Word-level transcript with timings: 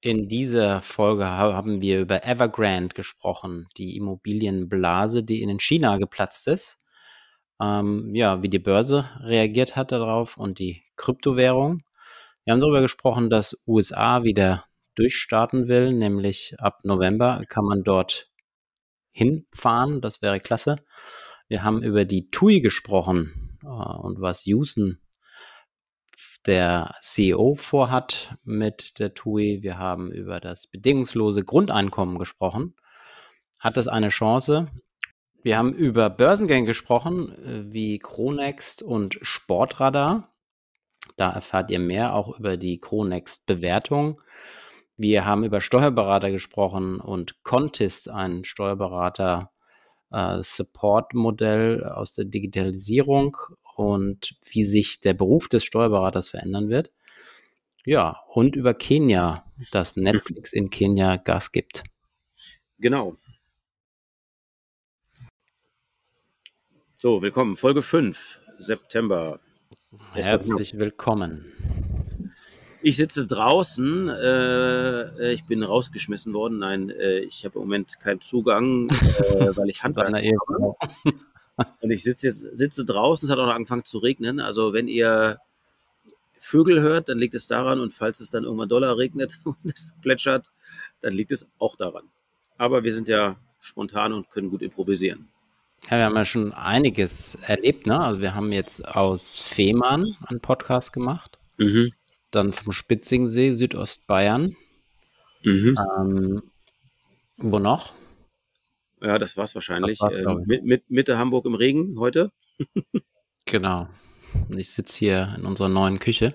In 0.00 0.28
dieser 0.28 0.80
Folge 0.80 1.28
haben 1.28 1.80
wir 1.80 2.00
über 2.00 2.24
Evergrande 2.24 2.94
gesprochen, 2.94 3.66
die 3.76 3.96
Immobilienblase, 3.96 5.24
die 5.24 5.42
in 5.42 5.58
China 5.58 5.98
geplatzt 5.98 6.46
ist. 6.46 6.78
Ähm, 7.60 8.14
ja, 8.14 8.40
wie 8.40 8.48
die 8.48 8.60
Börse 8.60 9.10
reagiert 9.20 9.74
hat 9.74 9.90
darauf 9.90 10.36
und 10.36 10.60
die 10.60 10.84
Kryptowährung. 10.96 11.82
Wir 12.44 12.52
haben 12.52 12.60
darüber 12.60 12.80
gesprochen, 12.80 13.28
dass 13.28 13.60
USA 13.66 14.22
wieder 14.22 14.64
durchstarten 14.94 15.66
will, 15.66 15.92
nämlich 15.92 16.54
ab 16.58 16.78
November 16.84 17.42
kann 17.48 17.64
man 17.64 17.82
dort 17.82 18.30
hinfahren. 19.12 20.00
Das 20.00 20.22
wäre 20.22 20.38
klasse. 20.38 20.76
Wir 21.48 21.64
haben 21.64 21.82
über 21.82 22.04
die 22.04 22.30
TUI 22.30 22.60
gesprochen 22.60 23.58
äh, 23.62 23.66
und 23.66 24.20
was 24.20 24.44
Houston 24.44 25.00
der 26.46 26.94
CEO 27.00 27.54
vorhat 27.56 28.36
mit 28.44 28.98
der 28.98 29.14
TUI. 29.14 29.62
Wir 29.62 29.78
haben 29.78 30.10
über 30.10 30.40
das 30.40 30.66
bedingungslose 30.66 31.44
Grundeinkommen 31.44 32.18
gesprochen. 32.18 32.74
Hat 33.58 33.76
es 33.76 33.88
eine 33.88 34.08
Chance? 34.08 34.68
Wir 35.42 35.56
haben 35.58 35.72
über 35.72 36.10
Börsengänge 36.10 36.66
gesprochen, 36.66 37.32
äh, 37.44 37.72
wie 37.72 37.98
Chronext 37.98 38.82
und 38.82 39.18
Sportradar. 39.22 40.34
Da 41.16 41.30
erfahrt 41.30 41.70
ihr 41.70 41.78
mehr 41.78 42.14
auch 42.14 42.38
über 42.38 42.56
die 42.56 42.80
Chronext-Bewertung. 42.80 44.20
Wir 44.96 45.24
haben 45.24 45.44
über 45.44 45.60
Steuerberater 45.60 46.30
gesprochen 46.30 47.00
und 47.00 47.42
Contist, 47.44 48.08
ein 48.10 48.44
Steuerberater, 48.44 49.52
äh, 50.10 50.42
aus 51.84 52.14
der 52.14 52.24
Digitalisierung 52.24 53.36
und 53.78 54.34
wie 54.44 54.64
sich 54.64 54.98
der 54.98 55.14
Beruf 55.14 55.46
des 55.46 55.64
Steuerberaters 55.64 56.30
verändern 56.30 56.68
wird. 56.68 56.90
Ja, 57.84 58.24
und 58.34 58.56
über 58.56 58.74
Kenia, 58.74 59.44
dass 59.70 59.96
Netflix 59.96 60.52
in 60.52 60.68
Kenia 60.68 61.16
Gas 61.16 61.52
gibt. 61.52 61.84
Genau. 62.80 63.16
So, 66.96 67.22
willkommen. 67.22 67.54
Folge 67.54 67.82
5, 67.82 68.40
September. 68.58 69.38
Herzlich 70.12 70.76
willkommen. 70.76 71.44
Ich 72.82 72.96
sitze 72.96 73.28
draußen. 73.28 74.08
Äh, 74.08 75.32
ich 75.32 75.46
bin 75.46 75.62
rausgeschmissen 75.62 76.34
worden. 76.34 76.58
Nein, 76.58 76.90
äh, 76.90 77.20
ich 77.20 77.44
habe 77.44 77.60
im 77.60 77.66
Moment 77.66 78.00
keinen 78.00 78.20
Zugang, 78.20 78.88
äh, 78.88 79.56
weil 79.56 79.68
ich 79.68 79.82
Handwerker 79.84 80.18
habe. 80.18 80.76
Und 81.80 81.90
ich 81.90 82.02
sitze 82.02 82.28
jetzt 82.28 82.40
sitze 82.40 82.84
draußen. 82.84 83.26
Es 83.26 83.32
hat 83.32 83.38
auch 83.38 83.46
noch 83.46 83.54
angefangen 83.54 83.84
zu 83.84 83.98
regnen. 83.98 84.40
Also 84.40 84.72
wenn 84.72 84.88
ihr 84.88 85.38
Vögel 86.38 86.80
hört, 86.80 87.08
dann 87.08 87.18
liegt 87.18 87.34
es 87.34 87.46
daran. 87.46 87.80
Und 87.80 87.94
falls 87.94 88.20
es 88.20 88.30
dann 88.30 88.44
irgendwann 88.44 88.68
Dollar 88.68 88.96
regnet 88.96 89.38
und 89.44 89.56
es 89.64 89.94
plätschert, 90.00 90.46
dann 91.00 91.12
liegt 91.12 91.32
es 91.32 91.48
auch 91.58 91.76
daran. 91.76 92.04
Aber 92.56 92.84
wir 92.84 92.94
sind 92.94 93.08
ja 93.08 93.36
spontan 93.60 94.12
und 94.12 94.30
können 94.30 94.50
gut 94.50 94.62
improvisieren. 94.62 95.28
Ja, 95.90 95.98
wir 95.98 96.04
haben 96.06 96.16
ja 96.16 96.24
schon 96.24 96.52
einiges 96.52 97.36
erlebt, 97.42 97.86
ne? 97.86 98.00
Also 98.00 98.20
wir 98.20 98.34
haben 98.34 98.52
jetzt 98.52 98.86
aus 98.86 99.38
Fehmarn 99.38 100.16
einen 100.26 100.40
Podcast 100.40 100.92
gemacht. 100.92 101.38
Mhm 101.56 101.92
dann 102.30 102.52
vom 102.52 102.72
Spitzingsee, 102.72 103.54
Südostbayern. 103.54 104.56
Mhm. 105.42 105.78
Ähm, 105.98 106.42
wo 107.36 107.58
noch? 107.58 107.92
Ja, 109.00 109.18
das 109.18 109.36
war's 109.36 109.54
wahrscheinlich. 109.54 109.98
Das 109.98 110.10
war's, 110.10 110.40
äh, 110.40 110.46
mit, 110.46 110.64
mit, 110.64 110.90
Mitte 110.90 111.18
Hamburg 111.18 111.46
im 111.46 111.54
Regen 111.54 111.98
heute. 111.98 112.32
genau. 113.44 113.88
Und 114.48 114.58
ich 114.58 114.70
sitze 114.70 114.98
hier 114.98 115.34
in 115.36 115.44
unserer 115.44 115.68
neuen 115.68 115.98
Küche. 115.98 116.34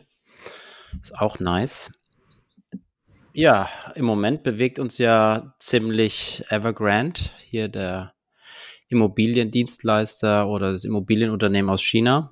Ist 0.99 1.17
auch 1.17 1.39
nice. 1.39 1.91
Ja, 3.33 3.69
im 3.95 4.05
Moment 4.05 4.43
bewegt 4.43 4.77
uns 4.77 4.99
ja 4.99 5.55
ziemlich 5.59 6.43
Evergrande, 6.49 7.21
hier 7.49 7.67
der 7.67 8.13
Immobiliendienstleister 8.89 10.47
oder 10.47 10.71
das 10.71 10.85
Immobilienunternehmen 10.85 11.71
aus 11.71 11.81
China, 11.81 12.31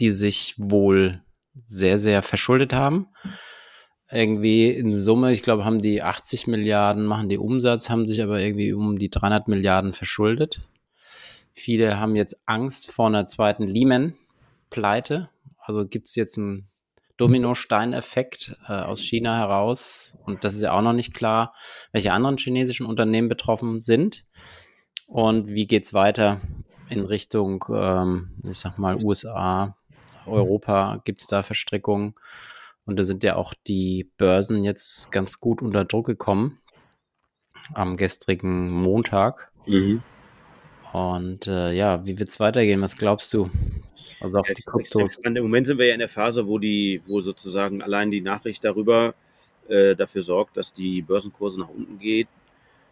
die 0.00 0.10
sich 0.10 0.54
wohl 0.58 1.22
sehr, 1.68 2.00
sehr 2.00 2.22
verschuldet 2.22 2.72
haben. 2.72 3.06
Irgendwie 4.12 4.70
in 4.70 4.94
Summe, 4.94 5.32
ich 5.32 5.42
glaube, 5.42 5.64
haben 5.64 5.80
die 5.80 6.02
80 6.02 6.46
Milliarden, 6.48 7.06
machen 7.06 7.28
die 7.28 7.38
Umsatz, 7.38 7.90
haben 7.90 8.08
sich 8.08 8.22
aber 8.22 8.40
irgendwie 8.40 8.72
um 8.72 8.98
die 8.98 9.10
300 9.10 9.46
Milliarden 9.46 9.92
verschuldet. 9.92 10.60
Viele 11.52 12.00
haben 12.00 12.16
jetzt 12.16 12.40
Angst 12.46 12.90
vor 12.90 13.06
einer 13.06 13.26
zweiten 13.26 13.64
Lehman-Pleite. 13.64 15.30
Also 15.58 15.86
gibt 15.86 16.08
es 16.08 16.16
jetzt 16.16 16.38
einen 16.38 16.68
Dominosteineffekt 17.20 18.56
äh, 18.66 18.72
aus 18.72 19.00
China 19.00 19.36
heraus. 19.36 20.16
Und 20.24 20.42
das 20.42 20.54
ist 20.54 20.62
ja 20.62 20.72
auch 20.72 20.82
noch 20.82 20.94
nicht 20.94 21.12
klar, 21.12 21.54
welche 21.92 22.12
anderen 22.12 22.38
chinesischen 22.38 22.86
Unternehmen 22.86 23.28
betroffen 23.28 23.78
sind. 23.78 24.24
Und 25.06 25.48
wie 25.48 25.66
geht 25.66 25.84
es 25.84 25.92
weiter 25.92 26.40
in 26.88 27.04
Richtung, 27.04 27.64
ähm, 27.72 28.30
ich 28.50 28.58
sag 28.58 28.78
mal, 28.78 28.96
USA, 28.96 29.76
Europa 30.24 31.02
gibt 31.04 31.20
es 31.20 31.26
da 31.26 31.42
Verstrickungen. 31.42 32.14
Und 32.90 32.96
da 32.96 33.04
sind 33.04 33.22
ja 33.22 33.36
auch 33.36 33.54
die 33.68 34.10
Börsen 34.16 34.64
jetzt 34.64 35.12
ganz 35.12 35.38
gut 35.38 35.62
unter 35.62 35.84
Druck 35.84 36.06
gekommen 36.06 36.58
am 37.72 37.96
gestrigen 37.96 38.68
Montag. 38.68 39.52
Mhm. 39.64 40.02
Und 40.92 41.46
äh, 41.46 41.70
ja, 41.70 42.04
wie 42.04 42.18
wird 42.18 42.30
es 42.30 42.40
weitergehen? 42.40 42.82
Was 42.82 42.96
glaubst 42.96 43.32
du? 43.32 43.48
Also 44.20 44.38
auch 44.38 44.48
ja, 44.48 44.54
die 44.54 44.62
Kryptos. 44.62 45.20
Im 45.22 45.34
Moment 45.34 45.68
sind 45.68 45.78
wir 45.78 45.86
ja 45.86 45.94
in 45.94 46.00
der 46.00 46.08
Phase, 46.08 46.48
wo 46.48 46.58
die, 46.58 47.00
wo 47.06 47.20
sozusagen 47.20 47.80
allein 47.80 48.10
die 48.10 48.22
Nachricht 48.22 48.64
darüber 48.64 49.14
äh, 49.68 49.94
dafür 49.94 50.22
sorgt, 50.22 50.56
dass 50.56 50.72
die 50.72 51.00
Börsenkurse 51.00 51.60
nach 51.60 51.68
unten 51.68 51.96
gehen. 52.00 52.26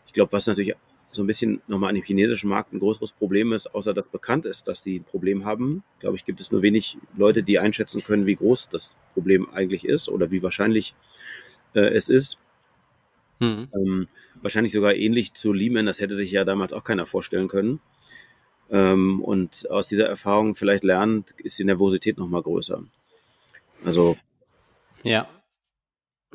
Ich 0.06 0.12
glaube, 0.12 0.30
was 0.30 0.46
natürlich 0.46 0.76
so 1.10 1.22
ein 1.22 1.26
bisschen 1.26 1.62
nochmal 1.66 1.90
an 1.90 1.94
dem 1.94 2.04
chinesischen 2.04 2.50
Markt 2.50 2.72
ein 2.72 2.78
größeres 2.78 3.12
Problem 3.12 3.52
ist, 3.52 3.74
außer 3.74 3.94
dass 3.94 4.08
bekannt 4.08 4.44
ist, 4.44 4.68
dass 4.68 4.82
die 4.82 4.98
ein 4.98 5.04
Problem 5.04 5.44
haben. 5.44 5.82
Glaube 6.00 6.16
ich, 6.16 6.24
gibt 6.24 6.40
es 6.40 6.52
nur 6.52 6.62
wenig 6.62 6.98
Leute, 7.16 7.42
die 7.42 7.58
einschätzen 7.58 8.02
können, 8.02 8.26
wie 8.26 8.36
groß 8.36 8.68
das 8.68 8.94
Problem 9.14 9.48
eigentlich 9.50 9.84
ist 9.84 10.08
oder 10.08 10.30
wie 10.30 10.42
wahrscheinlich 10.42 10.94
äh, 11.74 11.80
es 11.80 12.08
ist. 12.08 12.38
Mhm. 13.40 13.68
Ähm, 13.74 14.08
wahrscheinlich 14.42 14.72
sogar 14.72 14.94
ähnlich 14.94 15.34
zu 15.34 15.52
Lehman, 15.52 15.86
das 15.86 16.00
hätte 16.00 16.14
sich 16.14 16.30
ja 16.30 16.44
damals 16.44 16.72
auch 16.72 16.84
keiner 16.84 17.06
vorstellen 17.06 17.48
können. 17.48 17.80
Ähm, 18.70 19.22
und 19.22 19.70
aus 19.70 19.88
dieser 19.88 20.06
Erfahrung 20.06 20.54
vielleicht 20.54 20.84
lernt, 20.84 21.32
ist 21.38 21.58
die 21.58 21.64
Nervosität 21.64 22.18
nochmal 22.18 22.42
größer. 22.42 22.82
Also. 23.84 24.18
Ja, 25.04 25.28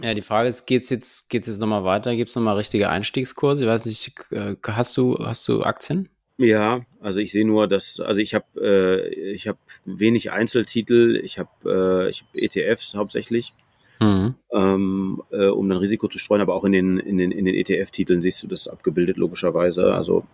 ja, 0.02 0.14
die 0.14 0.22
Frage 0.22 0.50
ist, 0.50 0.66
geht's 0.66 0.90
jetzt, 0.90 1.30
geht's 1.30 1.48
jetzt 1.48 1.60
nochmal 1.60 1.84
weiter? 1.84 2.16
Gibt 2.16 2.30
es 2.30 2.36
nochmal 2.36 2.56
richtige 2.56 2.90
Einstiegskurse? 2.90 3.64
Ich 3.64 3.70
weiß 3.70 3.86
nicht, 3.86 4.14
äh, 4.32 4.56
hast 4.68 4.98
du, 4.98 5.18
hast 5.20 5.48
du 5.48 5.64
Aktien? 5.64 6.10
Ja, 6.38 6.82
also 7.00 7.20
ich 7.20 7.32
sehe 7.32 7.46
nur, 7.46 7.68
dass, 7.68 8.00
also 8.00 8.20
ich 8.20 8.34
habe 8.34 8.46
äh, 8.60 9.34
ich 9.34 9.48
habe 9.48 9.60
wenig 9.86 10.32
Einzeltitel, 10.32 11.22
ich 11.24 11.38
habe 11.38 11.50
äh, 11.66 12.10
ich 12.10 12.22
hab 12.22 12.36
ETFs 12.36 12.96
hauptsächlich, 12.96 13.54
mhm. 14.00 14.34
ähm, 14.52 15.22
äh, 15.32 15.46
um 15.46 15.70
dann 15.70 15.78
Risiko 15.78 16.08
zu 16.08 16.18
streuen, 16.18 16.42
aber 16.42 16.56
auch 16.56 16.64
in 16.64 16.72
den, 16.72 16.98
in 16.98 17.20
den, 17.20 17.32
in 17.32 17.46
den 17.46 17.54
ETF-Titeln 17.54 18.24
siehst 18.24 18.42
du 18.42 18.48
das 18.48 18.68
abgebildet, 18.68 19.18
logischerweise. 19.18 19.94
Also 19.94 20.26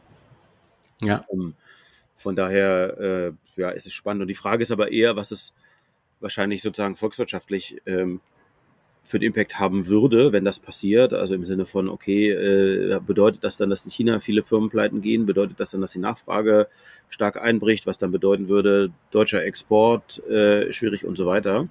ja. 1.01 1.25
Ähm, 1.33 1.55
von 2.17 2.35
daher 2.35 2.97
äh, 2.99 3.31
ja, 3.59 3.69
ist 3.69 3.85
es 3.85 3.93
spannend. 3.93 4.21
Und 4.21 4.27
die 4.27 4.35
Frage 4.35 4.63
ist 4.63 4.71
aber 4.71 4.91
eher, 4.91 5.15
was 5.15 5.31
es 5.31 5.53
wahrscheinlich 6.19 6.61
sozusagen 6.61 6.95
volkswirtschaftlich 6.95 7.81
ähm, 7.85 8.21
für 9.09 9.17
den 9.17 9.29
Impact 9.29 9.57
haben 9.57 9.87
würde, 9.87 10.33
wenn 10.33 10.45
das 10.45 10.59
passiert. 10.59 11.15
Also 11.15 11.33
im 11.33 11.43
Sinne 11.43 11.65
von, 11.65 11.89
okay, 11.89 12.29
äh, 12.29 12.99
bedeutet 12.99 13.43
das 13.43 13.57
dann, 13.57 13.71
dass 13.71 13.83
in 13.83 13.89
China 13.89 14.19
viele 14.19 14.43
Firmen 14.43 14.69
pleiten 14.69 15.01
gehen? 15.01 15.25
Bedeutet 15.25 15.59
das 15.59 15.71
dann, 15.71 15.81
dass 15.81 15.93
die 15.93 15.99
Nachfrage 15.99 16.67
stark 17.09 17.41
einbricht, 17.41 17.87
was 17.87 17.97
dann 17.97 18.11
bedeuten 18.11 18.49
würde, 18.49 18.91
deutscher 19.09 19.43
Export 19.43 20.23
äh, 20.29 20.71
schwierig 20.71 21.05
und 21.05 21.17
so 21.17 21.25
weiter? 21.25 21.67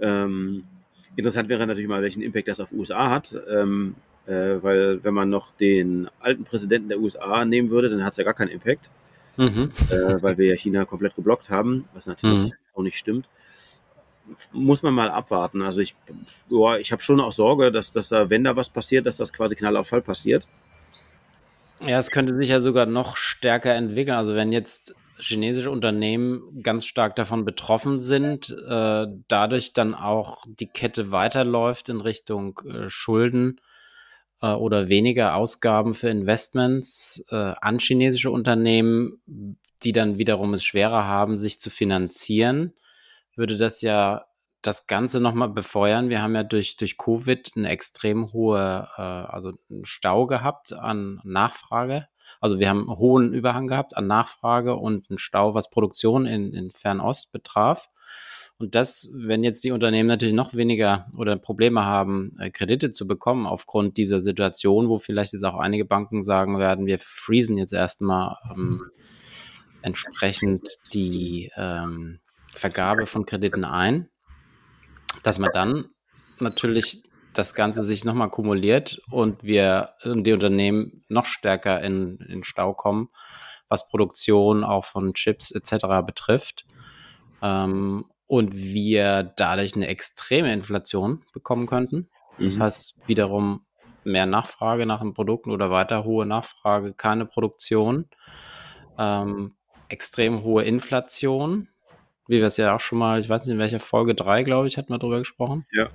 Ähm, 0.00 0.64
interessant 1.14 1.48
wäre 1.48 1.64
natürlich 1.64 1.88
mal, 1.88 2.02
welchen 2.02 2.22
Impact 2.22 2.48
das 2.48 2.58
auf 2.58 2.72
USA 2.72 3.08
hat, 3.08 3.40
ähm, 3.48 3.94
äh, 4.26 4.56
weil 4.60 5.04
wenn 5.04 5.14
man 5.14 5.30
noch 5.30 5.52
den 5.52 6.08
alten 6.18 6.42
Präsidenten 6.42 6.88
der 6.88 6.98
USA 6.98 7.44
nehmen 7.44 7.70
würde, 7.70 7.88
dann 7.88 8.04
hat 8.04 8.14
es 8.14 8.16
ja 8.16 8.24
gar 8.24 8.34
keinen 8.34 8.50
Impact, 8.50 8.90
mhm. 9.36 9.70
äh, 9.90 10.20
weil 10.20 10.36
wir 10.36 10.46
ja 10.46 10.56
China 10.56 10.84
komplett 10.86 11.14
geblockt 11.14 11.50
haben, 11.50 11.84
was 11.94 12.08
natürlich 12.08 12.48
mhm. 12.48 12.52
auch 12.74 12.82
nicht 12.82 12.98
stimmt 12.98 13.28
muss 14.52 14.82
man 14.82 14.94
mal 14.94 15.10
abwarten. 15.10 15.62
Also 15.62 15.80
ich, 15.80 15.94
ich 16.80 16.92
habe 16.92 17.02
schon 17.02 17.20
auch 17.20 17.32
Sorge, 17.32 17.72
dass, 17.72 17.90
dass 17.90 18.08
da, 18.08 18.30
wenn 18.30 18.44
da 18.44 18.56
was 18.56 18.70
passiert, 18.70 19.06
dass 19.06 19.16
das 19.16 19.32
quasi 19.32 19.56
Knall 19.56 19.76
auf 19.76 19.88
Fall 19.88 20.02
passiert. 20.02 20.46
Ja, 21.80 21.98
es 21.98 22.10
könnte 22.10 22.36
sich 22.36 22.48
ja 22.48 22.60
sogar 22.60 22.86
noch 22.86 23.16
stärker 23.16 23.74
entwickeln. 23.74 24.16
Also 24.16 24.34
wenn 24.34 24.52
jetzt 24.52 24.94
chinesische 25.20 25.70
Unternehmen 25.70 26.62
ganz 26.62 26.86
stark 26.86 27.16
davon 27.16 27.44
betroffen 27.44 28.00
sind, 28.00 28.50
äh, 28.68 29.06
dadurch 29.28 29.72
dann 29.72 29.94
auch 29.94 30.44
die 30.46 30.66
Kette 30.66 31.10
weiterläuft 31.10 31.88
in 31.88 32.00
Richtung 32.00 32.60
äh, 32.64 32.88
Schulden 32.88 33.60
äh, 34.40 34.52
oder 34.52 34.88
weniger 34.88 35.34
Ausgaben 35.34 35.94
für 35.94 36.08
Investments 36.08 37.24
äh, 37.30 37.34
an 37.34 37.78
chinesische 37.78 38.30
Unternehmen, 38.30 39.20
die 39.82 39.92
dann 39.92 40.18
wiederum 40.18 40.54
es 40.54 40.64
schwerer 40.64 41.04
haben, 41.04 41.38
sich 41.38 41.60
zu 41.60 41.70
finanzieren, 41.70 42.72
würde 43.38 43.56
das 43.56 43.80
ja 43.80 44.26
das 44.62 44.86
Ganze 44.86 45.20
nochmal 45.20 45.48
befeuern. 45.48 46.08
Wir 46.08 46.20
haben 46.20 46.34
ja 46.34 46.42
durch, 46.42 46.76
durch 46.76 46.98
Covid 46.98 47.52
eine 47.56 47.68
extrem 47.68 48.32
hohe, 48.32 48.88
äh, 48.96 49.00
also 49.00 49.52
einen 49.70 49.84
Stau 49.84 50.26
gehabt 50.26 50.72
an 50.72 51.20
Nachfrage. 51.24 52.08
Also 52.40 52.58
wir 52.58 52.68
haben 52.68 52.88
einen 52.88 52.98
hohen 52.98 53.32
Überhang 53.32 53.68
gehabt 53.68 53.96
an 53.96 54.06
Nachfrage 54.06 54.74
und 54.76 55.08
einen 55.08 55.18
Stau, 55.18 55.54
was 55.54 55.70
Produktion 55.70 56.26
in, 56.26 56.52
in 56.52 56.70
Fernost 56.70 57.32
betraf. 57.32 57.88
Und 58.58 58.74
das, 58.74 59.10
wenn 59.14 59.44
jetzt 59.44 59.62
die 59.62 59.70
Unternehmen 59.70 60.08
natürlich 60.08 60.34
noch 60.34 60.52
weniger 60.54 61.06
oder 61.16 61.36
Probleme 61.36 61.84
haben, 61.84 62.34
äh, 62.40 62.50
Kredite 62.50 62.90
zu 62.90 63.06
bekommen 63.06 63.46
aufgrund 63.46 63.96
dieser 63.96 64.20
Situation, 64.20 64.88
wo 64.88 64.98
vielleicht 64.98 65.32
jetzt 65.32 65.44
auch 65.44 65.58
einige 65.58 65.84
Banken 65.84 66.24
sagen 66.24 66.58
werden, 66.58 66.86
wir 66.86 66.98
freezen 66.98 67.56
jetzt 67.56 67.72
erstmal 67.72 68.36
ähm, 68.50 68.82
entsprechend 69.82 70.68
die 70.92 71.52
ähm, 71.56 72.18
Vergabe 72.54 73.06
von 73.06 73.26
Krediten 73.26 73.64
ein, 73.64 74.08
dass 75.22 75.38
man 75.38 75.50
dann 75.52 75.90
natürlich 76.40 77.02
das 77.34 77.54
Ganze 77.54 77.82
sich 77.82 78.04
nochmal 78.04 78.30
kumuliert 78.30 79.00
und 79.10 79.42
wir 79.42 79.94
die 80.04 80.32
Unternehmen 80.32 81.04
noch 81.08 81.26
stärker 81.26 81.80
in, 81.82 82.18
in 82.28 82.42
Stau 82.42 82.74
kommen, 82.74 83.10
was 83.68 83.88
Produktion 83.88 84.64
auch 84.64 84.84
von 84.84 85.14
Chips 85.14 85.50
etc. 85.50 86.04
betrifft. 86.04 86.66
Ähm, 87.42 88.06
und 88.26 88.54
wir 88.54 89.22
dadurch 89.22 89.74
eine 89.74 89.86
extreme 89.86 90.52
Inflation 90.52 91.24
bekommen 91.32 91.66
könnten. 91.66 92.08
Das 92.38 92.56
mhm. 92.56 92.62
heißt 92.62 92.96
wiederum 93.06 93.64
mehr 94.04 94.26
Nachfrage 94.26 94.86
nach 94.86 95.00
den 95.00 95.14
Produkten 95.14 95.50
oder 95.50 95.70
weiter 95.70 96.04
hohe 96.04 96.26
Nachfrage, 96.26 96.92
keine 96.92 97.24
Produktion, 97.24 98.08
ähm, 98.98 99.56
extrem 99.88 100.42
hohe 100.42 100.64
Inflation, 100.64 101.68
wie 102.28 102.38
wir 102.38 102.46
es 102.46 102.56
ja 102.56 102.74
auch 102.74 102.80
schon 102.80 102.98
mal, 102.98 103.18
ich 103.18 103.28
weiß 103.28 103.44
nicht 103.44 103.54
in 103.54 103.58
welcher 103.58 103.80
Folge 103.80 104.14
drei, 104.14 104.44
glaube 104.44 104.68
ich, 104.68 104.78
hatten 104.78 104.92
wir 104.92 104.98
darüber 104.98 105.18
gesprochen. 105.18 105.66
Ja. 105.72 105.88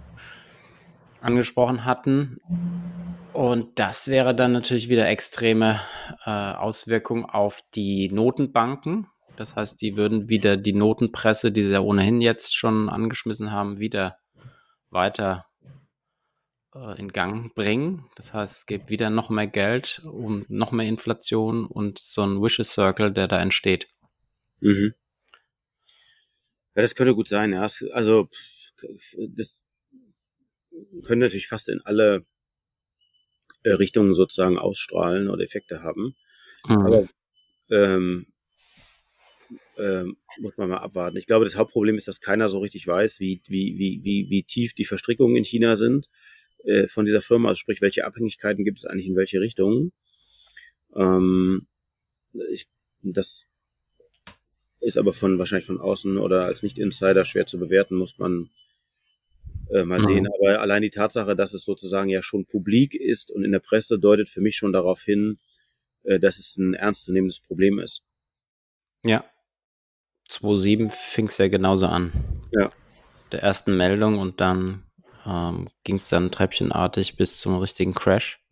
Angesprochen 1.22 1.86
hatten. 1.86 2.42
Und 3.32 3.80
das 3.80 4.10
wäre 4.10 4.36
dann 4.36 4.52
natürlich 4.52 4.90
wieder 4.90 5.08
extreme 5.08 5.80
äh, 6.26 6.30
Auswirkungen 6.30 7.26
auf 7.26 7.62
die 7.74 8.10
Notenbanken, 8.10 9.08
das 9.36 9.56
heißt, 9.56 9.82
die 9.82 9.98
würden 9.98 10.30
wieder 10.30 10.58
die 10.58 10.74
Notenpresse, 10.74 11.52
die 11.52 11.64
sie 11.64 11.72
ja 11.72 11.82
ohnehin 11.82 12.22
jetzt 12.22 12.56
schon 12.56 12.90
angeschmissen 12.90 13.52
haben, 13.52 13.80
wieder 13.80 14.18
weiter 14.90 15.48
äh, 16.76 17.00
in 17.00 17.12
Gang 17.12 17.54
bringen. 17.56 18.06
Das 18.16 18.34
heißt, 18.34 18.58
es 18.58 18.66
gibt 18.66 18.90
wieder 18.90 19.10
noch 19.10 19.30
mehr 19.30 19.48
Geld 19.48 20.02
und 20.06 20.50
noch 20.50 20.72
mehr 20.72 20.88
Inflation 20.88 21.66
und 21.66 22.00
so 22.00 22.22
ein 22.22 22.42
Wishes 22.42 22.74
Circle, 22.74 23.12
der 23.12 23.28
da 23.28 23.40
entsteht. 23.40 23.88
Mhm. 24.60 24.94
Ja, 26.76 26.82
das 26.82 26.96
könnte 26.96 27.16
gut 27.16 27.28
sein. 27.28 27.54
Ja. 27.54 27.68
Also 27.92 28.30
das 29.30 29.62
könnte 31.04 31.26
natürlich 31.26 31.48
fast 31.48 31.70
in 31.70 31.82
alle 31.82 32.26
äh, 33.64 33.72
Richtungen 33.72 34.16
sozusagen 34.16 34.58
ausstrahlen 34.58 35.30
oder 35.30 35.44
Effekte 35.44 35.84
haben. 35.84 36.16
Mhm. 36.68 36.78
Aber 36.78 37.10
ähm, 37.70 38.28
ähm, 39.78 40.18
muss 40.40 40.58
man 40.58 40.70
mal 40.70 40.78
abwarten. 40.78 41.18
Ich 41.18 41.26
glaube, 41.26 41.46
das 41.46 41.56
Hauptproblem 41.56 41.98
ist, 41.98 42.08
dass 42.08 42.22
keiner 42.22 42.48
so 42.48 42.60
richtig 42.60 42.86
weiß, 42.88 43.20
wie, 43.20 43.42
wie, 43.48 43.78
wie, 43.78 44.04
wie, 44.04 44.30
wie 44.30 44.44
tief 44.44 44.74
die 44.74 44.86
Verstrickungen 44.86 45.36
in 45.36 45.44
China 45.44 45.76
sind 45.76 46.10
äh, 46.64 46.88
von 46.88 47.06
dieser 47.06 47.22
Firma, 47.22 47.50
also 47.50 47.60
sprich, 47.60 47.82
welche 47.82 48.06
Abhängigkeiten 48.06 48.64
gibt 48.64 48.80
es 48.80 48.86
eigentlich 48.86 49.08
in 49.08 49.16
welche 49.16 49.40
Richtungen. 49.40 49.92
Ähm, 50.96 51.68
ich, 52.52 52.68
das 53.02 53.46
ist 54.84 54.98
aber 54.98 55.14
von 55.14 55.40
wahrscheinlich 55.40 55.66
von 55.66 55.80
außen 55.80 56.18
oder 56.18 56.46
als 56.46 56.64
Nicht-Insider 56.64 57.26
schwer 57.26 57.46
zu 57.46 57.58
bewerten, 57.58 57.96
muss 57.96 58.18
man 58.18 58.50
äh, 59.72 59.84
mal 59.84 60.00
mhm. 60.00 60.06
sehen. 60.06 60.28
Aber 60.28 60.62
allein 60.62 60.82
die 60.82 60.90
Tatsache, 60.90 61.36
dass 61.36 61.54
es 61.54 61.64
sozusagen 61.64 62.10
ja 62.10 62.22
schon 62.22 62.46
publik 62.46 62.94
ist 62.94 63.32
und 63.32 63.44
in 63.44 63.52
der 63.52 63.60
Presse, 63.60 64.00
deutet 64.00 64.30
für 64.30 64.42
mich 64.42 64.58
schon 64.58 64.74
darauf 64.74 65.02
hin, 65.02 65.40
äh, 66.04 66.20
dass 66.20 66.38
es 66.38 66.58
ein 66.58 66.74
ernstzunehmendes 66.74 67.40
Problem 67.40 67.80
ist. 67.80 68.04
Ja, 69.06 69.26
2007 70.28 70.90
fing 70.90 71.28
es 71.28 71.38
ja 71.38 71.48
genauso 71.48 71.88
an. 71.88 72.12
Ja. 72.52 72.70
Der 73.32 73.42
ersten 73.42 73.78
Meldung 73.78 74.20
und 74.20 74.42
dann 74.42 74.84
ähm, 75.26 75.70
ging 75.84 75.98
es 75.98 76.10
dann 76.10 76.32
treppchenartig 76.32 77.16
bis 77.16 77.40
zum 77.40 77.58
richtigen 77.58 77.94
Crash. 77.94 78.43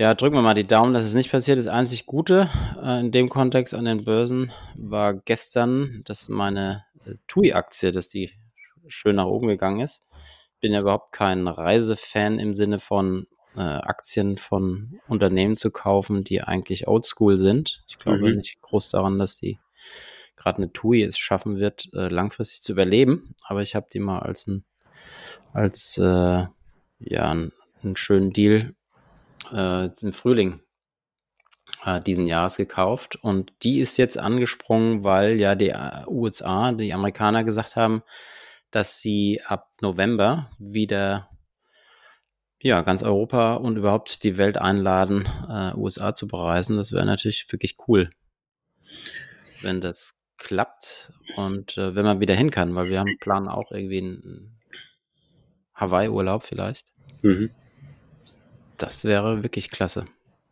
Ja, 0.00 0.14
drücken 0.14 0.36
wir 0.36 0.40
mal 0.40 0.54
die 0.54 0.66
Daumen, 0.66 0.94
dass 0.94 1.04
es 1.04 1.12
nicht 1.12 1.30
passiert. 1.30 1.58
Das 1.58 1.66
einzig 1.66 2.06
Gute 2.06 2.48
äh, 2.82 3.00
in 3.00 3.12
dem 3.12 3.28
Kontext 3.28 3.74
an 3.74 3.84
den 3.84 4.02
Börsen 4.02 4.50
war 4.74 5.12
gestern, 5.12 6.00
dass 6.06 6.30
meine 6.30 6.86
äh, 7.04 7.16
TUI-Aktie, 7.26 7.92
dass 7.92 8.08
die 8.08 8.30
schön 8.88 9.16
nach 9.16 9.26
oben 9.26 9.48
gegangen 9.48 9.80
ist. 9.80 10.02
Bin 10.58 10.72
ja 10.72 10.80
überhaupt 10.80 11.12
kein 11.12 11.46
Reisefan 11.46 12.38
im 12.38 12.54
Sinne 12.54 12.78
von 12.78 13.26
äh, 13.58 13.60
Aktien 13.60 14.38
von 14.38 14.98
Unternehmen 15.06 15.58
zu 15.58 15.70
kaufen, 15.70 16.24
die 16.24 16.40
eigentlich 16.40 16.88
oldschool 16.88 17.36
sind. 17.36 17.84
Ich 17.86 17.98
glaube 17.98 18.30
mhm. 18.30 18.36
nicht 18.38 18.58
groß 18.62 18.88
daran, 18.88 19.18
dass 19.18 19.36
die 19.36 19.58
gerade 20.34 20.62
eine 20.62 20.72
TUI 20.72 21.02
es 21.02 21.18
schaffen 21.18 21.58
wird, 21.58 21.90
äh, 21.92 22.08
langfristig 22.08 22.62
zu 22.62 22.72
überleben. 22.72 23.34
Aber 23.44 23.60
ich 23.60 23.74
habe 23.74 23.88
die 23.92 24.00
mal 24.00 24.20
als 24.20 24.46
ein 24.46 24.64
als 25.52 25.98
äh, 25.98 26.46
ja 27.00 27.30
einen, 27.30 27.52
einen 27.82 27.96
schönen 27.96 28.32
Deal 28.32 28.74
äh, 29.52 29.90
im 30.00 30.12
Frühling 30.12 30.60
äh, 31.84 32.00
diesen 32.00 32.26
Jahres 32.26 32.56
gekauft 32.56 33.16
und 33.16 33.52
die 33.62 33.80
ist 33.80 33.96
jetzt 33.96 34.18
angesprungen, 34.18 35.04
weil 35.04 35.38
ja 35.40 35.54
die 35.54 35.70
äh, 35.70 36.04
USA, 36.06 36.72
die 36.72 36.92
Amerikaner 36.92 37.44
gesagt 37.44 37.76
haben, 37.76 38.02
dass 38.70 39.00
sie 39.00 39.40
ab 39.44 39.70
November 39.80 40.50
wieder 40.58 41.28
ja 42.62 42.82
ganz 42.82 43.02
Europa 43.02 43.54
und 43.54 43.76
überhaupt 43.76 44.22
die 44.22 44.36
Welt 44.36 44.58
einladen, 44.58 45.26
äh, 45.48 45.74
USA 45.76 46.14
zu 46.14 46.28
bereisen. 46.28 46.76
Das 46.76 46.92
wäre 46.92 47.06
natürlich 47.06 47.46
wirklich 47.50 47.76
cool, 47.88 48.10
wenn 49.62 49.80
das 49.80 50.20
klappt 50.36 51.12
und 51.36 51.76
äh, 51.76 51.94
wenn 51.94 52.04
man 52.04 52.20
wieder 52.20 52.34
hin 52.34 52.50
kann, 52.50 52.74
weil 52.74 52.88
wir 52.88 53.00
haben 53.00 53.18
planen 53.18 53.48
auch 53.48 53.70
irgendwie 53.70 53.98
einen 53.98 54.58
Hawaii-Urlaub 55.74 56.44
vielleicht. 56.44 56.86
Mhm. 57.22 57.50
Das 58.80 59.04
wäre 59.04 59.42
wirklich 59.42 59.70
klasse. 59.70 60.06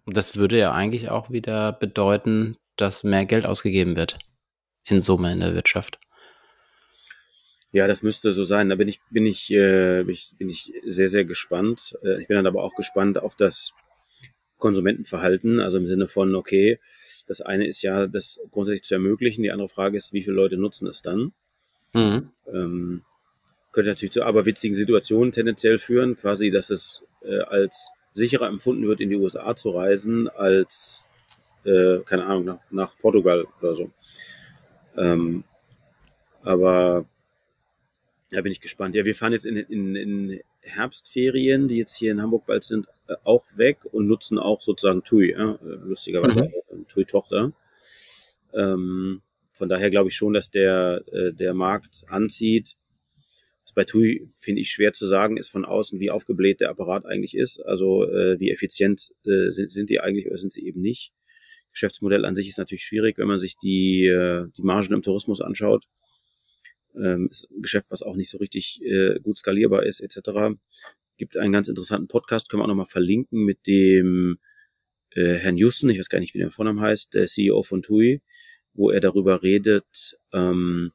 Und 0.04 0.16
das 0.16 0.36
würde 0.36 0.58
ja 0.58 0.72
eigentlich 0.72 1.08
auch 1.08 1.30
wieder 1.30 1.72
bedeuten, 1.72 2.56
dass 2.76 3.02
mehr 3.04 3.24
Geld 3.24 3.46
ausgegeben 3.46 3.96
wird 3.96 4.18
in 4.84 5.02
Summe 5.02 5.32
in 5.32 5.40
der 5.40 5.54
Wirtschaft. 5.54 5.98
Ja, 7.72 7.86
das 7.86 8.02
müsste 8.02 8.32
so 8.32 8.44
sein. 8.44 8.68
Da 8.68 8.76
bin 8.76 8.88
ich, 8.88 9.00
bin 9.10 9.26
ich, 9.26 9.50
äh, 9.50 10.02
bin 10.04 10.14
ich, 10.14 10.34
bin 10.38 10.50
ich 10.50 10.72
sehr, 10.86 11.08
sehr 11.08 11.24
gespannt. 11.24 11.98
Äh, 12.02 12.20
ich 12.20 12.28
bin 12.28 12.36
dann 12.36 12.46
aber 12.46 12.62
auch 12.62 12.74
gespannt 12.74 13.18
auf 13.18 13.34
das 13.34 13.72
Konsumentenverhalten, 14.58 15.60
also 15.60 15.78
im 15.78 15.86
Sinne 15.86 16.06
von, 16.06 16.34
okay, 16.34 16.80
das 17.26 17.40
eine 17.40 17.66
ist 17.66 17.82
ja, 17.82 18.06
das 18.06 18.40
grundsätzlich 18.50 18.84
zu 18.84 18.94
ermöglichen. 18.94 19.42
Die 19.42 19.52
andere 19.52 19.68
Frage 19.68 19.96
ist, 19.96 20.12
wie 20.12 20.22
viele 20.22 20.36
Leute 20.36 20.56
nutzen 20.56 20.86
es 20.86 21.02
dann? 21.02 21.32
Mhm. 21.92 22.30
Ähm, 22.52 23.02
könnte 23.72 23.90
natürlich 23.90 24.12
zu 24.12 24.22
aberwitzigen 24.22 24.74
Situationen 24.74 25.32
tendenziell 25.32 25.78
führen, 25.78 26.16
quasi, 26.16 26.50
dass 26.50 26.70
es 26.70 27.06
äh, 27.22 27.40
als 27.40 27.90
sicherer 28.18 28.48
empfunden 28.48 28.86
wird, 28.86 29.00
in 29.00 29.10
die 29.10 29.16
USA 29.16 29.56
zu 29.56 29.70
reisen, 29.70 30.28
als, 30.28 31.04
äh, 31.64 31.98
keine 32.00 32.26
Ahnung, 32.26 32.44
nach, 32.44 32.58
nach 32.70 32.98
Portugal 32.98 33.46
oder 33.60 33.74
so. 33.74 33.90
Ähm, 34.96 35.44
aber 36.42 37.06
da 38.30 38.40
bin 38.42 38.52
ich 38.52 38.60
gespannt. 38.60 38.94
Ja, 38.94 39.04
wir 39.04 39.14
fahren 39.14 39.32
jetzt 39.32 39.46
in, 39.46 39.56
in, 39.56 39.96
in 39.96 40.40
Herbstferien, 40.60 41.68
die 41.68 41.76
jetzt 41.76 41.96
hier 41.96 42.12
in 42.12 42.20
Hamburg 42.20 42.46
bald 42.46 42.64
sind, 42.64 42.88
äh, 43.08 43.14
auch 43.24 43.44
weg 43.56 43.78
und 43.92 44.06
nutzen 44.06 44.38
auch 44.38 44.60
sozusagen 44.60 45.02
TUI? 45.02 45.30
Äh, 45.30 45.56
lustigerweise 45.62 46.50
mhm. 46.70 46.86
TUI-Tochter. 46.88 47.52
Ähm, 48.54 49.22
von 49.52 49.68
daher 49.68 49.90
glaube 49.90 50.08
ich 50.08 50.16
schon, 50.16 50.34
dass 50.34 50.50
der, 50.50 51.02
äh, 51.12 51.32
der 51.32 51.54
Markt 51.54 52.04
anzieht. 52.08 52.76
Bei 53.78 53.84
TUI 53.84 54.28
finde 54.36 54.60
ich 54.60 54.72
schwer 54.72 54.92
zu 54.92 55.06
sagen 55.06 55.36
ist 55.36 55.50
von 55.50 55.64
außen, 55.64 56.00
wie 56.00 56.10
aufgebläht 56.10 56.58
der 56.58 56.70
Apparat 56.70 57.06
eigentlich 57.06 57.36
ist. 57.36 57.64
Also 57.64 58.10
äh, 58.10 58.40
wie 58.40 58.50
effizient 58.50 59.14
äh, 59.24 59.50
sind, 59.50 59.70
sind 59.70 59.88
die 59.88 60.00
eigentlich 60.00 60.26
oder 60.26 60.36
sind 60.36 60.52
sie 60.52 60.66
eben 60.66 60.80
nicht. 60.80 61.12
Geschäftsmodell 61.70 62.24
an 62.24 62.34
sich 62.34 62.48
ist 62.48 62.58
natürlich 62.58 62.82
schwierig, 62.82 63.18
wenn 63.18 63.28
man 63.28 63.38
sich 63.38 63.56
die, 63.56 64.06
äh, 64.06 64.48
die 64.56 64.62
Margen 64.62 64.94
im 64.94 65.02
Tourismus 65.02 65.40
anschaut 65.40 65.84
ähm, 66.96 67.28
ist 67.30 67.48
ein 67.52 67.62
Geschäft, 67.62 67.92
was 67.92 68.02
auch 68.02 68.16
nicht 68.16 68.30
so 68.30 68.38
richtig 68.38 68.82
äh, 68.82 69.20
gut 69.20 69.38
skalierbar 69.38 69.84
ist, 69.84 70.00
etc. 70.00 70.58
Gibt 71.16 71.36
einen 71.36 71.52
ganz 71.52 71.68
interessanten 71.68 72.08
Podcast, 72.08 72.48
können 72.48 72.62
wir 72.62 72.64
auch 72.64 72.68
nochmal 72.70 72.86
verlinken, 72.86 73.44
mit 73.44 73.64
dem 73.68 74.40
äh, 75.10 75.34
Herrn 75.34 75.56
Houston, 75.56 75.90
ich 75.90 76.00
weiß 76.00 76.08
gar 76.08 76.18
nicht, 76.18 76.34
wie 76.34 76.38
der 76.38 76.50
Vorname 76.50 76.80
heißt, 76.80 77.14
der 77.14 77.28
CEO 77.28 77.62
von 77.62 77.82
TUI, 77.82 78.22
wo 78.74 78.90
er 78.90 78.98
darüber 78.98 79.44
redet, 79.44 80.18
ähm, 80.32 80.90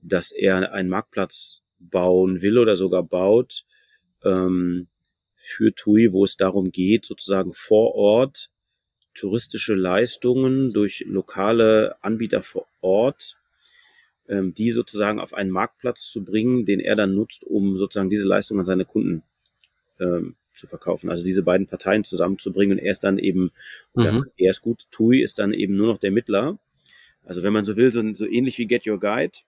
dass 0.00 0.32
er 0.32 0.72
einen 0.72 0.88
Marktplatz 0.88 1.61
bauen 1.90 2.42
will 2.42 2.58
oder 2.58 2.76
sogar 2.76 3.02
baut 3.02 3.64
ähm, 4.24 4.88
für 5.36 5.74
TUI, 5.74 6.12
wo 6.12 6.24
es 6.24 6.36
darum 6.36 6.70
geht, 6.70 7.04
sozusagen 7.04 7.52
vor 7.52 7.94
Ort 7.94 8.50
touristische 9.14 9.74
Leistungen 9.74 10.72
durch 10.72 11.04
lokale 11.06 11.96
Anbieter 12.02 12.42
vor 12.42 12.66
Ort, 12.80 13.36
ähm, 14.28 14.54
die 14.54 14.70
sozusagen 14.70 15.20
auf 15.20 15.34
einen 15.34 15.50
Marktplatz 15.50 16.10
zu 16.10 16.24
bringen, 16.24 16.64
den 16.64 16.80
er 16.80 16.96
dann 16.96 17.14
nutzt, 17.14 17.44
um 17.44 17.76
sozusagen 17.76 18.10
diese 18.10 18.26
Leistung 18.26 18.58
an 18.58 18.64
seine 18.64 18.84
Kunden 18.84 19.22
ähm, 20.00 20.36
zu 20.54 20.66
verkaufen. 20.66 21.10
Also 21.10 21.24
diese 21.24 21.42
beiden 21.42 21.66
Parteien 21.66 22.04
zusammenzubringen 22.04 22.78
und 22.78 22.84
er 22.84 22.92
ist 22.92 23.04
dann 23.04 23.18
eben, 23.18 23.50
mhm. 23.94 24.24
er 24.36 24.50
ist 24.50 24.62
gut, 24.62 24.86
TUI 24.90 25.22
ist 25.22 25.38
dann 25.38 25.52
eben 25.52 25.76
nur 25.76 25.88
noch 25.88 25.98
der 25.98 26.10
Mittler. 26.10 26.58
Also 27.24 27.42
wenn 27.42 27.52
man 27.52 27.64
so 27.64 27.76
will, 27.76 27.92
so, 27.92 28.02
so 28.14 28.26
ähnlich 28.26 28.58
wie 28.58 28.66
Get 28.66 28.86
Your 28.86 28.98
Guide, 28.98 29.38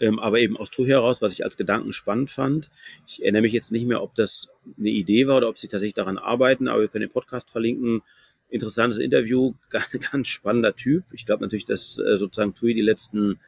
ähm, 0.00 0.18
aber 0.18 0.38
eben 0.40 0.56
aus 0.56 0.70
TUI 0.70 0.88
heraus, 0.88 1.22
was 1.22 1.32
ich 1.32 1.44
als 1.44 1.56
Gedanken 1.56 1.92
spannend 1.92 2.30
fand. 2.30 2.70
Ich 3.06 3.22
erinnere 3.22 3.42
mich 3.42 3.52
jetzt 3.52 3.72
nicht 3.72 3.86
mehr, 3.86 4.02
ob 4.02 4.14
das 4.14 4.50
eine 4.78 4.90
Idee 4.90 5.26
war 5.26 5.38
oder 5.38 5.48
ob 5.48 5.58
sie 5.58 5.68
tatsächlich 5.68 5.94
daran 5.94 6.18
arbeiten, 6.18 6.68
aber 6.68 6.82
wir 6.82 6.88
können 6.88 7.06
den 7.06 7.12
Podcast 7.12 7.50
verlinken. 7.50 8.02
Interessantes 8.50 8.98
Interview, 8.98 9.54
ganz 10.12 10.28
spannender 10.28 10.76
Typ. 10.76 11.04
Ich 11.12 11.26
glaube 11.26 11.42
natürlich, 11.42 11.64
dass 11.64 11.98
äh, 11.98 12.16
sozusagen 12.16 12.54
TUI 12.54 12.74
die 12.74 12.82
letzten 12.82 13.38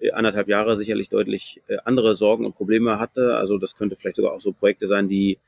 äh, 0.00 0.10
anderthalb 0.12 0.48
Jahre 0.48 0.76
sicherlich 0.76 1.08
deutlich 1.08 1.60
äh, 1.68 1.76
andere 1.84 2.14
Sorgen 2.14 2.44
und 2.46 2.56
Probleme 2.56 2.98
hatte. 2.98 3.36
Also 3.36 3.58
das 3.58 3.76
könnte 3.76 3.96
vielleicht 3.96 4.16
sogar 4.16 4.32
auch 4.32 4.40
so 4.40 4.52
Projekte 4.52 4.86
sein, 4.86 5.08
die 5.08 5.38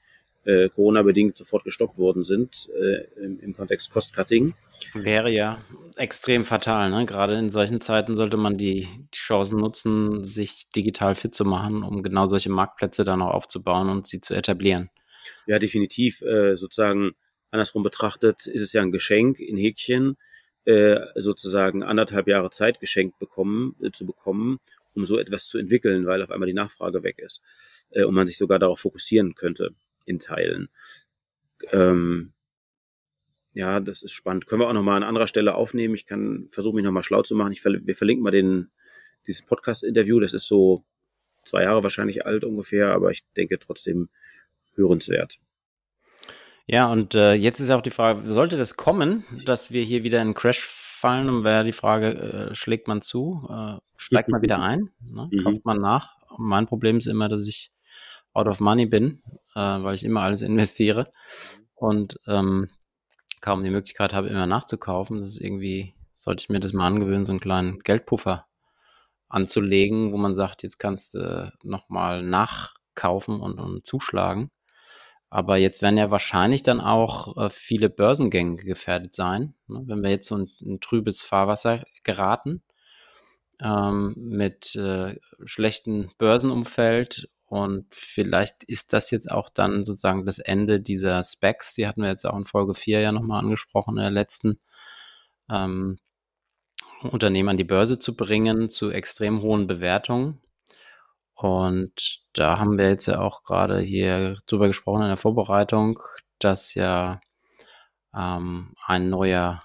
äh, 0.44 0.68
Corona-bedingt 0.68 1.36
sofort 1.36 1.64
gestoppt 1.64 1.98
worden 1.98 2.24
sind 2.24 2.68
äh, 2.74 3.22
im, 3.22 3.40
im 3.40 3.52
Kontext 3.54 3.90
Cost-Cutting. 3.90 4.54
Wäre 4.94 5.30
ja 5.30 5.58
extrem 5.96 6.44
fatal. 6.44 6.90
Ne? 6.90 7.06
Gerade 7.06 7.38
in 7.38 7.50
solchen 7.50 7.80
Zeiten 7.80 8.16
sollte 8.16 8.36
man 8.36 8.58
die, 8.58 8.88
die 9.14 9.18
Chancen 9.18 9.58
nutzen, 9.58 10.24
sich 10.24 10.68
digital 10.74 11.14
fit 11.14 11.34
zu 11.34 11.44
machen, 11.44 11.82
um 11.82 12.02
genau 12.02 12.26
solche 12.28 12.50
Marktplätze 12.50 13.04
dann 13.04 13.22
auch 13.22 13.32
aufzubauen 13.32 13.88
und 13.88 14.06
sie 14.06 14.20
zu 14.20 14.34
etablieren. 14.34 14.90
Ja, 15.46 15.58
definitiv. 15.58 16.22
Äh, 16.22 16.56
sozusagen 16.56 17.12
andersrum 17.50 17.82
betrachtet 17.82 18.46
ist 18.46 18.62
es 18.62 18.72
ja 18.72 18.82
ein 18.82 18.92
Geschenk 18.92 19.38
in 19.38 19.56
Häkchen, 19.56 20.16
äh, 20.64 20.98
sozusagen 21.16 21.82
anderthalb 21.82 22.26
Jahre 22.26 22.50
Zeit 22.50 22.80
geschenkt 22.80 23.18
bekommen, 23.18 23.76
äh, 23.80 23.90
zu 23.92 24.06
bekommen, 24.06 24.58
um 24.94 25.06
so 25.06 25.18
etwas 25.18 25.46
zu 25.46 25.58
entwickeln, 25.58 26.06
weil 26.06 26.22
auf 26.22 26.30
einmal 26.30 26.48
die 26.48 26.54
Nachfrage 26.54 27.04
weg 27.04 27.18
ist 27.18 27.42
äh, 27.90 28.04
und 28.04 28.14
man 28.14 28.26
sich 28.26 28.38
sogar 28.38 28.58
darauf 28.58 28.80
fokussieren 28.80 29.34
könnte 29.34 29.74
in 30.04 30.18
Teilen. 30.18 30.68
Ähm, 31.70 32.32
ja, 33.54 33.80
das 33.80 34.02
ist 34.02 34.12
spannend. 34.12 34.46
Können 34.46 34.62
wir 34.62 34.68
auch 34.68 34.72
nochmal 34.72 34.96
an 34.96 35.02
anderer 35.02 35.26
Stelle 35.26 35.54
aufnehmen. 35.54 35.94
Ich 35.94 36.06
kann 36.06 36.46
versuchen, 36.48 36.76
mich 36.76 36.84
nochmal 36.84 37.02
schlau 37.02 37.22
zu 37.22 37.34
machen. 37.34 37.52
Ich 37.52 37.60
verl 37.60 37.80
wir 37.84 37.94
verlinken 37.94 38.24
mal 38.24 38.30
den, 38.30 38.70
dieses 39.26 39.42
Podcast-Interview. 39.42 40.20
Das 40.20 40.32
ist 40.32 40.46
so 40.46 40.84
zwei 41.44 41.64
Jahre 41.64 41.82
wahrscheinlich 41.82 42.24
alt 42.24 42.44
ungefähr, 42.44 42.92
aber 42.92 43.10
ich 43.10 43.22
denke 43.36 43.58
trotzdem 43.58 44.08
hörenswert. 44.74 45.38
Ja, 46.66 46.90
und 46.90 47.14
äh, 47.14 47.34
jetzt 47.34 47.60
ist 47.60 47.70
auch 47.70 47.82
die 47.82 47.90
Frage, 47.90 48.32
sollte 48.32 48.56
das 48.56 48.76
kommen, 48.76 49.24
dass 49.44 49.72
wir 49.72 49.82
hier 49.82 50.04
wieder 50.04 50.22
in 50.22 50.34
Crash 50.34 50.60
fallen, 50.60 51.26
dann 51.26 51.44
wäre 51.44 51.64
die 51.64 51.72
Frage, 51.72 52.50
äh, 52.50 52.54
schlägt 52.54 52.86
man 52.86 53.02
zu, 53.02 53.48
äh, 53.50 53.78
steigt 53.96 54.28
man 54.28 54.40
wieder 54.40 54.60
ein, 54.62 54.90
ne? 55.04 55.28
Mhm. 55.30 55.44
kauft 55.44 55.64
man 55.64 55.80
nach? 55.80 56.16
Mein 56.38 56.66
Problem 56.66 56.96
ist 56.98 57.06
immer, 57.06 57.28
dass 57.28 57.46
ich 57.46 57.72
out 58.34 58.48
of 58.48 58.60
money 58.60 58.86
bin, 58.86 59.22
äh, 59.54 59.60
weil 59.60 59.94
ich 59.94 60.04
immer 60.04 60.22
alles 60.22 60.42
investiere 60.42 61.10
und 61.74 62.18
ähm, 62.26 62.70
kaum 63.40 63.62
die 63.62 63.70
Möglichkeit 63.70 64.12
habe, 64.12 64.28
immer 64.28 64.46
nachzukaufen. 64.46 65.18
Das 65.18 65.28
ist 65.28 65.40
irgendwie, 65.40 65.94
sollte 66.16 66.42
ich 66.42 66.48
mir 66.48 66.60
das 66.60 66.72
mal 66.72 66.86
angewöhnen, 66.86 67.26
so 67.26 67.32
einen 67.32 67.40
kleinen 67.40 67.80
Geldpuffer 67.80 68.46
anzulegen, 69.28 70.12
wo 70.12 70.16
man 70.16 70.34
sagt, 70.34 70.62
jetzt 70.62 70.78
kannst 70.78 71.14
du 71.14 71.52
nochmal 71.62 72.22
nachkaufen 72.22 73.40
und, 73.40 73.58
und 73.58 73.86
zuschlagen. 73.86 74.50
Aber 75.30 75.56
jetzt 75.56 75.80
werden 75.80 75.96
ja 75.96 76.10
wahrscheinlich 76.10 76.62
dann 76.62 76.80
auch 76.80 77.36
äh, 77.38 77.48
viele 77.48 77.88
Börsengänge 77.88 78.56
gefährdet 78.56 79.14
sein, 79.14 79.54
ne? 79.66 79.82
wenn 79.86 80.02
wir 80.02 80.10
jetzt 80.10 80.26
so 80.26 80.36
ein, 80.36 80.48
ein 80.60 80.80
trübes 80.80 81.22
Fahrwasser 81.22 81.84
geraten 82.04 82.62
ähm, 83.62 84.14
mit 84.16 84.76
äh, 84.76 85.18
schlechten 85.44 86.10
Börsenumfeld 86.18 87.30
und 87.52 87.86
vielleicht 87.90 88.64
ist 88.64 88.94
das 88.94 89.10
jetzt 89.10 89.30
auch 89.30 89.50
dann 89.50 89.84
sozusagen 89.84 90.24
das 90.24 90.38
Ende 90.38 90.80
dieser 90.80 91.22
Specs. 91.22 91.74
Die 91.74 91.86
hatten 91.86 92.00
wir 92.00 92.08
jetzt 92.08 92.24
auch 92.24 92.38
in 92.38 92.46
Folge 92.46 92.74
4 92.74 93.00
ja 93.00 93.12
nochmal 93.12 93.40
angesprochen, 93.40 93.98
in 93.98 94.02
der 94.02 94.10
letzten. 94.10 94.58
Ähm, 95.50 95.98
Unternehmen 97.02 97.50
an 97.50 97.58
die 97.58 97.64
Börse 97.64 97.98
zu 97.98 98.16
bringen 98.16 98.70
zu 98.70 98.90
extrem 98.90 99.42
hohen 99.42 99.66
Bewertungen. 99.66 100.40
Und 101.34 102.22
da 102.32 102.58
haben 102.58 102.78
wir 102.78 102.88
jetzt 102.88 103.04
ja 103.06 103.20
auch 103.20 103.42
gerade 103.42 103.80
hier 103.80 104.38
drüber 104.46 104.68
gesprochen 104.68 105.02
in 105.02 105.08
der 105.08 105.18
Vorbereitung, 105.18 105.98
dass 106.38 106.72
ja 106.74 107.20
ähm, 108.14 108.74
ein 108.86 109.10
neuer 109.10 109.62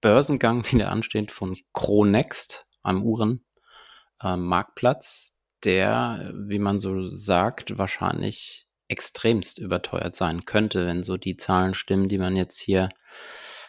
Börsengang 0.00 0.64
wieder 0.70 0.92
ansteht 0.92 1.32
von 1.32 1.56
Cronext, 1.72 2.68
einem 2.84 3.02
Uhrenmarktplatz, 3.02 5.30
äh, 5.32 5.33
der, 5.64 6.32
wie 6.34 6.58
man 6.58 6.80
so 6.80 7.14
sagt, 7.14 7.78
wahrscheinlich 7.78 8.66
extremst 8.88 9.58
überteuert 9.58 10.14
sein 10.14 10.44
könnte, 10.44 10.86
wenn 10.86 11.02
so 11.02 11.16
die 11.16 11.36
Zahlen 11.36 11.74
stimmen, 11.74 12.08
die 12.08 12.18
man 12.18 12.36
jetzt 12.36 12.58
hier 12.58 12.90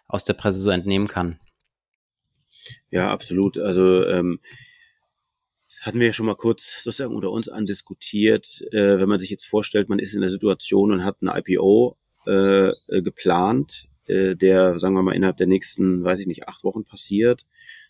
aus 0.08 0.26
der 0.26 0.34
Presse 0.34 0.60
so 0.60 0.70
entnehmen 0.70 1.08
kann. 1.08 1.40
Ja, 2.90 3.08
absolut. 3.10 3.58
Also 3.58 4.06
ähm, 4.06 4.40
hatten 5.82 6.00
wir 6.00 6.08
ja 6.08 6.14
schon 6.14 6.26
mal 6.26 6.36
kurz 6.36 6.82
sozusagen 6.82 7.16
unter 7.16 7.32
uns 7.32 7.48
andiskutiert. 7.48 8.62
Äh, 8.72 9.00
wenn 9.00 9.10
man 9.10 9.20
sich 9.20 9.30
jetzt 9.30 9.46
vorstellt, 9.46 9.88
man 9.88 10.00
ist 10.00 10.14
in 10.14 10.22
der 10.22 10.30
Situation 10.30 10.92
und 10.92 11.04
hat 11.04 11.22
ein 11.22 11.30
IPO 11.30 11.98
äh, 12.26 12.72
geplant, 13.02 13.88
äh, 14.08 14.36
der, 14.36 14.80
sagen 14.80 14.96
wir 14.96 15.04
mal, 15.04 15.16
innerhalb 15.16 15.38
der 15.38 15.48
nächsten, 15.48 16.04
weiß 16.04 16.20
ich 16.20 16.28
nicht, 16.28 16.48
acht 16.48 16.64
Wochen 16.64 16.84
passiert 16.84 17.46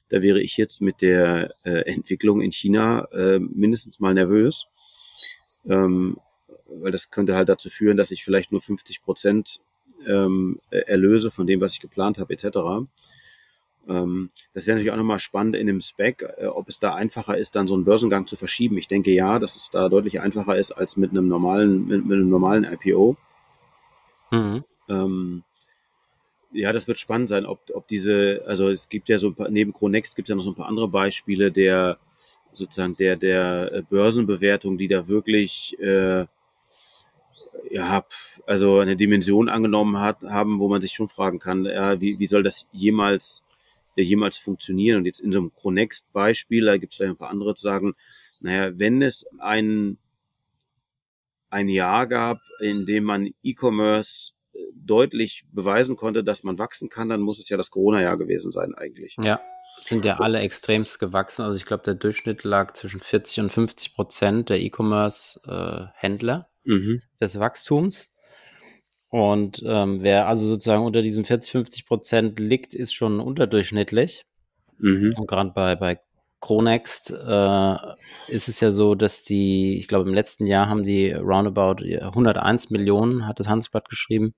da 0.09 0.21
wäre 0.21 0.41
ich 0.41 0.57
jetzt 0.57 0.81
mit 0.81 1.01
der 1.01 1.55
äh, 1.63 1.91
Entwicklung 1.91 2.41
in 2.41 2.51
China 2.51 3.05
äh, 3.11 3.39
mindestens 3.39 3.99
mal 3.99 4.13
nervös, 4.13 4.67
ähm, 5.67 6.17
weil 6.67 6.91
das 6.91 7.11
könnte 7.11 7.35
halt 7.35 7.49
dazu 7.49 7.69
führen, 7.69 7.97
dass 7.97 8.11
ich 8.11 8.23
vielleicht 8.23 8.51
nur 8.51 8.61
50 8.61 9.01
Prozent 9.01 9.61
ähm, 10.05 10.59
erlöse 10.69 11.31
von 11.31 11.47
dem, 11.47 11.61
was 11.61 11.73
ich 11.73 11.79
geplant 11.79 12.17
habe, 12.17 12.33
etc. 12.33 12.87
Ähm, 13.87 14.29
das 14.53 14.65
wäre 14.65 14.75
natürlich 14.75 14.91
auch 14.91 14.97
nochmal 14.97 15.19
spannend 15.19 15.55
in 15.55 15.67
dem 15.67 15.81
Spec, 15.81 16.25
äh, 16.37 16.47
ob 16.47 16.69
es 16.69 16.79
da 16.79 16.95
einfacher 16.95 17.37
ist, 17.37 17.55
dann 17.55 17.67
so 17.67 17.75
einen 17.75 17.85
Börsengang 17.85 18.27
zu 18.27 18.35
verschieben. 18.35 18.77
Ich 18.77 18.87
denke 18.87 19.11
ja, 19.11 19.39
dass 19.39 19.55
es 19.55 19.69
da 19.69 19.89
deutlich 19.89 20.21
einfacher 20.21 20.57
ist 20.57 20.71
als 20.71 20.97
mit 20.97 21.11
einem 21.11 21.27
normalen, 21.27 21.87
mit, 21.87 22.05
mit 22.05 22.17
einem 22.17 22.29
normalen 22.29 22.63
IPO. 22.63 23.17
Mhm. 24.31 24.63
Ähm, 24.89 25.43
ja, 26.55 26.71
das 26.71 26.87
wird 26.87 26.99
spannend 26.99 27.29
sein, 27.29 27.45
ob, 27.45 27.69
ob 27.73 27.87
diese, 27.87 28.43
also 28.47 28.69
es 28.69 28.89
gibt 28.89 29.09
ja 29.09 29.19
so 29.19 29.27
ein 29.27 29.35
paar, 29.35 29.49
neben 29.49 29.73
Cronext 29.73 30.15
gibt 30.15 30.27
es 30.27 30.29
ja 30.29 30.35
noch 30.35 30.43
so 30.43 30.51
ein 30.51 30.55
paar 30.55 30.67
andere 30.67 30.89
Beispiele 30.89 31.51
der 31.51 31.97
sozusagen 32.53 32.95
der, 32.95 33.17
der 33.17 33.71
äh, 33.73 33.81
Börsenbewertung, 33.81 34.77
die 34.77 34.87
da 34.87 35.07
wirklich 35.07 35.77
äh, 35.79 36.25
ja, 37.69 38.05
also 38.45 38.79
eine 38.79 38.95
Dimension 38.95 39.49
angenommen 39.49 39.99
hat, 39.99 40.21
haben, 40.23 40.59
wo 40.59 40.69
man 40.69 40.81
sich 40.81 40.93
schon 40.93 41.09
fragen 41.09 41.39
kann, 41.39 41.65
ja, 41.65 41.99
wie, 41.99 42.19
wie 42.19 42.27
soll 42.27 42.43
das 42.43 42.67
jemals, 42.71 43.43
jemals 43.95 44.37
funktionieren? 44.37 44.99
Und 44.99 45.05
jetzt 45.05 45.19
in 45.19 45.31
so 45.31 45.39
einem 45.39 45.53
Cronext-Beispiel, 45.53 46.65
da 46.65 46.77
gibt 46.77 46.93
es 46.93 47.01
ein 47.01 47.17
paar 47.17 47.29
andere 47.29 47.55
zu 47.55 47.63
sagen, 47.63 47.93
naja, 48.41 48.71
wenn 48.77 49.01
es 49.01 49.25
ein, 49.39 49.97
ein 51.49 51.69
Jahr 51.69 52.07
gab, 52.07 52.39
in 52.61 52.85
dem 52.85 53.03
man 53.03 53.33
E-Commerce 53.43 54.34
deutlich 54.73 55.45
beweisen 55.51 55.95
konnte, 55.95 56.23
dass 56.23 56.43
man 56.43 56.57
wachsen 56.59 56.89
kann, 56.89 57.09
dann 57.09 57.21
muss 57.21 57.39
es 57.39 57.49
ja 57.49 57.57
das 57.57 57.71
Corona-Jahr 57.71 58.17
gewesen 58.17 58.51
sein 58.51 58.73
eigentlich. 58.75 59.15
Ja, 59.21 59.41
sind 59.81 60.05
ja 60.05 60.19
alle 60.19 60.39
extremst 60.39 60.99
gewachsen. 60.99 61.43
Also 61.43 61.57
ich 61.57 61.65
glaube, 61.65 61.83
der 61.83 61.95
Durchschnitt 61.95 62.43
lag 62.43 62.73
zwischen 62.73 62.99
40 62.99 63.39
und 63.41 63.51
50 63.51 63.95
Prozent 63.95 64.49
der 64.49 64.59
E-Commerce-Händler 64.61 66.45
mhm. 66.63 67.01
des 67.19 67.39
Wachstums. 67.39 68.09
Und 69.09 69.63
ähm, 69.65 70.01
wer 70.01 70.27
also 70.27 70.47
sozusagen 70.47 70.83
unter 70.83 71.01
diesen 71.01 71.25
40, 71.25 71.51
50 71.51 71.85
Prozent 71.85 72.39
liegt, 72.39 72.73
ist 72.73 72.93
schon 72.93 73.19
unterdurchschnittlich. 73.19 74.25
Mhm. 74.77 75.13
Und 75.17 75.27
gerade 75.27 75.51
bei, 75.51 75.75
bei 75.75 75.99
Chronext 76.41 77.11
äh, 77.11 77.75
ist 78.27 78.49
es 78.49 78.59
ja 78.59 78.71
so, 78.71 78.93
dass 78.93 79.23
die, 79.23 79.77
ich 79.77 79.87
glaube, 79.87 80.07
im 80.07 80.13
letzten 80.13 80.45
Jahr 80.45 80.67
haben 80.69 80.83
die 80.83 81.11
roundabout 81.11 81.83
101 81.83 82.69
Millionen, 82.71 83.25
hat 83.25 83.39
das 83.39 83.47
Handelsblatt 83.47 83.89
geschrieben, 83.89 84.33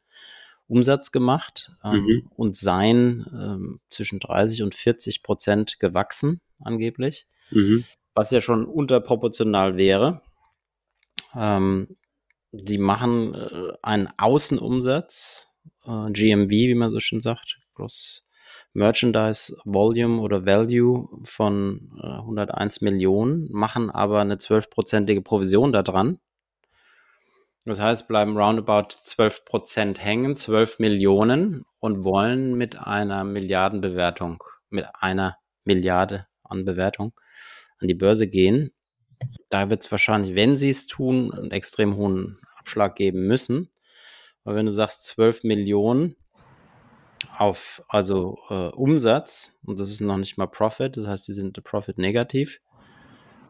Umsatz 0.68 1.12
gemacht 1.12 1.72
ähm, 1.84 2.02
mhm. 2.02 2.32
und 2.36 2.56
seien 2.56 3.26
ähm, 3.34 3.80
zwischen 3.90 4.20
30 4.20 4.64
und 4.64 4.76
40 4.76 5.24
Prozent 5.24 5.80
gewachsen, 5.80 6.42
angeblich, 6.60 7.28
mhm. 7.52 7.86
was 8.14 8.32
ja 8.32 8.42
schon 8.42 8.66
unterproportional 8.66 9.78
wäre. 9.78 10.22
Ähm, 11.36 11.96
die 12.52 12.78
machen 12.78 13.34
äh, 13.34 13.74
einen 13.82 14.10
Außenumsatz 14.18 15.48
äh, 15.86 16.12
GMV, 16.12 16.50
wie 16.50 16.76
man 16.76 16.92
so 16.92 17.00
schön 17.00 17.22
sagt, 17.22 17.58
Gross 17.74 18.24
Merchandise 18.74 19.56
Volume 19.66 20.22
oder 20.22 20.46
Value 20.46 21.10
von 21.24 21.92
äh, 22.02 22.08
101 22.08 22.82
Millionen, 22.82 23.52
machen 23.52 23.90
aber 23.90 24.22
eine 24.22 24.38
zwölfprozentige 24.38 25.22
Provision 25.22 25.72
da 25.72 25.82
dran. 25.82 26.20
Das 27.68 27.82
heißt, 27.82 28.08
bleiben 28.08 28.38
roundabout 28.38 28.96
12% 29.04 30.00
hängen, 30.00 30.38
12 30.38 30.80
Millionen 30.80 31.66
und 31.80 32.06
wollen 32.06 32.56
mit 32.56 32.80
einer 32.80 33.26
Milliardenbewertung, 33.26 34.42
mit 34.70 34.88
einer 34.98 35.38
Milliarde 35.66 36.28
an 36.46 36.64
Bewertung 36.64 37.12
an 37.80 37.90
die 37.90 37.94
Börse 37.94 38.30
gehen. 38.30 38.72
Da 39.50 39.70
wird 39.70 39.84
es 39.84 39.92
wahrscheinlich, 39.92 40.34
wenn 40.34 40.56
sie 40.56 40.70
es 40.70 40.88
tun, 40.88 41.34
einen 41.34 41.52
extrem 41.52 41.98
hohen 41.98 42.40
Abschlag 42.58 42.96
geben 42.96 43.28
müssen. 43.28 43.70
Aber 44.46 44.56
wenn 44.56 44.66
du 44.66 44.72
sagst 44.72 45.06
12 45.08 45.44
Millionen 45.44 46.16
auf, 47.38 47.84
also 47.90 48.38
äh, 48.48 48.70
Umsatz, 48.70 49.52
und 49.66 49.78
das 49.78 49.92
ist 49.92 50.00
noch 50.00 50.16
nicht 50.16 50.38
mal 50.38 50.48
Profit, 50.48 50.96
das 50.96 51.08
heißt, 51.08 51.28
die 51.28 51.34
sind 51.34 51.62
Profit 51.66 51.98
negativ, 51.98 52.62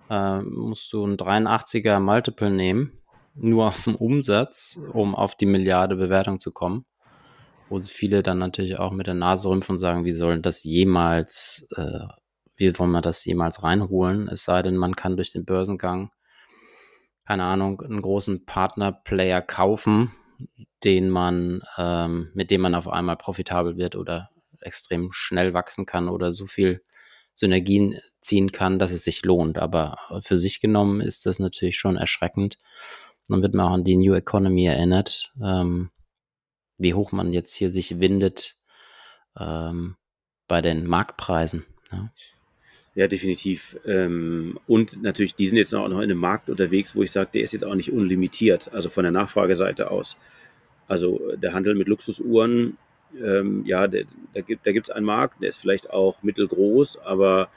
äh, 0.09 0.41
musst 0.41 0.91
du 0.91 1.05
ein 1.05 1.17
83er 1.17 1.99
Multiple 1.99 2.49
nehmen 2.49 2.97
nur 3.39 3.67
auf 3.67 3.83
den 3.83 3.95
Umsatz, 3.95 4.79
um 4.93 5.15
auf 5.15 5.35
die 5.35 5.45
Milliarde 5.45 5.95
Bewertung 5.95 6.39
zu 6.39 6.51
kommen. 6.51 6.85
Wo 7.69 7.79
viele 7.79 8.23
dann 8.23 8.37
natürlich 8.37 8.79
auch 8.79 8.91
mit 8.91 9.07
der 9.07 9.13
Nase 9.13 9.49
rümpfen 9.49 9.73
und 9.73 9.79
sagen, 9.79 10.05
wie 10.05 10.11
sollen 10.11 10.41
das 10.41 10.63
jemals, 10.63 11.67
äh, 11.75 12.07
wie 12.55 12.77
wollen 12.79 12.91
wir 12.91 13.01
das 13.01 13.25
jemals 13.25 13.61
reinholen? 13.61 14.29
Es 14.29 14.45
sei 14.45 14.61
denn, 14.61 14.77
man 14.77 14.95
kann 14.95 15.17
durch 15.17 15.31
den 15.31 15.45
Börsengang, 15.45 16.11
keine 17.25 17.43
Ahnung, 17.43 17.81
einen 17.81 18.01
großen 18.01 18.45
Partner-Player 18.45 19.41
kaufen, 19.41 20.11
den 20.83 21.09
man, 21.09 21.61
ähm, 21.77 22.31
mit 22.33 22.51
dem 22.51 22.61
man 22.61 22.73
auf 22.75 22.87
einmal 22.87 23.17
profitabel 23.17 23.75
wird 23.75 23.95
oder 23.95 24.29
extrem 24.61 25.11
schnell 25.11 25.53
wachsen 25.53 25.85
kann 25.85 26.07
oder 26.07 26.31
so 26.31 26.47
viel 26.47 26.81
Synergien 27.33 27.99
ziehen 28.19 28.51
kann, 28.51 28.79
dass 28.79 28.91
es 28.91 29.03
sich 29.03 29.23
lohnt. 29.23 29.57
Aber 29.57 29.97
für 30.21 30.37
sich 30.37 30.59
genommen 30.59 31.01
ist 31.01 31.25
das 31.25 31.39
natürlich 31.39 31.77
schon 31.77 31.97
erschreckend. 31.97 32.57
Dann 33.27 33.41
wird 33.41 33.53
man 33.53 33.67
auch 33.67 33.73
an 33.73 33.83
die 33.83 33.97
New 33.97 34.13
Economy 34.13 34.65
erinnert, 34.65 35.33
ähm, 35.43 35.89
wie 36.77 36.93
hoch 36.93 37.11
man 37.11 37.33
jetzt 37.33 37.53
hier 37.53 37.71
sich 37.71 37.99
windet 37.99 38.55
ähm, 39.39 39.95
bei 40.47 40.61
den 40.61 40.87
Marktpreisen. 40.87 41.65
Ja. 41.91 42.09
Ja, 42.97 43.07
definitiv. 43.07 43.77
Ähm, 43.85 44.59
und 44.65 45.03
natürlich, 45.03 45.35
die 45.35 45.45
sind 45.45 45.57
jetzt 45.57 45.75
auch 45.75 45.87
noch 45.87 45.97
in 45.97 46.05
einem 46.05 46.17
Markt 46.17 46.49
unterwegs, 46.49 46.95
wo 46.95 47.03
ich 47.03 47.11
sage, 47.11 47.29
der 47.31 47.43
ist 47.43 47.53
jetzt 47.53 47.63
auch 47.63 47.75
nicht 47.75 47.91
unlimitiert, 47.91 48.73
also 48.73 48.89
von 48.89 49.03
der 49.03 49.11
Nachfrageseite 49.11 49.91
aus. 49.91 50.17
Also 50.87 51.35
der 51.35 51.53
Handel 51.53 51.75
mit 51.75 51.87
Luxusuhren, 51.87 52.77
ähm, 53.23 53.63
ja, 53.67 53.87
da 53.87 54.01
gibt 54.41 54.63
gibt's 54.63 54.89
einen 54.89 55.05
Markt, 55.05 55.43
der 55.43 55.49
ist 55.49 55.57
vielleicht 55.57 55.91
auch 55.91 56.23
mittelgroß, 56.23 56.97
aber 56.97 57.49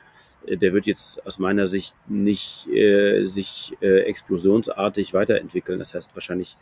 der 0.47 0.73
wird 0.73 0.87
jetzt 0.87 1.25
aus 1.27 1.39
meiner 1.39 1.67
Sicht 1.67 1.95
nicht 2.09 2.67
äh, 2.69 3.27
sich 3.27 3.77
äh, 3.81 4.01
explosionsartig 4.01 5.15
weiterentwickeln. 5.15 5.79
Das 5.79 5.95
heißt, 5.95 6.15
wahrscheinlich 6.15 6.57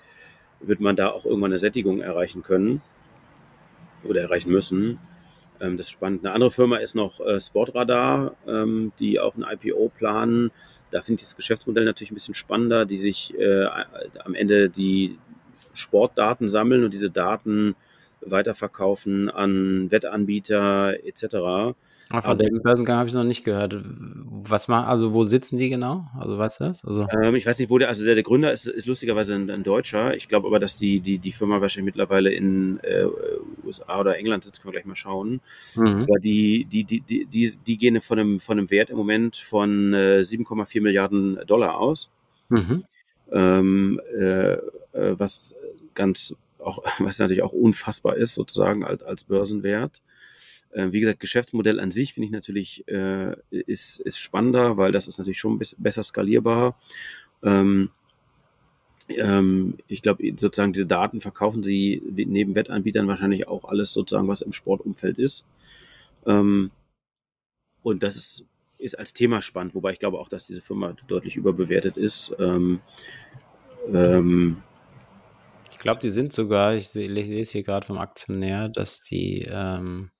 wird 0.60 0.80
man 0.80 0.96
da 0.96 1.10
auch 1.10 1.24
irgendwann 1.24 1.52
eine 1.52 1.58
Sättigung 1.58 2.00
erreichen 2.00 2.42
können 2.42 2.82
oder 4.04 4.22
erreichen 4.22 4.50
müssen. 4.50 4.98
Ähm, 5.60 5.76
das 5.76 5.86
ist 5.86 5.92
spannend. 5.92 6.24
Eine 6.24 6.34
andere 6.34 6.50
Firma 6.50 6.76
ist 6.78 6.94
noch 6.94 7.20
äh, 7.20 7.40
Sportradar, 7.40 8.36
ähm, 8.46 8.92
die 8.98 9.20
auch 9.20 9.36
ein 9.36 9.44
IPO 9.44 9.90
planen. 9.96 10.50
Da 10.90 11.02
finde 11.02 11.20
ich 11.20 11.28
das 11.28 11.36
Geschäftsmodell 11.36 11.84
natürlich 11.84 12.10
ein 12.10 12.14
bisschen 12.14 12.34
spannender, 12.34 12.86
die 12.86 12.98
sich 12.98 13.38
äh, 13.38 13.66
am 14.24 14.34
Ende 14.34 14.70
die 14.70 15.18
Sportdaten 15.74 16.48
sammeln 16.48 16.84
und 16.84 16.92
diese 16.92 17.10
Daten 17.10 17.76
weiterverkaufen 18.20 19.28
an 19.30 19.90
Wettanbieter 19.90 21.04
etc. 21.04 21.76
Ah, 22.10 22.22
von 22.22 22.38
dem 22.38 22.62
Börsengang 22.62 22.98
habe 22.98 23.08
ich 23.08 23.14
noch 23.14 23.24
nicht 23.24 23.44
gehört. 23.44 23.76
Was 23.84 24.68
mal, 24.68 24.84
also 24.84 25.12
wo 25.12 25.24
sitzen 25.24 25.58
die 25.58 25.68
genau? 25.68 26.06
Also 26.18 26.38
weißt 26.38 26.60
du 26.60 26.64
das? 26.64 26.84
Also 26.84 27.06
ähm, 27.22 27.34
ich 27.34 27.44
weiß 27.44 27.58
nicht, 27.58 27.68
wo 27.68 27.76
der, 27.76 27.88
also 27.88 28.04
der, 28.04 28.14
der 28.14 28.24
Gründer 28.24 28.52
ist, 28.52 28.66
ist 28.66 28.86
lustigerweise 28.86 29.34
ein, 29.34 29.50
ein 29.50 29.62
Deutscher. 29.62 30.14
Ich 30.14 30.26
glaube 30.26 30.46
aber, 30.46 30.58
dass 30.58 30.78
die, 30.78 31.00
die, 31.00 31.18
die 31.18 31.32
Firma 31.32 31.60
wahrscheinlich 31.60 31.94
mittlerweile 31.94 32.32
in 32.32 32.80
äh, 32.82 33.04
USA 33.64 34.00
oder 34.00 34.16
England 34.16 34.44
sitzt, 34.44 34.62
können 34.62 34.72
wir 34.72 34.80
gleich 34.80 34.86
mal 34.86 34.96
schauen. 34.96 35.40
Mhm. 35.74 36.04
Aber 36.08 36.18
die, 36.18 36.64
die, 36.64 36.84
die, 36.84 37.00
die, 37.00 37.26
die, 37.26 37.56
die 37.66 37.76
gehen 37.76 38.00
von 38.00 38.18
einem, 38.18 38.40
von 38.40 38.58
einem 38.58 38.70
Wert 38.70 38.88
im 38.88 38.96
Moment 38.96 39.36
von 39.36 39.92
äh, 39.92 40.20
7,4 40.20 40.80
Milliarden 40.80 41.38
Dollar 41.46 41.78
aus. 41.78 42.08
Mhm. 42.48 42.84
Ähm, 43.30 44.00
äh, 44.18 44.52
äh 44.52 44.60
was 44.92 45.54
ganz 45.94 46.34
auch, 46.58 46.82
was 46.98 47.18
natürlich 47.18 47.42
auch 47.42 47.52
unfassbar 47.52 48.16
ist, 48.16 48.34
sozusagen 48.34 48.84
als, 48.84 49.02
als 49.02 49.24
Börsenwert. 49.24 50.00
Äh, 50.72 50.92
wie 50.92 51.00
gesagt, 51.00 51.20
Geschäftsmodell 51.20 51.80
an 51.80 51.90
sich 51.90 52.14
finde 52.14 52.26
ich 52.26 52.32
natürlich 52.32 52.86
äh, 52.88 53.36
ist, 53.50 54.00
ist 54.00 54.18
spannender, 54.18 54.76
weil 54.76 54.92
das 54.92 55.08
ist 55.08 55.18
natürlich 55.18 55.38
schon 55.38 55.60
besser 55.78 56.02
skalierbar. 56.02 56.76
Ähm, 57.42 57.90
ähm, 59.08 59.78
ich 59.86 60.02
glaube, 60.02 60.22
sozusagen 60.36 60.72
diese 60.72 60.86
Daten 60.86 61.20
verkaufen 61.20 61.62
sie 61.62 62.02
neben 62.04 62.54
Wettanbietern 62.54 63.08
wahrscheinlich 63.08 63.48
auch 63.48 63.64
alles 63.64 63.92
sozusagen, 63.92 64.28
was 64.28 64.42
im 64.42 64.52
Sportumfeld 64.52 65.18
ist. 65.18 65.44
Ähm, 66.26 66.70
und 67.82 68.02
das 68.02 68.16
ist, 68.16 68.44
ist 68.78 68.98
als 68.98 69.14
Thema 69.14 69.40
spannend, 69.40 69.74
wobei 69.74 69.92
ich 69.92 69.98
glaube 69.98 70.18
auch, 70.18 70.28
dass 70.28 70.46
diese 70.46 70.60
Firma 70.60 70.94
deutlich 71.06 71.36
überbewertet 71.36 71.96
ist. 71.96 72.34
Ähm, 72.38 72.80
ähm, 73.90 74.62
ich 75.72 75.78
glaube, 75.78 76.00
die 76.00 76.10
sind 76.10 76.32
sogar, 76.32 76.74
ich 76.74 76.92
lese 76.92 77.52
hier 77.52 77.62
gerade 77.62 77.86
vom 77.86 77.98
Aktionär, 77.98 78.68
dass 78.68 79.00
die 79.00 79.46
ähm, 79.48 80.10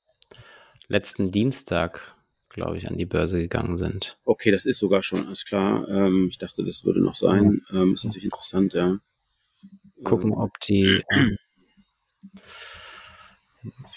letzten 0.89 1.31
Dienstag, 1.31 2.17
glaube 2.49 2.79
ich, 2.79 2.89
an 2.89 2.97
die 2.97 3.07
Börse 3.07 3.39
gegangen 3.39 3.79
sind. 3.79 4.17
Okay, 4.25 4.51
das 4.51 4.67
ist 4.67 4.79
sogar 4.79 5.03
schon, 5.03 5.27
alles 5.27 5.45
klar. 5.45 5.87
Ähm, 5.89 6.27
ich 6.29 6.39
dachte, 6.39 6.65
das 6.65 6.85
würde 6.85 7.01
noch 7.01 7.15
sein. 7.15 7.63
Ähm, 7.71 7.95
ist 7.95 8.05
natürlich 8.05 8.25
interessant, 8.25 8.75
ja. 8.75 8.99
Gucken, 10.03 10.33
ob 10.33 10.59
die, 10.61 11.03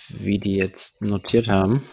wie 0.09 0.39
die 0.39 0.55
jetzt 0.55 1.01
notiert 1.01 1.47
haben. 1.47 1.83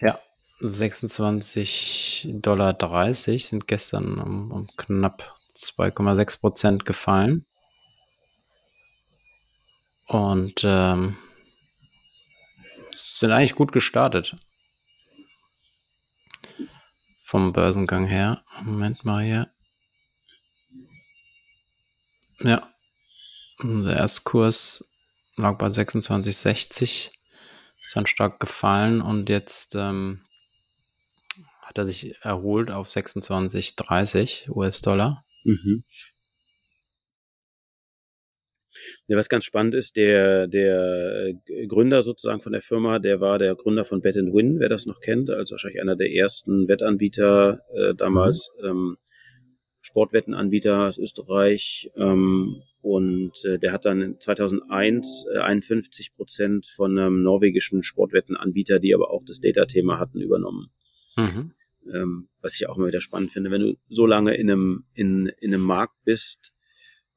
Ja, 0.00 0.20
26,30 0.60 2.40
Dollar 2.40 3.14
sind 3.14 3.68
gestern 3.68 4.18
um, 4.20 4.50
um 4.52 4.68
knapp 4.76 5.34
2,6 5.56 6.40
Prozent 6.40 6.84
gefallen. 6.84 7.44
Und 10.06 10.62
ähm, 10.64 11.16
sind 13.18 13.30
eigentlich 13.30 13.54
gut 13.54 13.72
gestartet. 13.72 14.36
Vom 17.24 17.52
Börsengang 17.52 18.06
her. 18.06 18.44
Moment 18.62 19.04
mal 19.04 19.24
hier. 19.24 19.50
Ja. 22.40 22.70
Der 23.62 23.96
Erstkurs 23.96 24.84
lag 25.36 25.56
bei 25.58 25.68
26,60. 25.68 27.10
Ist 27.82 27.96
dann 27.96 28.06
stark 28.06 28.40
gefallen 28.40 29.02
und 29.02 29.28
jetzt 29.28 29.74
ähm, 29.74 30.24
hat 31.60 31.78
er 31.78 31.86
sich 31.86 32.16
erholt 32.22 32.70
auf 32.70 32.88
26,30 32.88 34.50
US-Dollar. 34.50 35.24
Mhm. 35.44 35.84
Was 39.08 39.28
ganz 39.28 39.44
spannend 39.44 39.74
ist, 39.74 39.96
der, 39.96 40.46
der 40.46 41.34
äh, 41.46 41.66
Gründer 41.66 42.02
sozusagen 42.02 42.40
von 42.40 42.52
der 42.52 42.60
Firma, 42.60 42.98
der 42.98 43.20
war 43.20 43.38
der 43.38 43.54
Gründer 43.54 43.84
von 43.84 44.00
Bet 44.00 44.16
Win, 44.16 44.60
wer 44.60 44.68
das 44.68 44.86
noch 44.86 45.00
kennt, 45.00 45.30
also 45.30 45.52
wahrscheinlich 45.52 45.80
einer 45.80 45.96
der 45.96 46.12
ersten 46.12 46.68
Wettanbieter 46.68 47.60
äh, 47.74 47.94
damals, 47.94 48.50
mhm. 48.60 48.68
ähm, 48.68 48.96
Sportwettenanbieter 49.84 50.88
aus 50.88 50.98
Österreich. 50.98 51.90
Ähm, 51.96 52.62
und 52.80 53.32
äh, 53.44 53.58
der 53.58 53.72
hat 53.72 53.84
dann 53.84 54.16
2001 54.18 55.26
äh, 55.34 55.38
51 55.38 56.14
Prozent 56.16 56.66
von 56.66 56.98
einem 56.98 57.22
norwegischen 57.22 57.82
Sportwettenanbieter, 57.82 58.78
die 58.78 58.94
aber 58.94 59.10
auch 59.10 59.22
das 59.26 59.40
Data-Thema 59.40 59.98
hatten, 59.98 60.20
übernommen. 60.20 60.70
Mhm. 61.16 61.52
Ähm, 61.92 62.28
was 62.40 62.54
ich 62.54 62.66
auch 62.68 62.78
immer 62.78 62.86
wieder 62.86 63.02
spannend 63.02 63.30
finde, 63.30 63.50
wenn 63.50 63.60
du 63.60 63.74
so 63.88 64.06
lange 64.06 64.34
in 64.34 64.50
einem, 64.50 64.84
in, 64.94 65.30
in 65.40 65.52
einem 65.52 65.62
Markt 65.62 65.96
bist, 66.04 66.53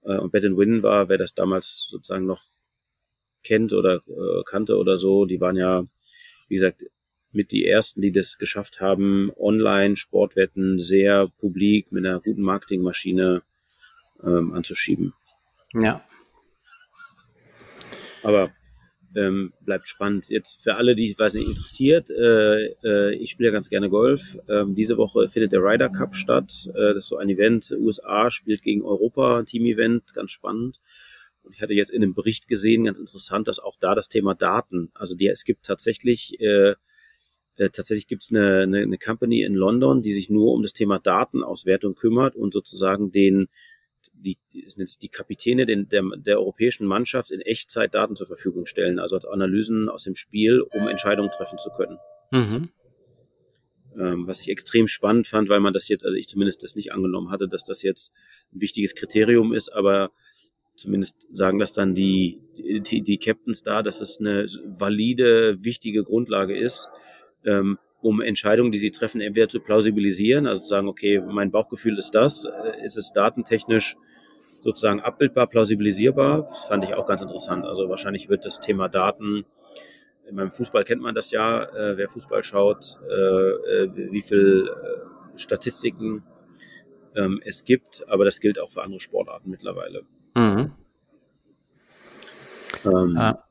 äh, 0.08 0.18
und 0.18 0.32
Bet 0.32 0.44
Win 0.44 0.82
war, 0.82 1.10
wer 1.10 1.18
das 1.18 1.34
damals 1.34 1.88
sozusagen 1.90 2.26
noch 2.26 2.44
kennt 3.44 3.74
oder 3.74 4.02
äh, 4.08 4.44
kannte 4.46 4.78
oder 4.78 4.98
so, 4.98 5.26
die 5.26 5.40
waren 5.40 5.56
ja, 5.56 5.84
wie 6.48 6.56
gesagt, 6.56 6.84
mit 7.32 7.52
die 7.52 7.66
ersten, 7.66 8.02
die 8.02 8.12
das 8.12 8.38
geschafft 8.38 8.80
haben, 8.80 9.32
online 9.38 9.98
Sportwetten 9.98 10.80
sehr 10.80 11.28
publik 11.40 11.92
mit 11.92 12.06
einer 12.06 12.20
guten 12.22 12.42
Marketingmaschine 12.42 13.44
ähm, 14.24 14.54
anzuschieben. 14.54 15.14
Ja. 15.74 16.04
Aber 18.24 18.52
ähm, 19.18 19.54
bleibt 19.62 19.88
spannend. 19.88 20.30
Jetzt 20.30 20.62
für 20.62 20.76
alle, 20.76 20.96
die 20.96 21.18
weiß 21.18 21.34
nicht 21.34 21.48
interessiert, 21.48 22.10
äh, 22.10 22.68
äh, 22.84 23.16
ich 23.16 23.32
spiele 23.32 23.50
ja 23.50 23.54
ganz 23.54 23.70
gerne 23.70 23.90
Golf. 23.90 24.38
Ähm, 24.48 24.76
diese 24.76 24.98
Woche 24.98 25.28
findet 25.28 25.52
der 25.52 25.62
Ryder 25.62 25.90
Cup 25.90 26.16
statt. 26.16 26.52
Äh, 26.70 26.94
das 26.94 27.06
ist 27.06 27.08
so 27.08 27.18
ein 27.18 27.30
Event. 27.30 27.72
USA 27.72 28.30
spielt 28.30 28.62
gegen 28.62 28.84
Europa, 28.84 29.44
Team-Event, 29.44 30.14
ganz 30.14 30.32
spannend. 30.32 30.80
ich 31.52 31.62
hatte 31.62 31.74
jetzt 31.74 31.92
in 31.92 32.04
einem 32.04 32.14
Bericht 32.14 32.48
gesehen, 32.48 32.84
ganz 32.84 33.00
interessant, 33.00 33.48
dass 33.48 33.60
auch 33.60 33.78
da 33.80 33.96
das 33.96 34.10
Thema 34.10 34.36
Daten, 34.36 34.92
also 34.94 35.16
die, 35.16 35.28
es 35.28 35.46
gibt 35.46 35.66
tatsächlich, 35.66 36.40
äh, 36.40 36.76
äh, 37.56 37.70
tatsächlich 37.72 38.08
gibt 38.08 38.24
es 38.24 38.30
eine, 38.30 38.64
eine, 38.64 38.80
eine 38.80 38.98
Company 38.98 39.42
in 39.42 39.56
London, 39.56 40.04
die 40.04 40.14
sich 40.14 40.30
nur 40.30 40.54
um 40.54 40.62
das 40.62 40.74
Thema 40.74 41.00
Datenauswertung 41.00 41.96
kümmert 41.96 42.36
und 42.36 42.54
sozusagen 42.54 43.12
den 43.12 43.48
die, 44.20 44.38
die 45.02 45.10
Kapitäne 45.10 45.66
den, 45.66 45.90
der, 45.90 46.04
der 46.18 46.40
europäischen 46.40 46.88
Mannschaft 46.88 47.32
in 47.32 47.42
Echtzeit 47.42 47.94
Daten 47.94 48.16
zur 48.16 48.28
Verfügung 48.28 48.66
stellen, 48.66 49.00
also 49.00 49.16
als 49.16 49.26
Analysen 49.26 49.90
aus 49.90 50.04
dem 50.04 50.16
Spiel, 50.16 50.62
um 50.62 50.88
Entscheidungen 50.88 51.32
treffen 51.32 51.58
zu 51.58 51.70
können. 51.70 51.98
Mhm. 52.32 52.70
Ähm, 53.98 54.28
was 54.28 54.42
ich 54.42 54.50
extrem 54.50 54.88
spannend 54.88 55.28
fand, 55.28 55.50
weil 55.50 55.60
man 55.60 55.74
das 55.74 55.88
jetzt, 55.88 56.06
also 56.06 56.16
ich 56.16 56.28
zumindest 56.28 56.64
das 56.64 56.76
nicht 56.76 56.92
angenommen 56.92 57.32
hatte, 57.32 57.48
dass 57.48 57.64
das 57.64 57.82
jetzt 57.82 58.12
ein 58.54 58.62
wichtiges 58.62 58.96
Kriterium 58.96 59.54
ist, 59.54 59.70
aber 59.70 60.12
zumindest 60.76 61.28
sagen 61.36 61.60
das 61.60 61.74
dann 61.74 61.96
die, 61.96 62.40
die, 62.56 63.02
die 63.02 63.18
Captains 63.18 63.64
da, 63.64 63.82
dass 63.82 64.02
es 64.02 64.20
eine 64.20 64.48
valide, 64.66 65.64
wichtige 65.64 66.04
Grundlage 66.04 66.58
ist, 66.58 66.90
ähm, 67.46 67.80
um 68.08 68.22
Entscheidungen, 68.22 68.72
die 68.72 68.80
sie 68.80 68.92
treffen, 68.92 69.20
entweder 69.20 69.50
zu 69.50 69.60
plausibilisieren, 69.60 70.48
also 70.48 70.62
zu 70.62 70.70
sagen, 70.70 70.88
okay, 70.88 71.20
mein 71.20 71.52
Bauchgefühl 71.52 72.00
ist 72.00 72.12
das, 72.12 72.46
äh, 72.46 72.86
ist 72.86 72.96
es 72.96 73.12
datentechnisch 73.12 73.98
sozusagen 74.62 75.02
abbildbar, 75.02 75.48
plausibilisierbar. 75.48 76.48
Das 76.50 76.66
fand 76.66 76.86
ich 76.86 76.94
auch 76.94 77.06
ganz 77.06 77.22
interessant. 77.22 77.66
Also 77.66 77.90
wahrscheinlich 77.90 78.30
wird 78.30 78.46
das 78.46 78.62
Thema 78.62 78.88
Daten, 78.88 79.44
in 80.26 80.36
meinem 80.36 80.52
Fußball 80.52 80.86
kennt 80.86 81.02
man 81.02 81.16
das 81.16 81.32
ja, 81.32 81.64
äh, 81.64 81.98
wer 81.98 82.08
Fußball 82.08 82.44
schaut, 82.44 82.98
äh, 83.10 83.14
äh, 83.14 84.12
wie 84.12 84.22
viel 84.22 84.70
äh, 84.70 85.38
Statistiken 85.38 86.24
ähm, 87.16 87.42
es 87.44 87.66
gibt, 87.66 88.06
aber 88.08 88.24
das 88.24 88.40
gilt 88.40 88.58
auch 88.58 88.70
für 88.70 88.84
andere 88.84 89.02
Sportarten 89.02 89.50
mittlerweile. 89.50 90.04
Mhm. 90.36 90.72
Ähm, 92.86 93.16
ja. 93.18 93.44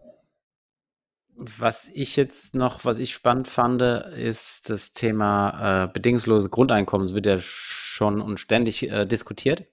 Was 1.39 1.89
ich 1.89 2.17
jetzt 2.17 2.55
noch, 2.55 2.85
was 2.85 2.99
ich 2.99 3.13
spannend 3.13 3.47
fand, 3.47 3.83
ist 3.83 4.71
das 4.71 4.93
Thema 4.93 5.85
äh, 5.85 5.89
bedingungslose 5.89 6.49
Grundeinkommen. 6.49 7.07
Das 7.07 7.15
wird 7.15 7.27
ja 7.27 7.39
schon 7.39 8.23
und 8.23 8.41
ständig 8.41 8.91
äh, 8.91 9.05
diskutiert 9.05 9.67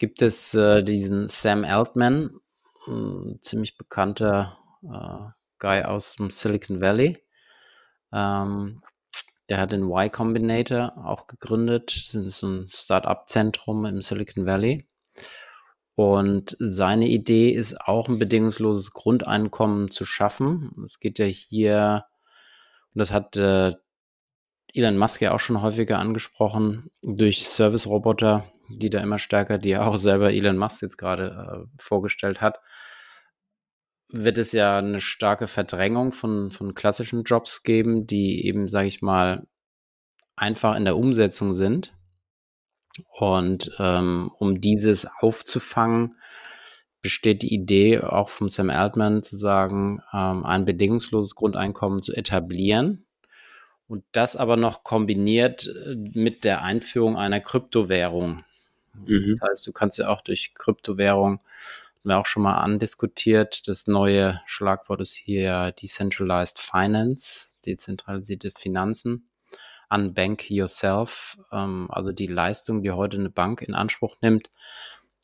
gibt 0.00 0.22
es 0.22 0.54
äh, 0.54 0.82
diesen 0.82 1.28
Sam 1.28 1.62
Altman, 1.62 2.40
ein 2.88 3.38
ziemlich 3.42 3.76
bekannter 3.76 4.58
äh, 4.82 5.30
Guy 5.58 5.82
aus 5.82 6.16
dem 6.16 6.30
Silicon 6.30 6.80
Valley. 6.80 7.22
Ähm, 8.10 8.82
der 9.50 9.58
hat 9.58 9.72
den 9.72 9.84
Y 9.84 10.10
Combinator 10.10 10.94
auch 11.04 11.26
gegründet, 11.26 12.14
das 12.14 12.14
ist 12.14 12.42
ein 12.42 12.68
Start-up-Zentrum 12.68 13.84
im 13.84 14.00
Silicon 14.00 14.46
Valley. 14.46 14.88
Und 15.94 16.56
seine 16.58 17.08
Idee 17.08 17.50
ist 17.50 17.80
auch 17.80 18.08
ein 18.08 18.18
bedingungsloses 18.18 18.92
Grundeinkommen 18.92 19.90
zu 19.90 20.04
schaffen. 20.04 20.72
Es 20.84 20.98
geht 20.98 21.18
ja 21.18 21.26
hier, 21.26 22.04
und 22.94 23.00
das 23.00 23.12
hat 23.12 23.36
äh, 23.36 23.74
Elon 24.72 24.96
Musk 24.98 25.20
ja 25.20 25.32
auch 25.32 25.40
schon 25.40 25.62
häufiger 25.62 25.98
angesprochen, 25.98 26.90
durch 27.02 27.46
Service-Roboter 27.46 28.44
die 28.70 28.90
da 28.90 29.00
immer 29.00 29.18
stärker, 29.18 29.58
die 29.58 29.70
ja 29.70 29.82
auch 29.82 29.96
selber 29.96 30.32
Elon 30.32 30.56
Musk 30.56 30.82
jetzt 30.82 30.96
gerade 30.96 31.66
äh, 31.66 31.82
vorgestellt 31.82 32.40
hat, 32.40 32.60
wird 34.08 34.38
es 34.38 34.52
ja 34.52 34.78
eine 34.78 35.00
starke 35.00 35.46
Verdrängung 35.46 36.12
von, 36.12 36.50
von 36.50 36.74
klassischen 36.74 37.24
Jobs 37.24 37.62
geben, 37.62 38.06
die 38.06 38.46
eben, 38.46 38.68
sage 38.68 38.88
ich 38.88 39.02
mal, 39.02 39.46
einfach 40.36 40.76
in 40.76 40.84
der 40.84 40.96
Umsetzung 40.96 41.54
sind. 41.54 41.92
Und 43.08 43.72
ähm, 43.78 44.30
um 44.38 44.60
dieses 44.60 45.06
aufzufangen, 45.20 46.16
besteht 47.02 47.42
die 47.42 47.54
Idee 47.54 48.00
auch 48.00 48.28
vom 48.28 48.48
Sam 48.48 48.70
Altman 48.70 49.22
zu 49.22 49.38
sagen, 49.38 50.02
ähm, 50.12 50.44
ein 50.44 50.64
bedingungsloses 50.64 51.34
Grundeinkommen 51.34 52.02
zu 52.02 52.12
etablieren, 52.12 53.06
und 53.90 54.04
das 54.12 54.36
aber 54.36 54.56
noch 54.56 54.84
kombiniert 54.84 55.66
äh, 55.66 55.96
mit 55.96 56.44
der 56.44 56.62
Einführung 56.62 57.16
einer 57.16 57.40
Kryptowährung. 57.40 58.44
Mhm. 58.94 59.34
Das 59.36 59.50
heißt, 59.50 59.66
du 59.66 59.72
kannst 59.72 59.98
ja 59.98 60.08
auch 60.08 60.20
durch 60.20 60.54
Kryptowährung, 60.54 61.40
haben 61.40 62.08
wir 62.08 62.18
auch 62.18 62.26
schon 62.26 62.44
mal 62.44 62.58
andiskutiert, 62.58 63.66
das 63.66 63.88
neue 63.88 64.40
Schlagwort 64.46 65.00
ist 65.00 65.14
hier 65.14 65.72
Decentralized 65.72 66.60
Finance, 66.60 67.48
dezentralisierte 67.66 68.52
Finanzen. 68.52 69.28
Unbank 69.90 70.50
yourself, 70.50 71.38
ähm, 71.52 71.88
also 71.90 72.12
die 72.12 72.26
Leistung, 72.26 72.82
die 72.82 72.90
heute 72.92 73.18
eine 73.18 73.30
Bank 73.30 73.62
in 73.62 73.74
Anspruch 73.74 74.16
nimmt, 74.20 74.50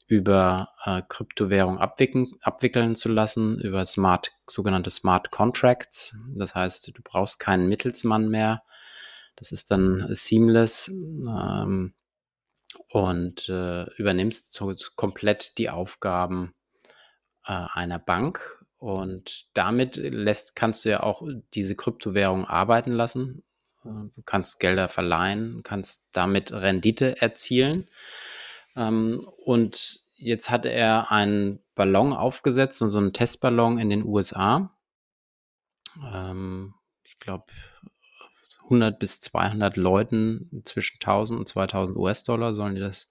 über 0.07 0.71
äh, 0.85 1.03
Kryptowährung 1.09 1.79
abwickeln, 1.79 2.29
abwickeln 2.43 2.95
zu 2.95 3.09
lassen, 3.09 3.59
über 3.61 3.85
smart, 3.85 4.33
sogenannte 4.47 4.91
Smart 4.91 5.31
Contracts. 5.31 6.17
Das 6.35 6.55
heißt, 6.55 6.97
du 6.97 7.03
brauchst 7.03 7.41
keinen 7.41 7.69
Mittelsmann 7.69 8.29
mehr. 8.29 8.63
Das 9.35 9.53
ist 9.53 9.71
dann 9.71 10.07
seamless. 10.11 10.89
Ähm, 10.89 11.95
und 12.89 13.49
äh, 13.49 13.85
übernimmst 13.97 14.55
so 14.55 14.75
komplett 14.97 15.59
die 15.59 15.71
Aufgaben 15.71 16.55
äh, 17.45 17.53
einer 17.73 17.99
Bank. 17.99 18.65
Und 18.79 19.47
damit 19.55 19.97
lässt, 19.97 20.55
kannst 20.55 20.85
du 20.85 20.91
ja 20.91 21.03
auch 21.03 21.23
diese 21.55 21.75
Kryptowährung 21.75 22.45
arbeiten 22.45 22.93
lassen. 22.93 23.43
Äh, 23.87 24.11
du 24.15 24.23
kannst 24.25 24.61
Gelder 24.61 24.89
verleihen, 24.89 25.63
kannst 25.63 26.09
damit 26.13 26.53
Rendite 26.53 27.21
erzielen. 27.21 27.89
Ähm, 28.77 29.27
und 29.45 30.01
jetzt 30.17 30.51
hat 30.51 30.67
er 30.67 31.11
einen 31.11 31.61
Ballon 31.75 32.13
aufgesetzt, 32.13 32.79
so 32.79 32.99
einen 32.99 33.13
Testballon 33.13 33.79
in 33.79 33.91
den 33.91 34.05
USA. 34.05 34.71
Ähm, 36.03 36.75
ich 37.05 37.19
glaube, 37.19 37.47
100 38.65 38.99
bis 38.99 39.21
200 39.21 39.77
Leuten 39.77 40.63
zwischen 40.65 40.97
1000 40.97 41.41
und 41.41 41.47
2000 41.47 41.97
US-Dollar 41.97 42.53
sollen 42.53 42.75
die 42.75 42.81
das 42.81 43.11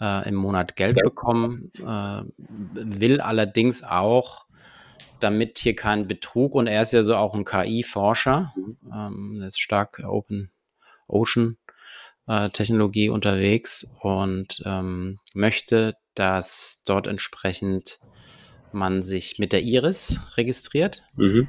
äh, 0.00 0.28
im 0.28 0.34
Monat 0.34 0.76
Geld 0.76 0.96
bekommen. 1.02 1.72
Äh, 1.78 2.22
will 2.38 3.20
allerdings 3.20 3.82
auch, 3.82 4.45
damit 5.20 5.58
hier 5.58 5.74
kein 5.74 6.06
Betrug 6.06 6.54
und 6.54 6.66
er 6.66 6.82
ist 6.82 6.92
ja 6.92 7.02
so 7.02 7.16
auch 7.16 7.34
ein 7.34 7.44
KI-Forscher, 7.44 8.52
mhm. 8.56 8.76
ähm, 8.92 9.42
ist 9.42 9.60
stark 9.60 10.02
Open 10.04 10.50
Ocean 11.08 11.56
äh, 12.26 12.50
Technologie 12.50 13.08
unterwegs 13.08 13.88
und 14.00 14.62
ähm, 14.64 15.18
möchte, 15.34 15.96
dass 16.14 16.82
dort 16.84 17.06
entsprechend 17.06 18.00
man 18.72 19.02
sich 19.02 19.38
mit 19.38 19.52
der 19.52 19.62
Iris 19.62 20.20
registriert. 20.36 21.02
Mhm 21.14 21.48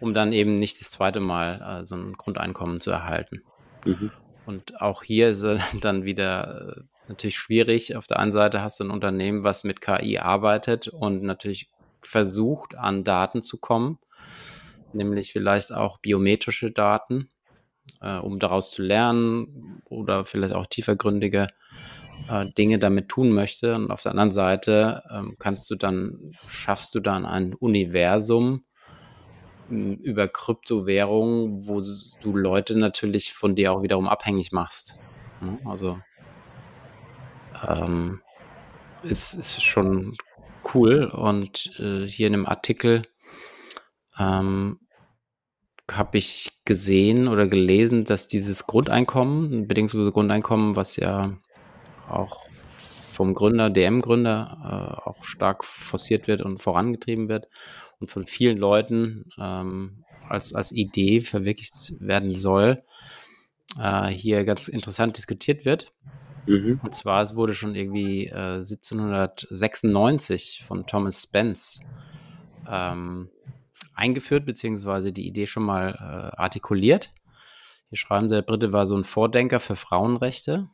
um 0.00 0.14
dann 0.14 0.32
eben 0.32 0.54
nicht 0.56 0.80
das 0.80 0.90
zweite 0.90 1.20
Mal 1.20 1.82
äh, 1.82 1.86
so 1.86 1.94
ein 1.94 2.14
Grundeinkommen 2.14 2.80
zu 2.80 2.90
erhalten. 2.90 3.42
Mhm. 3.84 4.10
Und 4.46 4.80
auch 4.80 5.02
hier 5.02 5.28
ist 5.28 5.42
es 5.42 5.62
dann 5.80 6.04
wieder 6.04 6.76
äh, 6.78 6.82
natürlich 7.08 7.36
schwierig. 7.36 7.96
Auf 7.96 8.06
der 8.06 8.18
einen 8.18 8.32
Seite 8.32 8.62
hast 8.62 8.80
du 8.80 8.84
ein 8.84 8.90
Unternehmen, 8.90 9.44
was 9.44 9.62
mit 9.62 9.80
KI 9.80 10.18
arbeitet 10.18 10.88
und 10.88 11.22
natürlich 11.22 11.68
versucht, 12.02 12.74
an 12.74 13.04
Daten 13.04 13.42
zu 13.42 13.58
kommen, 13.58 13.98
nämlich 14.92 15.32
vielleicht 15.32 15.72
auch 15.72 15.98
biometrische 15.98 16.70
Daten, 16.70 17.28
äh, 18.00 18.16
um 18.18 18.38
daraus 18.38 18.70
zu 18.70 18.82
lernen 18.82 19.82
oder 19.88 20.24
vielleicht 20.24 20.54
auch 20.54 20.66
tiefergründige 20.66 21.48
äh, 22.28 22.46
Dinge 22.56 22.78
damit 22.78 23.08
tun 23.08 23.32
möchte. 23.32 23.74
Und 23.74 23.90
auf 23.90 24.02
der 24.02 24.12
anderen 24.12 24.32
Seite 24.32 25.02
ähm, 25.10 25.36
kannst 25.38 25.70
du 25.70 25.76
dann, 25.76 26.32
schaffst 26.48 26.94
du 26.94 27.00
dann 27.00 27.24
ein 27.24 27.54
Universum, 27.54 28.64
über 29.70 30.26
Kryptowährungen, 30.26 31.68
wo 31.68 31.80
du 31.80 32.36
Leute 32.36 32.76
natürlich 32.76 33.32
von 33.32 33.54
dir 33.54 33.72
auch 33.72 33.82
wiederum 33.82 34.08
abhängig 34.08 34.50
machst. 34.52 34.96
Ne? 35.40 35.58
Also 35.64 35.98
ähm, 37.66 38.20
ist, 39.02 39.34
ist 39.34 39.62
schon 39.62 40.16
cool. 40.74 41.04
Und 41.04 41.72
äh, 41.78 42.06
hier 42.06 42.26
in 42.26 42.34
einem 42.34 42.46
Artikel 42.46 43.02
ähm, 44.18 44.80
habe 45.90 46.18
ich 46.18 46.52
gesehen 46.64 47.28
oder 47.28 47.48
gelesen, 47.48 48.04
dass 48.04 48.26
dieses 48.26 48.66
Grundeinkommen, 48.66 49.52
ein 49.52 49.68
bedingungsloses 49.68 50.12
Grundeinkommen, 50.12 50.76
was 50.76 50.96
ja 50.96 51.36
auch 52.08 52.44
vom 53.12 53.34
Gründer, 53.34 53.70
DM-Gründer, 53.70 55.02
äh, 55.04 55.08
auch 55.08 55.24
stark 55.24 55.64
forciert 55.64 56.26
wird 56.26 56.42
und 56.42 56.58
vorangetrieben 56.58 57.28
wird 57.28 57.48
und 57.98 58.10
von 58.10 58.26
vielen 58.26 58.56
Leuten 58.56 59.30
ähm, 59.38 60.04
als, 60.28 60.54
als 60.54 60.72
Idee 60.72 61.20
verwirklicht 61.20 62.00
werden 62.00 62.34
soll, 62.34 62.82
äh, 63.78 64.08
hier 64.08 64.44
ganz 64.44 64.68
interessant 64.68 65.16
diskutiert 65.16 65.64
wird. 65.64 65.92
Mhm. 66.50 66.80
Und 66.82 66.94
zwar, 66.94 67.22
es 67.22 67.34
wurde 67.36 67.54
schon 67.54 67.74
irgendwie 67.74 68.26
äh, 68.26 68.58
1796 68.58 70.62
von 70.66 70.86
Thomas 70.86 71.22
Spence 71.22 71.80
ähm, 72.68 73.30
eingeführt, 73.94 74.44
beziehungsweise 74.46 75.12
die 75.12 75.26
Idee 75.26 75.46
schon 75.46 75.64
mal 75.64 75.90
äh, 75.90 76.36
artikuliert. 76.36 77.12
Hier 77.88 77.98
schreiben 77.98 78.28
sie, 78.28 78.36
der 78.36 78.42
Brite 78.42 78.72
war 78.72 78.86
so 78.86 78.96
ein 78.96 79.04
Vordenker 79.04 79.60
für 79.60 79.76
Frauenrechte 79.76 80.68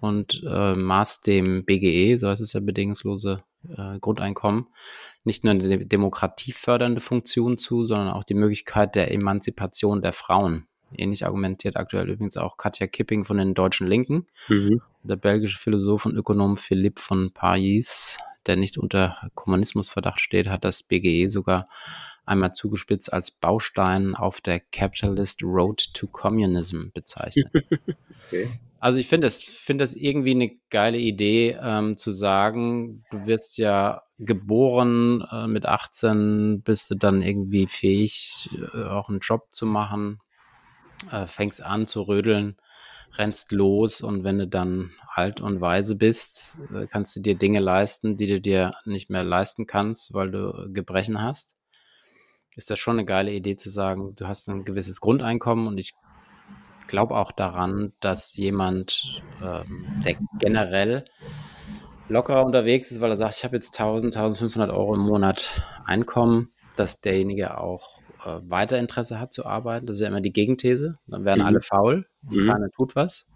und 0.00 0.42
äh, 0.46 0.74
maß 0.74 1.22
dem 1.22 1.64
BGE, 1.64 2.18
so 2.18 2.28
heißt 2.28 2.40
es 2.40 2.52
ja 2.52 2.60
bedingungslose 2.60 3.42
äh, 3.76 3.98
Grundeinkommen 3.98 4.68
nicht 5.26 5.42
nur 5.42 5.54
eine 5.54 5.84
demokratiefördernde 5.84 7.00
Funktion 7.00 7.58
zu, 7.58 7.84
sondern 7.84 8.10
auch 8.10 8.22
die 8.22 8.34
Möglichkeit 8.34 8.94
der 8.94 9.10
Emanzipation 9.10 10.00
der 10.00 10.12
Frauen. 10.12 10.68
Ähnlich 10.96 11.26
argumentiert 11.26 11.76
aktuell 11.76 12.08
übrigens 12.08 12.36
auch 12.36 12.56
Katja 12.56 12.86
Kipping 12.86 13.24
von 13.24 13.36
den 13.36 13.52
deutschen 13.52 13.88
Linken. 13.88 14.26
Mhm. 14.48 14.80
Der 15.06 15.16
belgische 15.16 15.58
Philosoph 15.58 16.06
und 16.06 16.16
Ökonom 16.16 16.56
Philippe 16.56 17.00
von 17.00 17.32
Paris, 17.32 18.18
der 18.46 18.56
nicht 18.56 18.78
unter 18.78 19.18
Kommunismusverdacht 19.34 20.20
steht, 20.20 20.48
hat 20.48 20.64
das 20.64 20.82
BGE 20.82 21.28
sogar 21.28 21.68
einmal 22.24 22.52
zugespitzt 22.52 23.12
als 23.12 23.30
Baustein 23.30 24.14
auf 24.14 24.40
der 24.40 24.60
Capitalist 24.60 25.42
Road 25.42 25.94
to 25.94 26.08
Communism 26.08 26.88
bezeichnet. 26.92 27.52
okay. 28.26 28.48
Also 28.78 28.98
ich 28.98 29.08
finde 29.08 29.26
das, 29.26 29.42
find 29.42 29.80
das 29.80 29.94
irgendwie 29.94 30.32
eine 30.32 30.50
geile 30.70 30.98
Idee, 30.98 31.56
ähm, 31.60 31.96
zu 31.96 32.10
sagen, 32.10 33.04
du 33.10 33.26
wirst 33.26 33.58
ja 33.58 34.02
geboren 34.18 35.24
äh, 35.30 35.46
mit 35.46 35.66
18, 35.66 36.62
bist 36.62 36.90
du 36.90 36.94
dann 36.94 37.22
irgendwie 37.22 37.66
fähig, 37.66 38.50
äh, 38.74 38.84
auch 38.84 39.08
einen 39.08 39.20
Job 39.20 39.46
zu 39.50 39.66
machen, 39.66 40.20
äh, 41.10 41.26
fängst 41.26 41.62
an 41.62 41.86
zu 41.86 42.02
rödeln, 42.02 42.56
rennst 43.16 43.52
los 43.52 44.00
und 44.00 44.24
wenn 44.24 44.38
du 44.38 44.46
dann 44.46 44.90
alt 45.08 45.40
und 45.40 45.60
weise 45.60 45.96
bist, 45.96 46.60
äh, 46.74 46.86
kannst 46.86 47.16
du 47.16 47.20
dir 47.20 47.36
Dinge 47.36 47.60
leisten, 47.60 48.16
die 48.16 48.26
du 48.26 48.40
dir 48.40 48.74
nicht 48.84 49.10
mehr 49.10 49.24
leisten 49.24 49.66
kannst, 49.66 50.12
weil 50.12 50.30
du 50.30 50.68
Gebrechen 50.72 51.22
hast. 51.22 51.56
Ist 52.54 52.70
das 52.70 52.78
schon 52.78 52.96
eine 52.96 53.04
geile 53.04 53.32
Idee 53.32 53.56
zu 53.56 53.70
sagen, 53.70 54.14
du 54.16 54.26
hast 54.26 54.48
ein 54.48 54.64
gewisses 54.64 55.00
Grundeinkommen 55.00 55.66
und 55.66 55.78
ich 55.78 55.94
glaube 56.86 57.16
auch 57.16 57.32
daran, 57.32 57.92
dass 58.00 58.36
jemand, 58.36 59.22
ähm, 59.42 59.86
der 60.04 60.16
generell 60.38 61.04
locker 62.08 62.44
unterwegs 62.44 62.90
ist, 62.90 63.00
weil 63.00 63.10
er 63.10 63.16
sagt, 63.16 63.36
ich 63.36 63.44
habe 63.44 63.56
jetzt 63.56 63.78
1000, 63.78 64.16
1500 64.16 64.70
Euro 64.70 64.94
im 64.94 65.02
Monat 65.02 65.62
Einkommen, 65.84 66.52
dass 66.76 67.00
derjenige 67.00 67.58
auch 67.58 67.98
äh, 68.24 68.40
weiter 68.42 68.78
Interesse 68.78 69.18
hat 69.18 69.32
zu 69.32 69.46
arbeiten. 69.46 69.86
Das 69.86 69.96
ist 69.96 70.02
ja 70.02 70.08
immer 70.08 70.20
die 70.20 70.32
Gegenthese. 70.32 70.98
Dann 71.06 71.24
werden 71.24 71.40
mhm. 71.40 71.46
alle 71.46 71.60
faul 71.60 72.06
und 72.28 72.44
mhm. 72.44 72.48
keiner 72.48 72.70
tut 72.70 72.96
was. 72.96 73.26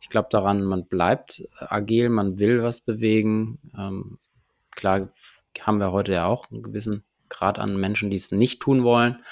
Ich 0.00 0.08
glaube 0.08 0.28
daran, 0.30 0.64
man 0.64 0.86
bleibt 0.86 1.42
agil, 1.58 2.08
man 2.08 2.38
will 2.38 2.62
was 2.62 2.80
bewegen. 2.80 3.58
Ähm, 3.76 4.18
klar 4.70 5.10
haben 5.60 5.78
wir 5.78 5.92
heute 5.92 6.12
ja 6.12 6.26
auch 6.26 6.50
einen 6.50 6.62
gewissen 6.62 7.04
Grad 7.28 7.58
an 7.58 7.78
Menschen, 7.78 8.10
die 8.10 8.16
es 8.16 8.32
nicht 8.32 8.60
tun 8.60 8.82
wollen, 8.82 9.22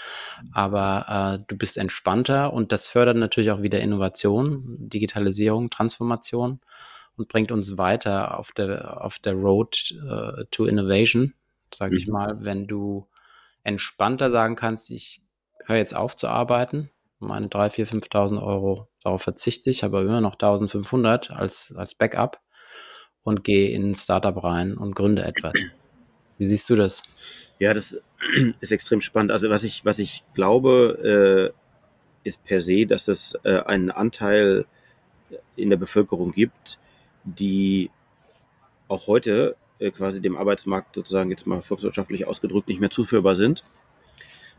aber 0.53 1.41
äh, 1.41 1.45
du 1.49 1.57
bist 1.57 1.77
entspannter 1.77 2.53
und 2.53 2.71
das 2.71 2.87
fördert 2.87 3.17
natürlich 3.17 3.51
auch 3.51 3.61
wieder 3.61 3.81
Innovation, 3.81 4.89
Digitalisierung, 4.89 5.69
Transformation 5.69 6.61
und 7.17 7.29
bringt 7.29 7.51
uns 7.51 7.77
weiter 7.77 8.39
auf 8.39 8.53
der, 8.53 9.05
auf 9.05 9.19
der 9.19 9.35
Road 9.35 9.95
uh, 10.05 10.45
to 10.51 10.65
Innovation, 10.67 11.35
sage 11.75 11.93
mhm. 11.93 11.99
ich 11.99 12.07
mal, 12.07 12.37
wenn 12.41 12.67
du 12.67 13.09
entspannter 13.69 14.31
sagen 14.31 14.57
kannst, 14.57 14.91
ich 14.91 15.21
höre 15.67 15.77
jetzt 15.77 15.95
auf 15.95 16.17
zu 16.17 16.29
arbeiten, 16.29 16.91
meine 17.19 17.49
3.000, 17.49 17.91
4.000, 17.91 18.09
5.000 18.11 18.43
Euro, 18.43 18.89
darauf 19.03 19.23
verzichte 19.23 19.69
ich, 19.69 19.85
habe 19.85 20.01
immer 20.01 20.23
noch 20.23 20.37
1.500 20.37 21.31
als, 21.33 21.75
als 21.77 21.95
Backup 21.95 22.41
und 23.23 23.45
gehe 23.45 23.71
in 23.71 23.91
ein 23.91 23.95
Startup 23.95 24.43
rein 24.43 24.77
und 24.77 24.95
gründe 24.95 25.23
etwas. 25.23 25.53
Wie 26.39 26.47
siehst 26.47 26.71
du 26.71 26.77
das? 26.77 27.03
Ja, 27.59 27.75
das 27.75 28.01
ist 28.61 28.73
extrem 28.73 29.03
spannend. 29.03 29.33
Also 29.33 29.51
was 29.51 29.65
ich, 29.65 29.85
was 29.85 29.99
ich 29.99 30.25
glaube, 30.33 31.53
äh, 32.25 32.27
ist 32.27 32.45
per 32.45 32.61
se, 32.61 32.87
dass 32.87 33.07
es 33.09 33.39
äh, 33.45 33.61
einen 33.61 33.91
Anteil 33.91 34.65
in 35.57 35.69
der 35.69 35.77
Bevölkerung 35.77 36.33
gibt, 36.33 36.79
die 37.25 37.91
auch 38.89 39.07
heute 39.09 39.57
äh, 39.79 39.91
quasi 39.91 40.21
dem 40.21 40.37
Arbeitsmarkt 40.37 40.95
sozusagen 40.95 41.31
jetzt 41.31 41.47
mal 41.47 41.63
volkswirtschaftlich 41.63 42.27
ausgedrückt 42.27 42.69
nicht 42.69 42.81
mehr 42.81 42.91
zuführbar 42.91 43.37
sind. 43.37 43.65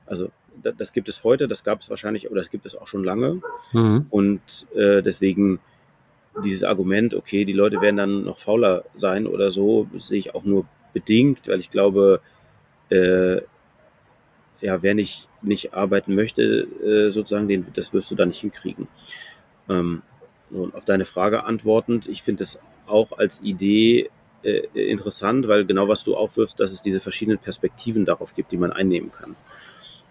Also 0.06 0.30
das, 0.64 0.76
das 0.78 0.94
gibt 0.94 1.10
es 1.10 1.24
heute, 1.24 1.48
das 1.48 1.64
gab 1.64 1.82
es 1.82 1.90
wahrscheinlich, 1.90 2.26
aber 2.26 2.36
das 2.36 2.50
gibt 2.50 2.66
es 2.66 2.76
auch 2.76 2.88
schon 2.88 3.04
lange. 3.04 3.42
Mhm. 3.74 4.08
Und 4.10 4.68
äh, 4.76 5.02
deswegen 5.02 5.60
dieses 6.44 6.64
Argument, 6.64 7.14
okay, 7.14 7.46
die 7.46 7.54
Leute 7.54 7.82
werden 7.82 7.98
dann 7.98 8.24
noch 8.24 8.38
fauler 8.38 8.86
sein 8.96 9.28
oder 9.28 9.52
so, 9.52 9.88
sehe 9.98 10.20
ich 10.20 10.36
auch 10.36 10.44
nur 10.44 10.66
bedingt, 10.94 11.48
weil 11.48 11.60
ich 11.60 11.70
glaube, 11.70 12.22
äh, 12.90 13.42
ja, 14.62 14.82
wer 14.82 14.94
nicht, 14.94 15.28
nicht 15.42 15.74
arbeiten 15.74 16.16
möchte, 16.16 16.68
äh, 16.84 17.12
sozusagen, 17.12 17.48
den, 17.48 17.66
das 17.74 17.94
wirst 17.94 18.12
du 18.12 18.16
da 18.16 18.26
nicht 18.26 18.42
hinkriegen. 18.42 18.88
Ähm, 19.70 20.02
und 20.50 20.74
auf 20.76 20.86
deine 20.86 21.06
Frage 21.06 21.44
antwortend, 21.44 22.08
ich 22.08 22.24
finde 22.24 22.44
es 22.44 22.60
auch 22.88 23.18
als 23.18 23.42
Idee 23.42 24.10
äh, 24.44 24.68
interessant, 24.74 25.48
weil 25.48 25.66
genau 25.66 25.88
was 25.88 26.04
du 26.04 26.16
aufwirfst, 26.16 26.60
dass 26.60 26.72
es 26.72 26.82
diese 26.82 27.00
verschiedenen 27.00 27.40
Perspektiven 27.40 28.06
darauf 28.06 28.36
gibt, 28.36 28.52
die 28.52 28.58
man 28.58 28.72
einnehmen 28.72 29.12
kann. 29.12 29.36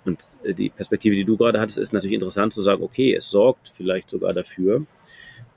Und 0.05 0.21
äh, 0.43 0.55
die 0.55 0.71
Perspektive, 0.71 1.15
die 1.15 1.25
du 1.25 1.37
gerade 1.37 1.61
hattest, 1.61 1.79
ist 1.79 1.93
natürlich 1.93 2.15
interessant 2.15 2.53
zu 2.53 2.63
sagen, 2.63 2.83
okay, 2.83 3.15
es 3.15 3.31
sorgt 3.31 3.73
vielleicht 3.75 4.11
sogar 4.11 4.33
dafür, 4.33 4.87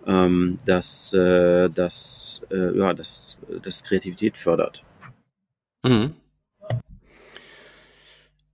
ähm, 0.06 0.60
dass, 0.66 1.14
äh, 1.14 1.70
dass, 1.70 2.42
äh, 2.52 2.78
ja, 2.78 2.94
dass, 2.94 3.38
dass 3.64 3.84
Kreativität 3.84 4.38
fördert. 4.38 4.84
Mhm. 5.84 6.14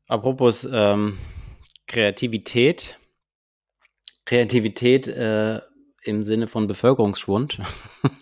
Apropos 0.07 0.67
ähm, 0.71 1.17
Kreativität. 1.85 2.97
Kreativität 4.25 5.07
äh, 5.07 5.61
im 6.07 6.23
Sinne 6.23 6.47
von 6.47 6.67
Bevölkerungsschwund. 6.67 7.59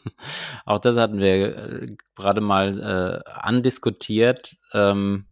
Auch 0.66 0.80
das 0.80 0.98
hatten 0.98 1.20
wir 1.20 1.58
äh, 1.58 1.88
gerade 2.16 2.42
mal 2.42 2.80
äh, 3.26 3.30
andiskutiert. 3.32 4.56
Ähm, 4.74 5.26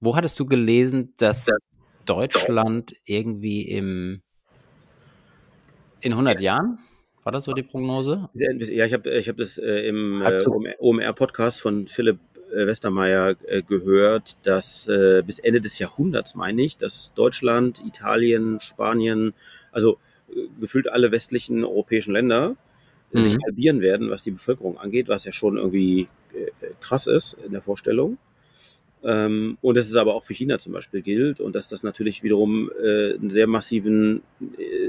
wo 0.00 0.16
hattest 0.16 0.38
du 0.40 0.46
gelesen, 0.46 1.14
dass 1.18 1.48
Deutschland 2.04 2.94
irgendwie 3.04 3.62
im 3.62 4.22
in 6.00 6.12
100 6.12 6.40
Jahren? 6.40 6.78
War 7.24 7.32
das 7.32 7.44
so 7.44 7.52
die 7.52 7.62
Prognose? 7.62 8.28
Ja, 8.34 8.84
ich 8.84 8.92
habe 8.92 9.10
ich 9.10 9.28
hab 9.28 9.36
das 9.36 9.58
äh, 9.58 9.88
im 9.88 10.22
äh, 10.22 10.40
OMR-Podcast 10.78 11.60
von 11.60 11.86
Philipp 11.88 12.18
äh, 12.52 12.66
Westermeier 12.66 13.36
äh, 13.46 13.62
gehört, 13.62 14.38
dass 14.44 14.86
bis 14.86 15.38
Ende 15.38 15.60
des 15.60 15.78
Jahrhunderts, 15.78 16.34
meine 16.34 16.62
ich, 16.62 16.76
dass 16.76 17.12
Deutschland, 17.14 17.82
Italien, 17.84 18.60
Spanien, 18.60 19.34
also 19.72 19.98
gefühlt 20.60 20.88
alle 20.88 21.10
westlichen 21.10 21.64
europäischen 21.64 22.12
Länder 22.12 22.56
mhm. 23.12 23.20
sich 23.20 23.36
halbieren 23.44 23.80
werden, 23.80 24.10
was 24.10 24.22
die 24.22 24.30
Bevölkerung 24.30 24.78
angeht, 24.78 25.08
was 25.08 25.24
ja 25.24 25.32
schon 25.32 25.56
irgendwie 25.56 26.08
krass 26.80 27.06
ist 27.06 27.34
in 27.44 27.52
der 27.52 27.62
Vorstellung. 27.62 28.18
Ähm, 29.02 29.58
und 29.62 29.76
dass 29.76 29.88
es 29.88 29.96
aber 29.96 30.14
auch 30.14 30.24
für 30.24 30.34
China 30.34 30.58
zum 30.58 30.72
Beispiel 30.72 31.02
gilt 31.02 31.40
und 31.40 31.54
dass 31.54 31.68
das 31.68 31.82
natürlich 31.82 32.22
wiederum 32.22 32.70
einen 32.78 33.30
sehr 33.30 33.46
massiven 33.46 34.22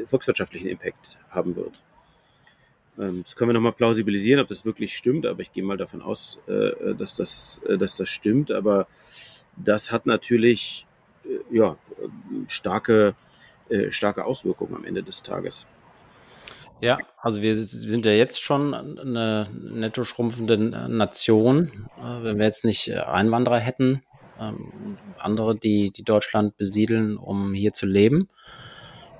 volkswirtschaftlichen 0.06 0.67
Impact 0.67 1.17
haben 1.30 1.56
wird. 1.56 1.82
Ähm, 2.99 3.23
das 3.23 3.36
können 3.36 3.49
wir 3.49 3.54
nochmal 3.54 3.73
plausibilisieren, 3.73 4.41
ob 4.41 4.47
das 4.47 4.65
wirklich 4.65 4.95
stimmt, 4.95 5.25
aber 5.25 5.41
ich 5.41 5.52
gehe 5.54 5.63
mal 5.63 5.78
davon 5.78 6.02
aus, 6.02 6.39
äh, 6.47 6.52
äh, 6.52 6.95
dass, 6.95 7.15
das, 7.15 7.62
äh, 7.67 7.78
dass 7.78 7.95
das 7.95 8.10
stimmt. 8.10 8.52
Aber 8.52 8.88
das 9.56 9.91
hat 9.91 10.06
natürlich 10.06 10.86
ja, 11.52 11.78
starke, 12.47 13.13
starke 13.89 14.25
Auswirkungen 14.25 14.75
am 14.75 14.86
Ende 14.86 15.03
des 15.03 15.23
Tages. 15.23 15.67
Ja, 16.82 16.97
also 17.17 17.41
wir 17.41 17.58
sind 17.58 18.05
ja 18.05 18.13
jetzt 18.13 18.41
schon 18.41 18.73
eine 18.73 19.49
netto 19.51 20.05
schrumpfende 20.05 20.58
Nation. 20.58 21.89
Wenn 22.21 22.38
wir 22.38 22.45
jetzt 22.45 22.63
nicht 22.63 22.93
Einwanderer 22.93 23.60
hätten, 23.60 24.01
ähm, 24.39 24.97
andere, 25.17 25.58
die, 25.58 25.91
die 25.91 26.03
Deutschland 26.03 26.55
besiedeln, 26.58 27.17
um 27.17 27.53
hier 27.53 27.73
zu 27.73 27.86
leben. 27.86 28.29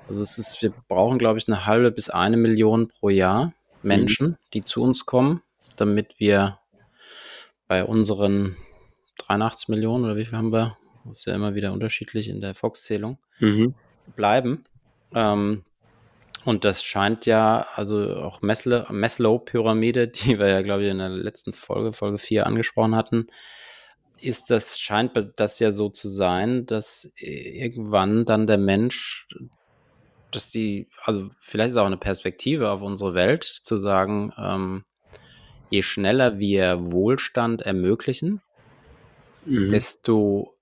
Also 0.08 0.22
es 0.22 0.38
ist, 0.38 0.62
wir 0.62 0.72
brauchen, 0.88 1.18
glaube 1.18 1.38
ich, 1.38 1.46
eine 1.46 1.66
halbe 1.66 1.90
bis 1.90 2.08
eine 2.08 2.36
Million 2.36 2.88
pro 2.88 3.10
Jahr. 3.10 3.46
Mhm. 3.46 3.52
Menschen, 3.82 4.38
die 4.54 4.62
zu 4.62 4.80
uns 4.80 5.06
kommen, 5.06 5.42
damit 5.76 6.18
wir 6.18 6.58
bei 7.68 7.84
unseren 7.84 8.56
83 9.18 9.68
Millionen 9.68 10.04
oder 10.04 10.16
wie 10.16 10.24
viel 10.24 10.36
haben 10.36 10.52
wir, 10.52 10.76
das 11.04 11.20
ist 11.20 11.24
ja 11.26 11.34
immer 11.34 11.54
wieder 11.54 11.72
unterschiedlich 11.72 12.28
in 12.28 12.40
der 12.40 12.54
Volkszählung, 12.54 13.18
mhm. 13.38 13.74
Bleiben. 14.16 14.64
Ähm, 15.14 15.64
und 16.44 16.64
das 16.64 16.82
scheint 16.82 17.26
ja, 17.26 17.66
also 17.74 18.16
auch 18.16 18.40
Maslow-Pyramide, 18.42 20.08
die 20.08 20.38
wir 20.38 20.48
ja, 20.48 20.62
glaube 20.62 20.84
ich, 20.84 20.90
in 20.90 20.98
der 20.98 21.10
letzten 21.10 21.52
Folge, 21.52 21.92
Folge 21.92 22.18
4 22.18 22.46
angesprochen 22.46 22.96
hatten, 22.96 23.26
ist 24.20 24.50
das, 24.50 24.78
scheint 24.78 25.12
das 25.36 25.58
ja 25.58 25.72
so 25.72 25.88
zu 25.88 26.08
sein, 26.08 26.66
dass 26.66 27.10
irgendwann 27.16 28.26
dann 28.26 28.46
der 28.46 28.58
Mensch 28.58 29.26
dass 30.30 30.50
die, 30.50 30.88
also 31.04 31.30
vielleicht 31.38 31.70
ist 31.70 31.76
auch 31.76 31.86
eine 31.86 31.96
Perspektive 31.96 32.70
auf 32.70 32.82
unsere 32.82 33.14
Welt, 33.14 33.44
zu 33.44 33.78
sagen, 33.78 34.32
ähm, 34.38 34.84
je 35.70 35.82
schneller 35.82 36.38
wir 36.38 36.92
Wohlstand 36.92 37.62
ermöglichen, 37.62 38.40
mhm. 39.44 39.68
desto 39.68 40.54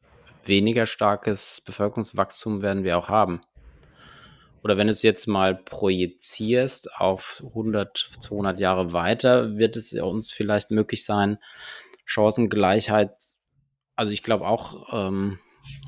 weniger 0.48 0.86
starkes 0.86 1.60
Bevölkerungswachstum 1.60 2.62
werden 2.62 2.84
wir 2.84 2.98
auch 2.98 3.08
haben. 3.08 3.40
oder 4.64 4.76
wenn 4.76 4.88
du 4.88 4.90
es 4.90 5.02
jetzt 5.02 5.28
mal 5.28 5.54
projizierst 5.54 6.92
auf 6.96 7.42
100, 7.46 8.10
200 8.18 8.58
Jahre 8.58 8.92
weiter, 8.92 9.56
wird 9.56 9.76
es 9.76 9.92
uns 9.92 10.32
vielleicht 10.32 10.70
möglich 10.70 11.04
sein, 11.04 11.38
Chancengleichheit, 12.04 13.12
also 13.94 14.12
ich 14.12 14.22
glaube 14.22 14.46
auch 14.46 14.92
ähm, 14.92 15.38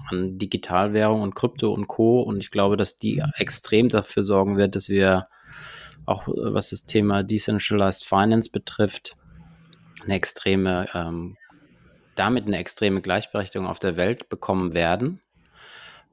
an 0.08 0.38
Digitalwährung 0.38 1.22
und 1.22 1.34
Krypto 1.34 1.72
und 1.72 1.88
Co. 1.88 2.20
Und 2.22 2.40
ich 2.40 2.50
glaube, 2.50 2.76
dass 2.76 2.96
die 2.96 3.22
extrem 3.36 3.88
dafür 3.88 4.24
sorgen 4.24 4.56
wird, 4.56 4.76
dass 4.76 4.88
wir 4.88 5.28
auch 6.06 6.26
was 6.26 6.70
das 6.70 6.86
Thema 6.86 7.22
Decentralized 7.22 8.04
Finance 8.04 8.50
betrifft, 8.50 9.16
eine 10.02 10.14
extreme, 10.14 10.88
ähm, 10.94 11.36
damit 12.20 12.46
eine 12.46 12.58
extreme 12.58 13.00
Gleichberechtigung 13.00 13.66
auf 13.66 13.78
der 13.78 13.96
Welt 13.96 14.28
bekommen 14.28 14.74
werden 14.74 15.20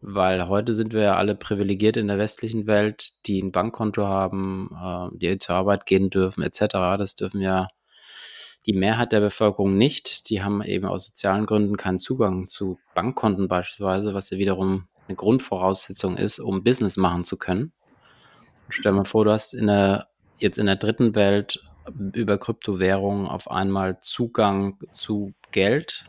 weil 0.02 0.48
heute 0.48 0.74
sind 0.74 0.94
wir 0.94 1.02
ja 1.02 1.16
alle 1.16 1.36
privilegiert 1.36 1.98
in 1.98 2.08
der 2.08 2.18
westlichen 2.18 2.68
Welt, 2.68 3.14
die 3.26 3.42
ein 3.42 3.52
Bankkonto 3.52 4.06
haben, 4.06 4.70
äh, 4.74 5.18
die 5.18 5.38
zur 5.40 5.56
Arbeit 5.56 5.86
gehen 5.86 6.10
dürfen, 6.10 6.44
etc. 6.44 6.60
Das 6.98 7.16
dürfen 7.16 7.42
ja 7.42 7.68
die 8.66 8.74
Mehrheit 8.74 9.12
der 9.12 9.22
Bevölkerung 9.22 9.78
nicht. 9.78 10.30
Die 10.30 10.44
haben 10.44 10.62
eben 10.62 10.86
aus 10.86 11.08
sozialen 11.08 11.46
Gründen 11.46 11.78
keinen 11.78 12.00
Zugang 12.00 12.48
zu 12.48 12.78
Bankkonten 12.94 13.48
beispielsweise, 13.48 14.14
was 14.14 14.30
ja 14.30 14.38
wiederum 14.38 14.88
eine 15.08 15.16
Grundvoraussetzung 15.16 16.18
ist, 16.18 16.40
um 16.40 16.64
Business 16.64 16.98
machen 16.98 17.24
zu 17.24 17.38
können. 17.38 17.72
Stell 18.70 18.92
dir 18.92 18.98
mal 18.98 19.06
vor, 19.06 19.26
du 19.26 19.32
hast 19.32 19.54
in 19.54 19.68
der, 19.68 20.10
jetzt 20.38 20.58
in 20.58 20.66
der 20.66 20.76
dritten 20.76 21.16
Welt 21.16 21.64
über 22.14 22.38
Kryptowährungen 22.38 23.28
auf 23.28 23.50
einmal 23.50 24.00
Zugang 24.00 24.78
zu 24.92 25.34
Geld, 25.52 26.06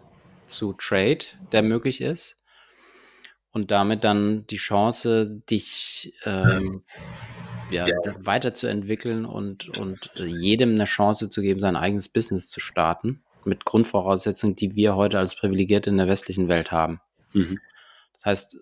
zu 0.46 0.72
Trade, 0.72 1.24
der 1.52 1.62
möglich 1.62 2.00
ist 2.00 2.36
und 3.52 3.70
damit 3.70 4.04
dann 4.04 4.46
die 4.46 4.56
Chance, 4.56 5.42
dich 5.48 6.14
ähm, 6.24 6.84
ja, 7.70 7.86
ja. 7.86 7.96
weiterzuentwickeln 8.18 9.24
und, 9.24 9.68
und 9.78 10.10
jedem 10.16 10.74
eine 10.74 10.84
Chance 10.84 11.28
zu 11.28 11.40
geben, 11.40 11.60
sein 11.60 11.76
eigenes 11.76 12.08
Business 12.08 12.48
zu 12.48 12.60
starten, 12.60 13.22
mit 13.44 13.64
Grundvoraussetzungen, 13.64 14.56
die 14.56 14.74
wir 14.74 14.96
heute 14.96 15.18
als 15.18 15.34
Privilegierte 15.34 15.90
in 15.90 15.98
der 15.98 16.08
westlichen 16.08 16.48
Welt 16.48 16.72
haben. 16.72 17.00
Mhm. 17.32 17.58
Das 18.14 18.24
heißt, 18.24 18.60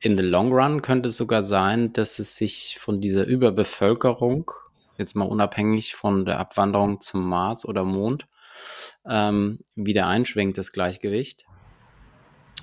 in 0.00 0.16
the 0.16 0.22
long 0.22 0.52
run 0.52 0.80
könnte 0.80 1.10
es 1.10 1.16
sogar 1.16 1.44
sein, 1.44 1.92
dass 1.92 2.18
es 2.18 2.36
sich 2.36 2.78
von 2.80 3.00
dieser 3.00 3.26
Überbevölkerung, 3.26 4.50
jetzt 4.96 5.14
mal 5.14 5.26
unabhängig 5.26 5.94
von 5.94 6.24
der 6.24 6.38
Abwanderung 6.38 7.00
zum 7.00 7.28
Mars 7.28 7.66
oder 7.66 7.84
Mond, 7.84 8.26
ähm, 9.08 9.60
wieder 9.74 10.06
einschwenkt, 10.06 10.58
das 10.58 10.72
Gleichgewicht. 10.72 11.44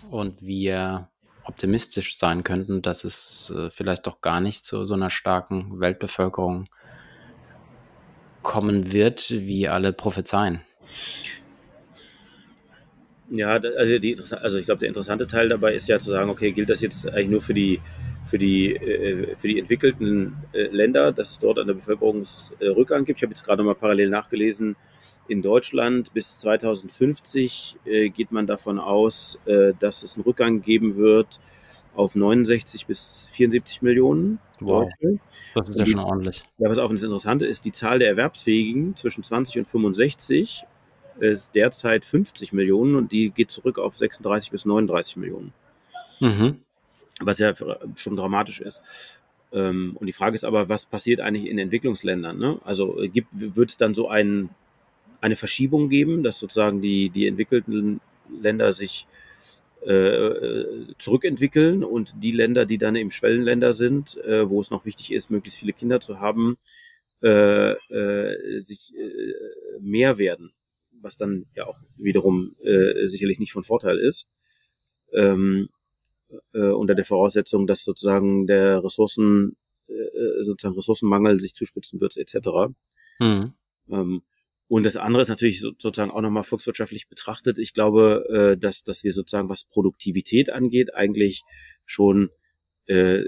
Und 0.09 0.41
wir 0.41 1.09
optimistisch 1.43 2.17
sein 2.17 2.43
könnten, 2.43 2.81
dass 2.81 3.03
es 3.03 3.53
äh, 3.55 3.69
vielleicht 3.69 4.05
doch 4.07 4.21
gar 4.21 4.41
nicht 4.41 4.65
zu 4.65 4.85
so 4.85 4.93
einer 4.93 5.09
starken 5.09 5.79
Weltbevölkerung 5.79 6.67
kommen 8.41 8.93
wird, 8.93 9.29
wie 9.31 9.67
alle 9.67 9.93
prophezeien. 9.93 10.61
Ja, 13.29 13.49
also, 13.49 13.99
die, 13.99 14.17
also 14.17 14.57
ich 14.57 14.65
glaube, 14.65 14.79
der 14.79 14.87
interessante 14.87 15.27
Teil 15.27 15.49
dabei 15.49 15.73
ist 15.73 15.87
ja 15.87 15.99
zu 15.99 16.11
sagen, 16.11 16.29
okay, 16.29 16.51
gilt 16.51 16.69
das 16.69 16.79
jetzt 16.81 17.07
eigentlich 17.07 17.29
nur 17.29 17.41
für 17.41 17.53
die 17.53 17.81
für 18.27 18.37
die, 18.37 18.75
äh, 18.75 19.35
für 19.37 19.47
die 19.47 19.59
entwickelten 19.59 20.35
äh, 20.51 20.67
Länder, 20.67 21.11
dass 21.11 21.31
es 21.31 21.39
dort 21.39 21.57
der 21.57 21.73
Bevölkerungsrückgang 21.73 23.05
gibt. 23.05 23.19
Ich 23.19 23.23
habe 23.23 23.31
jetzt 23.31 23.45
gerade 23.45 23.63
mal 23.63 23.75
parallel 23.75 24.09
nachgelesen, 24.09 24.75
in 25.27 25.41
Deutschland 25.41 26.13
bis 26.13 26.37
2050 26.39 27.77
äh, 27.85 28.09
geht 28.09 28.31
man 28.31 28.47
davon 28.47 28.79
aus, 28.79 29.39
äh, 29.45 29.73
dass 29.79 30.03
es 30.03 30.15
einen 30.15 30.23
Rückgang 30.23 30.61
geben 30.61 30.95
wird 30.97 31.39
auf 31.95 32.15
69 32.15 32.85
bis 32.85 33.27
74 33.31 33.81
Millionen 33.81 34.39
wow. 34.59 34.87
Deutsche. 35.01 35.19
Das 35.55 35.69
ist 35.69 35.79
ja 35.79 35.85
schon 35.85 35.99
ordentlich. 35.99 36.43
Ja, 36.59 36.69
was 36.69 36.77
auch 36.77 36.91
das 36.91 37.03
Interessante 37.03 37.45
ist, 37.45 37.65
die 37.65 37.71
Zahl 37.71 37.99
der 37.99 38.09
Erwerbsfähigen 38.09 38.95
zwischen 38.95 39.23
20 39.23 39.59
und 39.59 39.65
65 39.65 40.63
ist 41.19 41.55
derzeit 41.55 42.05
50 42.05 42.53
Millionen 42.53 42.95
und 42.95 43.11
die 43.11 43.31
geht 43.31 43.49
zurück 43.49 43.79
auf 43.79 43.97
36 43.97 44.51
bis 44.51 44.65
39 44.65 45.17
Millionen. 45.17 45.53
Mhm. 46.19 46.61
Was 47.19 47.39
ja 47.39 47.53
schon 47.95 48.15
dramatisch 48.15 48.61
ist. 48.61 48.81
Ähm, 49.51 49.97
und 49.99 50.05
die 50.05 50.13
Frage 50.13 50.35
ist 50.35 50.43
aber, 50.43 50.69
was 50.69 50.85
passiert 50.85 51.19
eigentlich 51.19 51.47
in 51.47 51.57
Entwicklungsländern? 51.57 52.37
Ne? 52.37 52.59
Also 52.63 53.01
äh, 53.01 53.07
gibt, 53.07 53.29
wird 53.31 53.71
es 53.71 53.77
dann 53.77 53.95
so 53.95 54.07
ein 54.09 54.49
eine 55.21 55.35
Verschiebung 55.35 55.89
geben, 55.89 56.23
dass 56.23 56.39
sozusagen 56.39 56.81
die, 56.81 57.09
die 57.09 57.27
entwickelten 57.27 58.01
Länder 58.29 58.73
sich 58.73 59.07
äh, 59.85 60.93
zurückentwickeln 60.97 61.83
und 61.83 62.13
die 62.21 62.31
Länder, 62.31 62.65
die 62.65 62.77
dann 62.77 62.95
im 62.95 63.11
Schwellenländer 63.11 63.73
sind, 63.73 64.17
äh, 64.17 64.49
wo 64.49 64.59
es 64.59 64.71
noch 64.71 64.85
wichtig 64.85 65.11
ist, 65.11 65.29
möglichst 65.29 65.59
viele 65.59 65.73
Kinder 65.73 65.99
zu 65.99 66.19
haben, 66.19 66.57
äh, 67.23 67.71
äh, 67.71 68.63
sich 68.63 68.93
äh, 68.95 69.79
mehr 69.79 70.17
werden, 70.17 70.51
was 71.01 71.15
dann 71.15 71.45
ja 71.55 71.65
auch 71.65 71.79
wiederum 71.95 72.55
äh, 72.63 73.07
sicherlich 73.07 73.39
nicht 73.39 73.53
von 73.53 73.63
Vorteil 73.63 73.97
ist. 73.99 74.27
Ähm, 75.13 75.69
äh, 76.53 76.59
unter 76.59 76.95
der 76.95 77.05
Voraussetzung, 77.05 77.67
dass 77.67 77.83
sozusagen 77.83 78.47
der 78.47 78.83
Ressourcen, 78.83 79.55
äh, 79.87 80.43
sozusagen 80.43 80.75
Ressourcenmangel 80.75 81.39
sich 81.39 81.53
zuspitzen 81.53 82.01
wird, 82.01 82.17
etc. 82.17 82.73
Mhm. 83.19 83.53
Ähm, 83.89 84.21
und 84.69 84.83
das 84.83 84.97
andere 84.97 85.21
ist 85.21 85.29
natürlich 85.29 85.61
sozusagen 85.61 86.11
auch 86.11 86.21
nochmal 86.21 86.43
volkswirtschaftlich 86.43 87.07
betrachtet. 87.07 87.57
Ich 87.57 87.73
glaube, 87.73 88.25
äh, 88.29 88.57
dass, 88.57 88.83
dass 88.83 89.03
wir 89.03 89.13
sozusagen, 89.13 89.49
was 89.49 89.63
Produktivität 89.63 90.49
angeht, 90.49 90.93
eigentlich 90.93 91.43
schon 91.85 92.31
äh, 92.87 93.23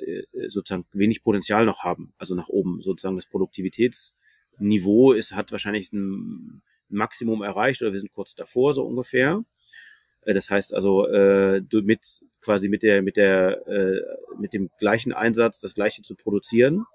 sozusagen 0.47 0.86
wenig 0.91 1.23
Potenzial 1.23 1.65
noch 1.65 1.84
haben, 1.84 2.13
also 2.17 2.36
nach 2.36 2.49
oben. 2.49 2.82
Sozusagen 2.82 3.15
das 3.15 3.28
Produktivitätsniveau 3.28 5.13
ist, 5.13 5.32
hat 5.32 5.52
wahrscheinlich 5.52 5.93
ein 5.93 6.62
Maximum 6.89 7.41
erreicht 7.41 7.82
oder 7.82 7.93
wir 7.93 7.99
sind 7.99 8.12
kurz 8.13 8.36
davor, 8.36 8.73
so 8.73 8.84
ungefähr. 8.84 9.43
Äh, 10.21 10.34
das 10.34 10.49
heißt 10.49 10.73
also, 10.73 11.08
äh, 11.08 11.62
mit 11.71 12.21
quasi 12.41 12.69
mit 12.69 12.84
der, 12.84 13.02
mit 13.02 13.17
der, 13.17 13.65
äh, 13.67 14.02
mit 14.39 14.54
dem 14.54 14.69
gleichen 14.80 15.13
Einsatz 15.13 15.60
das 15.60 15.73
Gleiche 15.73 16.02
zu 16.02 16.15
produzieren, 16.15 16.86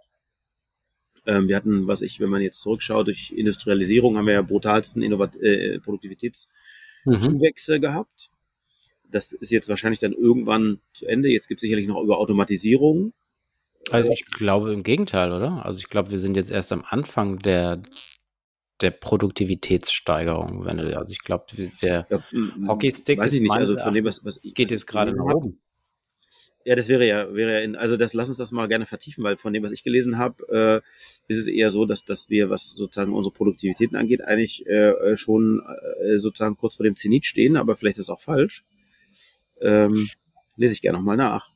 ähm, 1.27 1.49
wir 1.49 1.57
hatten, 1.57 1.87
was 1.87 2.03
ich, 2.03 2.21
wenn 2.21 2.31
man 2.31 2.43
jetzt 2.43 2.61
zurückschaut, 2.61 3.07
durch 3.07 3.33
Industrialisierung 3.33 4.17
haben 4.17 4.27
wir 4.27 4.35
ja 4.35 4.43
brutalsten 4.43 5.03
Innovat 5.03 5.37
äh, 5.37 5.79
Produktivitätszuwächse 5.81 7.77
mhm. 7.77 7.81
gehabt. 7.81 8.31
Das 9.11 9.33
ist 9.33 9.51
jetzt 9.51 9.69
wahrscheinlich 9.69 10.01
dann 10.01 10.13
irgendwann 10.13 10.81
zu 10.93 11.07
Ende. 11.07 11.29
Jetzt 11.29 11.49
gibt 11.49 11.59
es 11.59 11.63
sicherlich 11.63 11.87
noch 11.87 12.03
über 12.03 12.19
Automatisierung. 12.19 13.13
Also 13.91 14.11
ich 14.11 14.25
glaube 14.27 14.73
im 14.73 14.83
Gegenteil, 14.83 15.33
oder? 15.33 15.65
Also 15.65 15.79
ich 15.79 15.89
glaube, 15.89 16.11
wir 16.11 16.19
sind 16.19 16.37
jetzt 16.37 16.51
erst 16.51 16.73
am 16.73 16.85
Anfang 16.89 17.39
der, 17.39 17.83
der 18.81 18.91
Produktivitätssteigerung. 18.91 20.65
Wenn 20.65 20.79
du, 20.79 20.99
also 20.99 21.13
ich 21.13 21.21
glaube, 21.21 21.47
der 21.83 22.07
ja, 22.11 22.25
Hockeystick 22.67 23.19
weiß 23.19 23.35
ich 23.35 23.41
nicht, 23.41 23.53
also 23.53 23.77
von 23.77 23.95
dem, 23.95 24.05
was, 24.05 24.25
was 24.25 24.41
geht 24.43 24.71
jetzt 24.71 24.87
gerade 24.87 25.15
nach 25.15 25.35
oben. 25.35 25.61
Ja, 26.65 26.75
das 26.75 26.89
wäre 26.89 27.07
ja, 27.07 27.35
wäre 27.35 27.53
ja 27.53 27.59
in, 27.61 27.77
also 27.77 27.97
das 27.99 28.15
lass 28.15 28.29
uns 28.29 28.39
das 28.39 28.51
mal 28.51 28.69
gerne 28.69 28.87
vertiefen, 28.87 29.23
weil 29.23 29.37
von 29.37 29.53
dem, 29.53 29.63
was 29.63 29.73
ich 29.73 29.85
gelesen 29.85 30.17
habe, 30.17 30.83
äh, 31.29 31.33
ist 31.33 31.39
es 31.39 31.47
eher 31.47 31.71
so, 31.71 31.85
dass, 31.85 32.05
dass 32.05 32.31
wir, 32.31 32.49
was 32.49 32.73
sozusagen 32.73 33.13
unsere 33.13 33.35
Produktivitäten 33.35 33.97
angeht, 33.97 34.23
eigentlich 34.23 34.67
äh, 34.67 34.91
äh, 34.91 35.17
schon 35.19 35.63
äh, 36.03 36.19
sozusagen 36.19 36.57
kurz 36.57 36.77
vor 36.77 36.85
dem 36.85 36.97
Zenit 36.97 37.27
stehen, 37.27 37.57
aber 37.57 37.77
vielleicht 37.77 37.99
ist 37.99 38.05
es 38.07 38.11
auch 38.11 38.21
falsch. 38.21 38.65
Ähm, 39.61 40.09
lese 40.57 40.73
ich 40.73 40.81
gerne 40.81 40.99
nochmal 40.99 41.17
nach. 41.17 41.51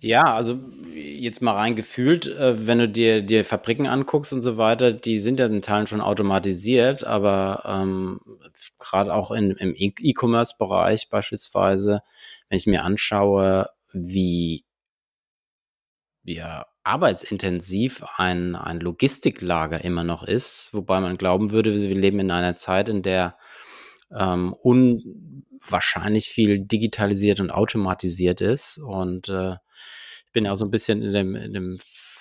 Ja, 0.00 0.34
also 0.34 0.58
jetzt 0.94 1.42
mal 1.42 1.54
rein 1.54 1.76
gefühlt, 1.76 2.26
äh, 2.26 2.66
wenn 2.66 2.78
du 2.78 2.88
dir, 2.88 3.22
dir 3.22 3.44
Fabriken 3.44 3.86
anguckst 3.86 4.32
und 4.32 4.42
so 4.42 4.56
weiter, 4.56 4.92
die 4.92 5.18
sind 5.18 5.38
ja 5.38 5.46
in 5.46 5.62
Teilen 5.62 5.86
schon 5.86 6.00
automatisiert, 6.00 7.04
aber 7.04 7.62
ähm, 7.66 8.20
gerade 8.78 9.12
auch 9.12 9.30
in, 9.30 9.50
im 9.52 9.74
e-, 9.76 9.92
E-Commerce-Bereich 9.98 11.08
beispielsweise, 11.10 12.02
wenn 12.48 12.58
ich 12.58 12.66
mir 12.66 12.84
anschaue, 12.84 13.68
wie 13.92 14.64
ja, 16.24 16.66
arbeitsintensiv 16.84 18.02
ein, 18.16 18.54
ein 18.54 18.80
Logistiklager 18.80 19.84
immer 19.84 20.04
noch 20.04 20.22
ist, 20.22 20.70
wobei 20.72 21.00
man 21.00 21.16
glauben 21.16 21.50
würde, 21.50 21.74
wir 21.74 21.94
leben 21.94 22.20
in 22.20 22.30
einer 22.30 22.56
Zeit, 22.56 22.88
in 22.88 23.02
der 23.02 23.36
ähm, 24.12 24.54
unwahrscheinlich 24.54 26.28
viel 26.28 26.60
digitalisiert 26.60 27.40
und 27.40 27.50
automatisiert 27.50 28.40
ist. 28.40 28.78
Und 28.78 29.28
äh, 29.28 29.52
ich 30.26 30.32
bin 30.32 30.44
ja 30.44 30.52
auch 30.52 30.56
so 30.56 30.64
ein 30.64 30.70
bisschen 30.70 31.02
in 31.02 31.12
dem, 31.12 31.36
in 31.36 31.52
dem 31.52 31.78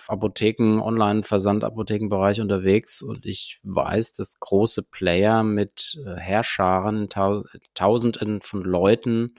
Apotheken, 0.07 0.81
Online-Versandapothekenbereich 0.81 2.41
unterwegs 2.41 3.01
und 3.03 3.27
ich 3.27 3.59
weiß, 3.63 4.13
dass 4.13 4.39
große 4.39 4.83
Player 4.83 5.43
mit 5.43 6.01
äh, 6.03 6.15
Herrscharen, 6.15 7.09
tau 7.09 7.43
Tausenden 7.75 8.41
von 8.41 8.63
Leuten 8.63 9.35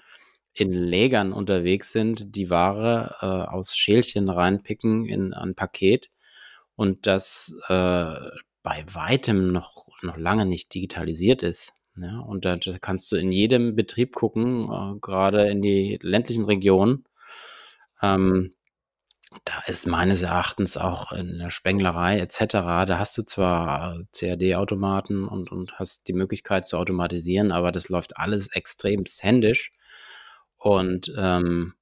in 0.52 0.72
Lägern 0.72 1.32
unterwegs 1.32 1.92
sind, 1.92 2.34
die 2.34 2.50
Ware 2.50 3.16
äh, 3.20 3.26
aus 3.26 3.76
Schälchen 3.76 4.28
reinpicken 4.28 5.06
in 5.06 5.32
ein 5.32 5.54
Paket 5.54 6.10
und 6.76 7.06
das 7.06 7.54
äh, 7.68 8.14
bei 8.62 8.84
weitem 8.92 9.52
noch, 9.52 9.88
noch 10.02 10.16
lange 10.16 10.46
nicht 10.46 10.74
digitalisiert 10.74 11.42
ist. 11.42 11.72
Ja, 11.96 12.20
und 12.20 12.44
da, 12.44 12.56
da 12.56 12.78
kannst 12.78 13.10
du 13.12 13.16
in 13.16 13.32
jedem 13.32 13.76
Betrieb 13.76 14.14
gucken, 14.14 14.70
äh, 14.70 14.98
gerade 15.00 15.48
in 15.48 15.62
die 15.62 15.98
ländlichen 16.02 16.44
Regionen. 16.44 17.04
Ähm, 18.02 18.54
da 19.44 19.60
ist 19.66 19.86
meines 19.86 20.22
Erachtens 20.22 20.76
auch 20.76 21.12
in 21.12 21.38
der 21.38 21.50
Spenglerei 21.50 22.18
etc., 22.18 22.38
da 22.86 22.98
hast 22.98 23.16
du 23.16 23.22
zwar 23.22 24.00
CAD-Automaten 24.16 25.28
und, 25.28 25.52
und 25.52 25.78
hast 25.78 26.08
die 26.08 26.12
Möglichkeit 26.12 26.66
zu 26.66 26.76
automatisieren, 26.76 27.52
aber 27.52 27.70
das 27.72 27.88
läuft 27.88 28.16
alles 28.16 28.48
extrem 28.48 29.04
händisch. 29.20 29.70
Und 30.60 31.12
ähm, 31.16 31.74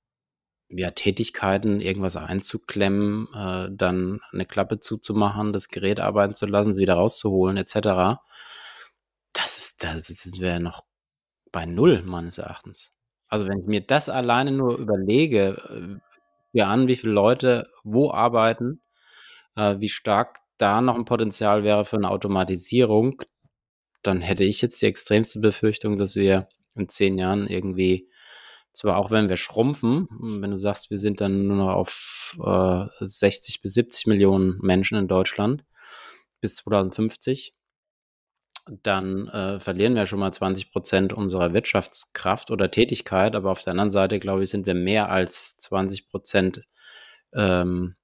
ja, 0.68 0.91
Tätigkeiten, 0.93 1.81
irgendwas 1.81 2.16
einzuklemmen, 2.16 3.29
äh, 3.35 3.68
dann 3.72 4.20
eine 4.33 4.47
Klappe 4.47 4.81
zuzumachen, 4.81 5.53
das 5.53 5.68
Gerät 5.68 5.99
arbeiten 5.99 6.35
zu 6.35 6.47
lassen, 6.47 6.70
es 6.70 6.79
wieder 6.79 6.95
rauszuholen, 6.95 7.57
etc. 7.57 8.20
Das 9.33 9.59
ist, 9.59 9.83
da 9.83 9.99
sind 9.99 10.41
wir 10.41 10.61
noch 10.61 10.85
bei 11.53 11.66
null, 11.66 12.03
meines 12.05 12.39
Erachtens. 12.39 12.93
Also 13.29 13.47
wenn 13.49 13.61
ich 13.61 13.66
mir 13.66 13.81
das 13.81 14.09
alleine 14.09 14.53
nur 14.53 14.79
überlege, 14.79 16.01
ja 16.53 16.66
äh, 16.66 16.68
an, 16.68 16.87
wie 16.87 16.97
viele 16.97 17.12
Leute 17.12 17.70
wo 17.83 18.12
arbeiten, 18.12 18.81
äh, 19.57 19.76
wie 19.81 19.89
stark 19.89 20.39
da 20.59 20.81
noch 20.81 20.97
ein 20.97 21.05
Potenzial 21.05 21.64
wäre 21.64 21.85
für 21.85 21.97
eine 21.97 22.11
Automatisierung, 22.11 23.22
dann 24.03 24.20
hätte 24.20 24.45
ich 24.45 24.62
jetzt 24.62 24.81
die 24.83 24.87
extremste 24.87 25.41
Befürchtung, 25.41 25.99
dass 25.99 26.14
wir 26.14 26.49
in 26.74 26.89
zehn 26.89 27.18
Jahren 27.18 27.47
irgendwie 27.49 28.09
zwar 28.79 28.97
auch 28.97 29.11
wenn 29.11 29.29
wir 29.29 29.37
schrumpfen, 29.37 30.07
wenn 30.41 30.53
du 30.53 30.59
sagst, 30.59 30.89
wir 30.91 30.99
sind 30.99 31.20
dann 31.20 31.49
nur 31.49 31.57
noch 31.57 31.74
auf 31.74 32.39
äh, 32.41 32.87
60 33.01 33.61
bis 33.61 33.74
70 33.74 34.07
Millionen 34.07 34.59
Menschen 34.61 34.97
in 34.97 35.09
Deutschland 35.09 35.64
bis 36.41 36.55
2050, 36.57 37.55
dann 38.70 39.26
äh, 39.29 39.59
verlieren 39.59 39.97
wir 39.97 40.07
schon 40.07 40.20
mal 40.20 40.33
20 40.33 40.70
Prozent 40.70 41.12
unserer 41.12 41.53
Wirtschaftskraft 41.55 42.53
oder 42.53 42.70
Tätigkeit, 42.70 43.35
aber 43.35 43.51
auf 43.51 43.64
der 43.64 43.72
anderen 43.72 43.91
Seite, 43.91 44.20
glaube 44.20 44.45
ich, 44.45 44.51
sind 44.51 44.64
wir 44.64 44.74
mehr 44.74 45.11
als 45.11 45.57
20 45.57 46.09
Prozent 46.09 46.62
ähm, 47.35 47.97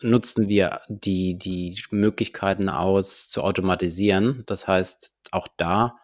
nutzen 0.00 0.48
wir 0.48 0.80
die, 0.88 1.38
die 1.38 1.80
Möglichkeiten 1.90 2.68
aus 2.68 3.28
zu 3.28 3.44
automatisieren. 3.44 4.42
Das 4.46 4.66
heißt, 4.66 5.14
auch 5.30 5.46
da 5.56 6.01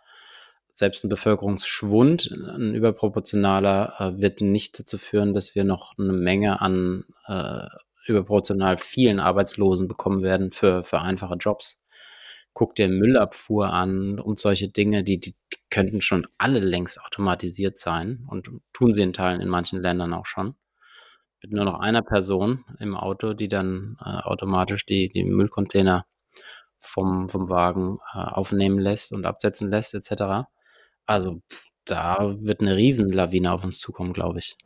selbst 0.79 1.05
ein 1.05 1.09
Bevölkerungsschwund, 1.09 2.31
ein 2.31 2.75
überproportionaler, 2.75 3.95
äh, 3.99 4.21
wird 4.21 4.41
nicht 4.41 4.79
dazu 4.79 4.97
führen, 4.97 5.35
dass 5.35 5.55
wir 5.55 5.65
noch 5.65 5.99
eine 5.99 6.13
Menge 6.13 6.61
an 6.61 7.05
äh, 7.27 7.67
überproportional 8.07 8.79
vielen 8.79 9.21
Arbeitslosen 9.21 9.89
bekommen 9.89 10.23
werden 10.23 10.53
für, 10.53 10.83
für 10.83 11.01
einfache 11.01 11.35
Jobs. 11.35 11.81
Guck 12.55 12.75
dir 12.75 12.89
Müllabfuhr 12.89 13.71
an 13.71 14.19
und 14.19 14.39
solche 14.39 14.69
Dinge, 14.69 15.05
die, 15.05 15.21
die, 15.21 15.35
könnten 15.71 16.01
schon 16.01 16.27
alle 16.39 16.61
längst 16.61 17.01
automatisiert 17.01 17.77
sein 17.77 18.27
und 18.29 18.49
tun 18.73 18.95
sie 18.95 19.03
in 19.03 19.13
Teilen 19.13 19.43
in 19.43 19.49
manchen 19.49 19.83
Ländern 19.83 20.15
auch 20.15 20.25
schon. 20.25 20.55
Mit 21.43 21.53
nur 21.53 21.65
noch 21.65 21.79
einer 21.79 22.03
Person 22.03 22.65
im 22.79 22.97
Auto, 22.97 23.35
die 23.35 23.49
dann 23.49 23.99
äh, 24.01 24.09
automatisch 24.09 24.87
die, 24.87 25.09
die 25.09 25.25
Müllcontainer 25.25 26.07
vom, 26.81 27.29
vom 27.29 27.49
Wagen 27.49 27.99
äh, 28.15 28.19
aufnehmen 28.19 28.79
lässt 28.79 29.13
und 29.13 29.27
absetzen 29.27 29.71
lässt, 29.71 29.95
etc. 29.95 30.49
Also 31.09 31.41
da 31.87 32.37
wird 32.39 32.61
eine 32.61 32.77
Riesenlawine 32.77 33.51
auf 33.51 33.65
uns 33.65 33.81
zukommen, 33.81 34.13
glaube 34.13 34.41
ich. 34.41 34.57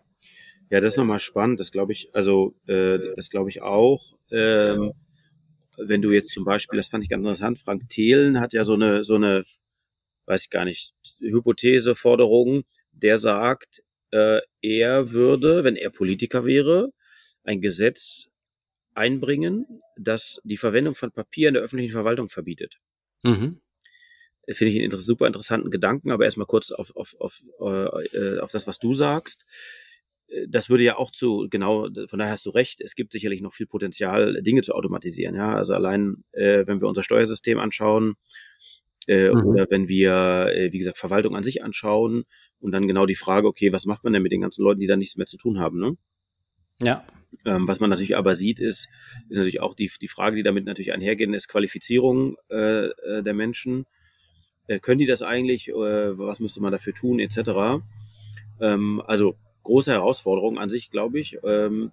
Ja, 0.71 0.81
das 0.81 0.95
ist 0.95 0.99
nochmal 0.99 1.21
spannend. 1.21 1.61
Das 1.61 1.71
glaube 1.71 1.93
ich, 1.93 2.11
also 2.15 2.57
äh, 2.67 2.99
das 3.15 3.31
glaube 3.31 3.49
ich 3.49 3.63
auch. 3.63 4.19
Ähm, 4.33 4.93
wenn 5.79 6.03
du 6.03 6.11
jetzt 6.11 6.31
zum 6.35 6.45
Beispiel, 6.45 6.79
das 6.79 6.89
fand 6.89 7.05
ich 7.05 7.11
ganz 7.11 7.21
interessant, 7.21 7.61
Frank 7.61 7.89
Thelen 7.89 8.41
hat 8.41 8.53
ja 8.53 8.65
so 8.65 8.75
eine, 8.75 9.05
so 9.05 9.15
eine, 9.15 9.45
weiß 10.27 10.43
ich 10.43 10.51
gar 10.51 10.65
nicht, 10.65 10.95
Hypothese, 11.21 11.95
Forderung, 11.95 12.65
der 12.91 13.19
sagt, 13.19 13.85
äh, 14.11 14.41
er 14.63 15.13
würde, 15.13 15.63
wenn 15.63 15.77
er 15.77 15.91
Politiker 15.91 16.45
wäre, 16.45 16.89
ein 17.45 17.61
Gesetz 17.61 18.31
einbringen, 18.95 19.79
das 19.97 20.41
die 20.43 20.57
Verwendung 20.57 20.97
von 20.97 21.13
Papier 21.13 21.49
in 21.49 21.55
der 21.55 21.63
öffentlichen 21.63 21.93
Verwaltung 21.93 22.29
verbietet. 22.29 22.79
Mhm 23.23 23.61
finde 24.51 24.73
ich 24.73 24.83
einen 24.83 24.99
super 24.99 25.27
interessanten 25.27 25.71
Gedanken, 25.71 26.11
aber 26.11 26.25
erstmal 26.25 26.47
kurz 26.47 26.71
auf, 26.71 26.95
auf, 26.97 27.15
auf, 27.19 27.43
äh, 27.61 28.39
auf 28.39 28.51
das, 28.51 28.67
was 28.67 28.79
du 28.79 28.93
sagst. 28.93 29.47
Äh, 30.29 30.47
das 30.49 30.69
würde 30.69 30.85
ja 30.85 30.97
auch 30.97 31.11
zu, 31.11 31.47
genau, 31.51 31.89
von 32.07 32.19
daher 32.19 32.33
hast 32.33 32.47
du 32.47 32.51
recht, 32.51 32.81
es 32.81 32.95
gibt 32.95 33.13
sicherlich 33.13 33.41
noch 33.41 33.53
viel 33.53 33.67
Potenzial, 33.67 34.43
Dinge 34.43 34.63
zu 34.63 34.75
automatisieren. 34.75 35.35
Ja, 35.37 35.55
also 35.55 35.75
allein, 35.75 36.25
äh, 36.33 36.67
wenn 36.67 36.81
wir 36.81 36.89
unser 36.89 37.05
Steuersystem 37.05 37.59
anschauen, 37.59 38.15
äh, 39.07 39.31
mhm. 39.31 39.47
oder 39.47 39.67
wenn 39.71 39.89
wir, 39.89 40.53
äh, 40.55 40.73
wie 40.73 40.79
gesagt, 40.79 40.99
Verwaltung 40.99 41.37
an 41.37 41.43
sich 41.43 41.63
anschauen 41.63 42.25
und 42.61 42.73
dann 42.73 42.87
genau 42.87 43.07
die 43.07 43.17
Frage, 43.17 43.49
okay, 43.49 43.73
was 43.73 43.85
macht 43.85 44.05
man 44.05 44.13
denn 44.13 44.23
mit 44.23 44.33
den 44.33 44.41
ganzen 44.41 44.63
Leuten, 44.63 44.81
die 44.81 44.87
da 44.87 44.97
nichts 44.97 45.17
mehr 45.17 45.27
zu 45.27 45.37
tun 45.37 45.59
haben, 45.59 45.79
ne? 45.79 45.97
Ja. 46.81 47.05
Ähm, 47.47 47.67
was 47.67 47.81
man 47.81 47.91
natürlich 47.91 48.17
aber 48.17 48.35
sieht, 48.35 48.61
ist, 48.61 48.89
ist 49.29 49.39
natürlich 49.39 49.61
auch 49.61 49.75
die, 49.75 49.91
die 50.01 50.09
Frage, 50.09 50.37
die 50.37 50.43
damit 50.43 50.65
natürlich 50.65 50.93
einhergehen, 50.93 51.35
ist 51.35 51.49
Qualifizierung 51.49 52.37
äh, 52.51 52.87
äh 52.87 53.23
der 53.23 53.35
Menschen 53.35 53.87
äh, 54.67 54.79
können 54.79 54.99
die 54.99 55.07
das 55.07 55.23
eigentlich, 55.23 55.69
äh, 55.69 56.19
was 56.19 56.41
müsste 56.41 56.61
man 56.61 56.73
dafür 56.73 56.95
tun, 56.95 57.19
etc. 57.19 57.83
Ähm, 58.61 59.03
also 59.07 59.37
große 59.63 59.93
Herausforderung 59.93 60.59
an 60.59 60.71
sich, 60.71 60.91
glaube 60.91 61.21
ich. 61.21 61.39
Ähm, 61.45 61.93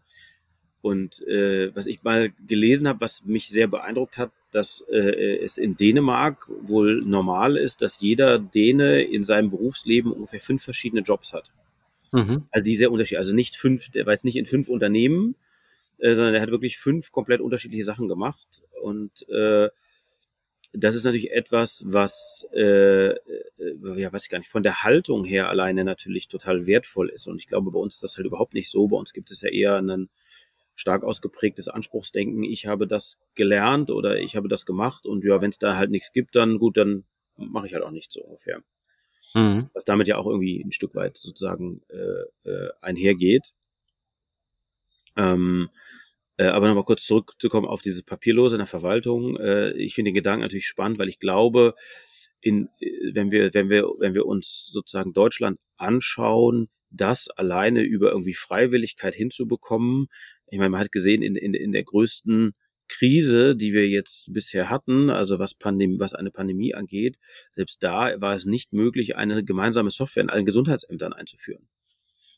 und 0.82 1.28
äh, 1.28 1.76
was 1.76 1.88
ich 1.88 2.04
mal 2.04 2.32
gelesen 2.48 2.88
habe, 2.88 3.02
was 3.02 3.26
mich 3.26 3.50
sehr 3.50 3.68
beeindruckt 3.68 4.18
hat, 4.18 4.32
dass 4.52 4.82
äh, 4.90 5.38
es 5.44 5.58
in 5.58 5.76
Dänemark 5.76 6.50
wohl 6.62 7.02
normal 7.02 7.58
ist, 7.58 7.82
dass 7.82 8.00
jeder 8.00 8.40
Däne 8.40 9.04
in 9.04 9.24
seinem 9.26 9.50
Berufsleben 9.50 10.12
ungefähr 10.12 10.40
fünf 10.40 10.64
verschiedene 10.64 11.02
Jobs 11.02 11.34
hat. 11.34 11.52
Mhm. 12.12 12.46
Also 12.52 12.64
die 12.64 12.76
sehr 12.76 12.92
unterschiedlich. 12.92 13.20
Also 13.20 13.36
nicht 13.36 13.56
fünf, 13.56 13.90
der 13.90 14.06
war 14.06 14.14
jetzt 14.14 14.26
nicht 14.26 14.38
in 14.38 14.46
fünf 14.46 14.70
Unternehmen, 14.70 15.36
äh, 16.00 16.16
sondern 16.16 16.34
er 16.34 16.42
hat 16.42 16.52
wirklich 16.52 16.78
fünf 16.78 17.12
komplett 17.12 17.42
unterschiedliche 17.42 17.84
Sachen 17.84 18.08
gemacht. 18.08 18.64
Und 18.82 19.28
äh, 19.30 19.70
das 20.72 20.96
ist 20.96 21.04
natürlich 21.04 21.32
etwas, 21.32 21.84
was, 21.86 22.48
äh, 22.54 23.10
äh, 23.10 23.16
ja, 23.96 24.14
weiß 24.14 24.26
ich 24.26 24.30
gar 24.30 24.38
nicht, 24.38 24.50
von 24.50 24.64
der 24.64 24.84
Haltung 24.84 25.26
her 25.26 25.50
alleine 25.50 25.84
natürlich 25.84 26.28
total 26.28 26.68
wertvoll 26.68 27.10
ist. 27.10 27.28
Und 27.28 27.38
ich 27.40 27.48
glaube, 27.48 27.72
bei 27.72 27.80
uns 27.80 27.96
ist 27.96 28.04
das 28.04 28.18
halt 28.18 28.28
überhaupt 28.28 28.54
nicht 28.54 28.70
so. 28.70 28.88
Bei 28.88 28.98
uns 28.98 29.14
gibt 29.14 29.32
es 29.32 29.42
ja 29.42 29.50
eher 29.50 29.78
ein 29.78 30.10
stark 30.76 31.04
ausgeprägtes 31.04 31.68
Anspruchsdenken. 31.68 32.44
Ich 32.44 32.68
habe 32.68 32.88
das 32.88 33.18
gelernt 33.36 33.90
oder 33.90 34.20
ich 34.20 34.36
habe 34.36 34.48
das 34.48 34.66
gemacht 34.66 35.06
und 35.06 35.24
ja, 35.24 35.42
wenn 35.42 35.50
es 35.50 35.58
da 35.58 35.76
halt 35.76 35.92
nichts 35.92 36.14
gibt, 36.14 36.36
dann 36.36 36.58
gut, 36.58 36.78
dann 36.78 37.04
mache 37.36 37.68
ich 37.68 37.74
halt 37.74 37.84
auch 37.84 37.92
nichts 37.92 38.14
so 38.14 38.22
ungefähr. 38.22 38.62
Mhm. 39.34 39.70
Was 39.74 39.86
damit 39.86 40.08
ja 40.08 40.18
auch 40.18 40.28
irgendwie 40.28 40.62
ein 40.62 40.72
Stück 40.72 40.96
weit 40.96 41.18
sozusagen 41.18 41.82
äh, 41.90 42.50
äh, 42.50 42.70
einhergeht. 42.82 43.54
Ähm, 45.18 45.70
äh, 46.40 46.46
aber 46.46 46.70
nochmal 46.70 46.86
kurz 46.86 47.06
zurückzukommen 47.06 47.68
auf 47.68 47.82
diese 47.82 48.02
Papierlose 48.02 48.56
in 48.56 48.60
der 48.60 48.68
Verwaltung. 48.68 49.36
Äh, 49.36 49.74
ich 49.74 49.94
finde 49.94 50.10
den 50.10 50.16
Gedanken 50.16 50.42
natürlich 50.42 50.68
spannend, 50.68 50.98
weil 50.98 51.10
ich 51.10 51.20
glaube, 51.20 51.76
in, 52.40 52.70
äh, 52.80 53.14
wenn 53.14 53.30
wir, 53.30 53.54
wenn 53.54 53.70
wir, 53.70 53.84
wenn 54.00 54.14
wir 54.14 54.26
uns 54.26 54.68
sozusagen 54.72 55.12
Deutschland 55.12 55.60
anschauen, 55.76 56.70
das 56.92 57.30
alleine 57.30 57.84
über 57.84 58.12
irgendwie 58.12 58.34
Freiwilligkeit 58.34 59.14
hinzubekommen. 59.16 60.08
Ich 60.48 60.58
meine, 60.58 60.70
man 60.70 60.80
hat 60.80 60.94
gesehen, 60.94 61.22
in, 61.22 61.36
in, 61.36 61.54
in 61.54 61.74
der 61.74 61.84
größten 61.84 62.54
Krise, 62.88 63.58
die 63.58 63.74
wir 63.74 63.90
jetzt 63.90 64.32
bisher 64.34 64.70
hatten, 64.70 65.10
also 65.10 65.40
was 65.40 65.56
Pandemie, 65.56 66.00
was 66.00 66.14
eine 66.14 66.32
Pandemie 66.32 66.74
angeht, 66.74 67.18
selbst 67.52 67.84
da 67.84 68.20
war 68.22 68.34
es 68.34 68.46
nicht 68.46 68.72
möglich, 68.72 69.18
eine 69.18 69.44
gemeinsame 69.44 69.92
Software 69.92 70.24
in 70.24 70.30
allen 70.30 70.46
Gesundheitsämtern 70.46 71.12
einzuführen. 71.12 71.68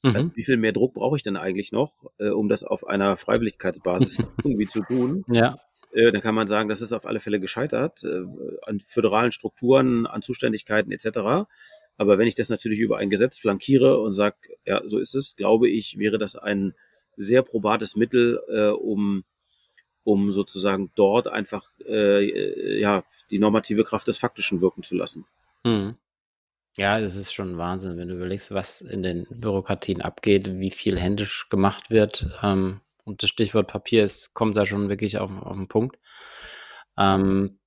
Also 0.04 0.24
mhm. 0.24 0.32
wie 0.36 0.44
viel 0.44 0.58
mehr 0.58 0.72
Druck 0.72 0.94
brauche 0.94 1.16
ich 1.16 1.24
denn 1.24 1.38
eigentlich 1.38 1.72
noch, 1.72 2.12
äh, 2.18 2.30
um 2.30 2.50
das 2.50 2.64
auf 2.64 2.88
einer 2.88 3.18
Freiwilligkeitsbasis 3.18 4.18
irgendwie 4.44 4.68
zu 4.68 4.82
tun? 4.82 5.24
Ja. 5.28 5.60
Äh, 5.94 6.12
dann 6.12 6.22
kann 6.22 6.36
man 6.36 6.48
sagen, 6.48 6.70
das 6.70 6.82
ist 6.82 6.92
auf 6.92 7.06
alle 7.06 7.20
Fälle 7.20 7.40
gescheitert 7.40 8.04
äh, 8.04 8.24
an 8.64 8.80
föderalen 8.80 9.32
Strukturen, 9.32 10.08
an 10.08 10.22
Zuständigkeiten 10.22 10.92
etc. 10.92 11.48
Aber 11.98 12.18
wenn 12.18 12.28
ich 12.28 12.36
das 12.36 12.50
natürlich 12.50 12.80
über 12.80 12.98
ein 12.98 13.10
Gesetz 13.10 13.38
flankiere 13.38 14.00
und 14.00 14.14
sage, 14.14 14.36
ja, 14.66 14.82
so 14.86 14.98
ist 14.98 15.14
es, 15.14 15.36
glaube 15.36 15.70
ich, 15.70 16.00
wäre 16.00 16.18
das 16.18 16.36
ein 16.36 16.74
sehr 17.18 17.44
probates 17.44 17.96
Mittel, 17.96 18.40
äh, 18.50 18.70
um 18.70 19.24
um 20.04 20.32
sozusagen 20.32 20.92
dort 20.96 21.28
einfach 21.28 21.70
äh, 21.88 22.80
ja 22.80 23.04
die 23.30 23.38
normative 23.38 23.84
Kraft 23.84 24.08
des 24.08 24.18
Faktischen 24.18 24.62
wirken 24.62 24.82
zu 24.82 24.96
lassen. 24.96 25.26
Mhm. 25.64 25.96
Ja, 26.78 27.02
das 27.02 27.16
ist 27.18 27.34
schon 27.34 27.58
Wahnsinn, 27.58 27.98
wenn 27.98 28.08
du 28.08 28.16
überlegst, 28.16 28.52
was 28.52 28.80
in 28.80 29.04
den 29.04 29.28
Bürokratien 29.30 30.02
abgeht, 30.02 30.60
wie 30.60 30.72
viel 30.72 30.98
händisch 30.98 31.50
gemacht 31.50 31.90
wird. 31.90 32.28
Ähm, 32.42 32.80
und 33.04 33.24
das 33.24 33.30
Stichwort 33.30 33.68
Papier 33.68 34.06
ist, 34.06 34.34
kommt 34.34 34.56
da 34.56 34.66
schon 34.66 34.88
wirklich 34.88 35.18
auf, 35.18 35.32
auf 35.32 35.56
den 35.56 35.68
Punkt. 35.68 35.98
Ähm, 36.98 37.60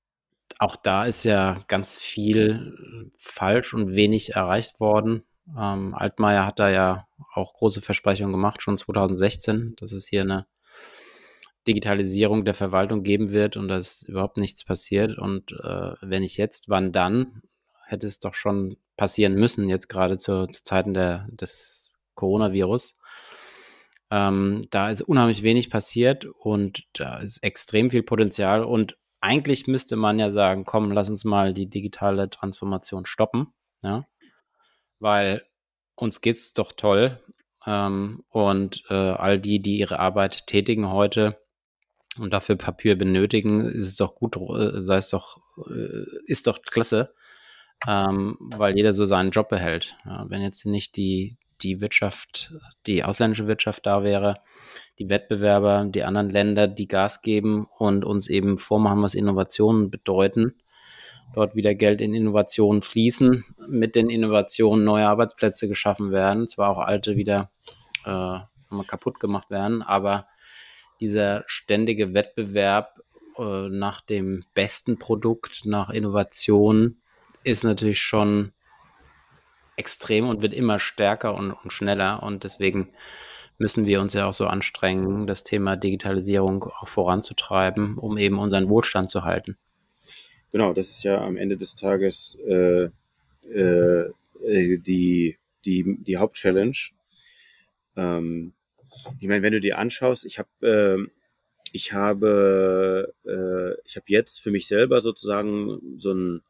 auch 0.58 0.76
da 0.76 1.04
ist 1.04 1.24
ja 1.24 1.62
ganz 1.68 1.96
viel 1.96 3.12
falsch 3.18 3.74
und 3.74 3.94
wenig 3.94 4.34
erreicht 4.34 4.80
worden. 4.80 5.24
Ähm, 5.58 5.94
Altmaier 5.94 6.46
hat 6.46 6.58
da 6.58 6.70
ja 6.70 7.06
auch 7.34 7.54
große 7.54 7.82
Versprechungen 7.82 8.32
gemacht, 8.32 8.62
schon 8.62 8.78
2016, 8.78 9.74
dass 9.76 9.92
es 9.92 10.06
hier 10.06 10.22
eine 10.22 10.46
Digitalisierung 11.66 12.44
der 12.44 12.54
Verwaltung 12.54 13.02
geben 13.02 13.32
wird 13.32 13.56
und 13.56 13.68
da 13.68 13.78
ist 13.78 14.08
überhaupt 14.08 14.36
nichts 14.38 14.64
passiert. 14.64 15.18
Und 15.18 15.52
äh, 15.52 15.94
wenn 16.00 16.22
nicht 16.22 16.36
jetzt, 16.38 16.68
wann 16.68 16.92
dann? 16.92 17.42
Hätte 17.86 18.06
es 18.06 18.18
doch 18.18 18.34
schon 18.34 18.76
passieren 18.96 19.34
müssen, 19.34 19.68
jetzt 19.68 19.88
gerade 19.88 20.16
zu, 20.16 20.46
zu 20.46 20.62
Zeiten 20.62 20.94
der, 20.94 21.26
des 21.30 21.94
Coronavirus. 22.14 22.98
Ähm, 24.10 24.62
da 24.70 24.90
ist 24.90 25.02
unheimlich 25.02 25.42
wenig 25.42 25.70
passiert 25.70 26.26
und 26.26 26.84
da 26.92 27.18
ist 27.18 27.42
extrem 27.42 27.90
viel 27.90 28.02
Potenzial 28.02 28.64
und 28.64 28.96
eigentlich 29.20 29.66
müsste 29.66 29.96
man 29.96 30.18
ja 30.18 30.30
sagen, 30.30 30.64
komm, 30.64 30.92
lass 30.92 31.08
uns 31.08 31.24
mal 31.24 31.54
die 31.54 31.68
digitale 31.68 32.28
Transformation 32.28 33.06
stoppen, 33.06 33.46
ja, 33.82 34.04
weil 34.98 35.42
uns 35.96 36.20
geht's 36.20 36.52
doch 36.52 36.72
toll 36.72 37.18
ähm, 37.66 38.22
und 38.28 38.84
äh, 38.90 38.94
all 38.94 39.40
die, 39.40 39.60
die 39.60 39.78
ihre 39.78 39.98
Arbeit 39.98 40.46
tätigen 40.46 40.90
heute 40.90 41.40
und 42.18 42.32
dafür 42.32 42.56
Papier 42.56 42.96
benötigen, 42.96 43.64
ist 43.64 43.88
es 43.88 43.96
doch 43.96 44.14
gut, 44.14 44.36
äh, 44.36 44.82
sei 44.82 44.98
es 44.98 45.08
doch, 45.08 45.38
äh, 45.70 46.04
ist 46.26 46.46
doch 46.46 46.60
klasse, 46.62 47.14
ähm, 47.86 48.36
weil 48.40 48.76
jeder 48.76 48.92
so 48.92 49.04
seinen 49.04 49.30
Job 49.30 49.48
behält. 49.48 49.96
Ja, 50.04 50.26
wenn 50.28 50.42
jetzt 50.42 50.64
nicht 50.66 50.96
die, 50.96 51.36
die 51.62 51.80
Wirtschaft, 51.80 52.52
die 52.86 53.04
ausländische 53.04 53.46
Wirtschaft 53.46 53.86
da 53.86 54.02
wäre, 54.02 54.36
die 54.98 55.08
Wettbewerber, 55.08 55.86
die 55.86 56.04
anderen 56.04 56.30
Länder, 56.30 56.68
die 56.68 56.88
Gas 56.88 57.22
geben 57.22 57.66
und 57.78 58.04
uns 58.04 58.28
eben 58.28 58.58
vormachen, 58.58 59.02
was 59.02 59.14
Innovationen 59.14 59.90
bedeuten, 59.90 60.54
dort 61.34 61.56
wieder 61.56 61.74
Geld 61.74 62.00
in 62.00 62.14
Innovationen 62.14 62.82
fließen, 62.82 63.44
mit 63.68 63.94
den 63.94 64.08
Innovationen 64.08 64.84
neue 64.84 65.06
Arbeitsplätze 65.06 65.68
geschaffen 65.68 66.12
werden, 66.12 66.48
zwar 66.48 66.70
auch 66.70 66.78
alte 66.78 67.16
wieder 67.16 67.50
äh, 68.04 68.38
kaputt 68.86 69.20
gemacht 69.20 69.50
werden, 69.50 69.82
aber 69.82 70.26
dieser 71.00 71.44
ständige 71.46 72.14
Wettbewerb 72.14 73.00
äh, 73.36 73.68
nach 73.68 74.00
dem 74.00 74.44
besten 74.54 74.98
Produkt, 74.98 75.62
nach 75.64 75.90
Innovation, 75.90 76.98
ist 77.44 77.64
natürlich 77.64 78.00
schon 78.00 78.52
extrem 79.76 80.28
und 80.28 80.42
wird 80.42 80.54
immer 80.54 80.78
stärker 80.78 81.34
und, 81.34 81.52
und 81.52 81.72
schneller. 81.72 82.22
Und 82.22 82.44
deswegen 82.44 82.92
müssen 83.58 83.86
wir 83.86 84.00
uns 84.00 84.14
ja 84.14 84.26
auch 84.26 84.32
so 84.34 84.46
anstrengen, 84.46 85.26
das 85.26 85.44
Thema 85.44 85.76
Digitalisierung 85.76 86.64
auch 86.64 86.88
voranzutreiben, 86.88 87.98
um 87.98 88.18
eben 88.18 88.38
unseren 88.38 88.68
Wohlstand 88.68 89.10
zu 89.10 89.24
halten. 89.24 89.56
Genau, 90.52 90.72
das 90.72 90.90
ist 90.90 91.02
ja 91.04 91.20
am 91.20 91.36
Ende 91.36 91.56
des 91.56 91.74
Tages 91.74 92.36
äh, 92.46 92.88
äh, 93.52 94.12
die, 94.78 95.36
die, 95.64 95.96
die 96.00 96.16
Hauptchallenge. 96.16 96.90
Ähm, 97.96 98.52
ich 99.20 99.28
meine, 99.28 99.42
wenn 99.42 99.52
du 99.52 99.60
dir 99.60 99.78
anschaust, 99.78 100.24
ich 100.24 100.38
habe 100.38 100.48
äh, 100.62 101.10
ich 101.72 101.92
habe 101.92 103.12
äh, 103.26 103.80
ich 103.84 103.96
habe 103.96 104.06
jetzt 104.06 104.40
für 104.40 104.50
mich 104.50 104.66
selber 104.66 105.00
sozusagen 105.00 105.98
so 105.98 106.12
ein 106.12 106.42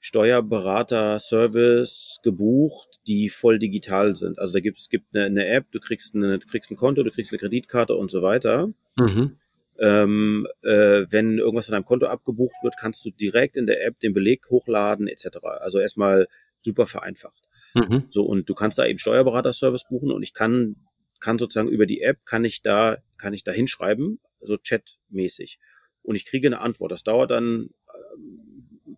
Steuerberater-Service 0.00 2.20
gebucht, 2.22 3.00
die 3.06 3.28
voll 3.28 3.58
digital 3.58 4.16
sind. 4.16 4.38
Also 4.38 4.54
da 4.54 4.60
gibt 4.60 4.78
es 4.78 4.88
gibt 4.88 5.14
eine, 5.14 5.26
eine 5.26 5.46
App, 5.46 5.70
du 5.72 5.78
kriegst, 5.78 6.14
eine, 6.14 6.38
du 6.38 6.46
kriegst 6.46 6.70
ein 6.70 6.76
Konto, 6.76 7.02
du 7.02 7.10
kriegst 7.10 7.30
eine 7.32 7.38
Kreditkarte 7.38 7.94
und 7.94 8.10
so 8.10 8.22
weiter. 8.22 8.72
Mhm. 8.96 9.36
Ähm, 9.78 10.46
äh, 10.62 11.04
wenn 11.10 11.36
irgendwas 11.38 11.66
von 11.66 11.74
deinem 11.74 11.84
Konto 11.84 12.06
abgebucht 12.06 12.56
wird, 12.62 12.78
kannst 12.78 13.04
du 13.04 13.10
direkt 13.10 13.56
in 13.56 13.66
der 13.66 13.84
App 13.84 14.00
den 14.00 14.14
Beleg 14.14 14.48
hochladen 14.48 15.06
etc. 15.06 15.36
Also 15.60 15.78
erstmal 15.78 16.28
super 16.62 16.86
vereinfacht. 16.86 17.36
Mhm. 17.74 18.04
So 18.08 18.24
und 18.24 18.48
du 18.48 18.54
kannst 18.54 18.78
da 18.78 18.86
eben 18.86 18.98
Steuerberater-Service 18.98 19.84
buchen 19.88 20.10
und 20.10 20.22
ich 20.22 20.32
kann 20.32 20.76
kann 21.20 21.38
sozusagen 21.38 21.68
über 21.68 21.84
die 21.84 22.00
App 22.00 22.24
kann 22.24 22.46
ich 22.46 22.62
da 22.62 22.96
kann 23.18 23.34
ich 23.34 23.44
da 23.44 23.52
hinschreiben, 23.52 24.18
so 24.40 24.56
Chat-mäßig 24.56 25.58
und 26.02 26.16
ich 26.16 26.24
kriege 26.24 26.48
eine 26.48 26.60
Antwort. 26.60 26.90
Das 26.90 27.04
dauert 27.04 27.30
dann 27.30 27.68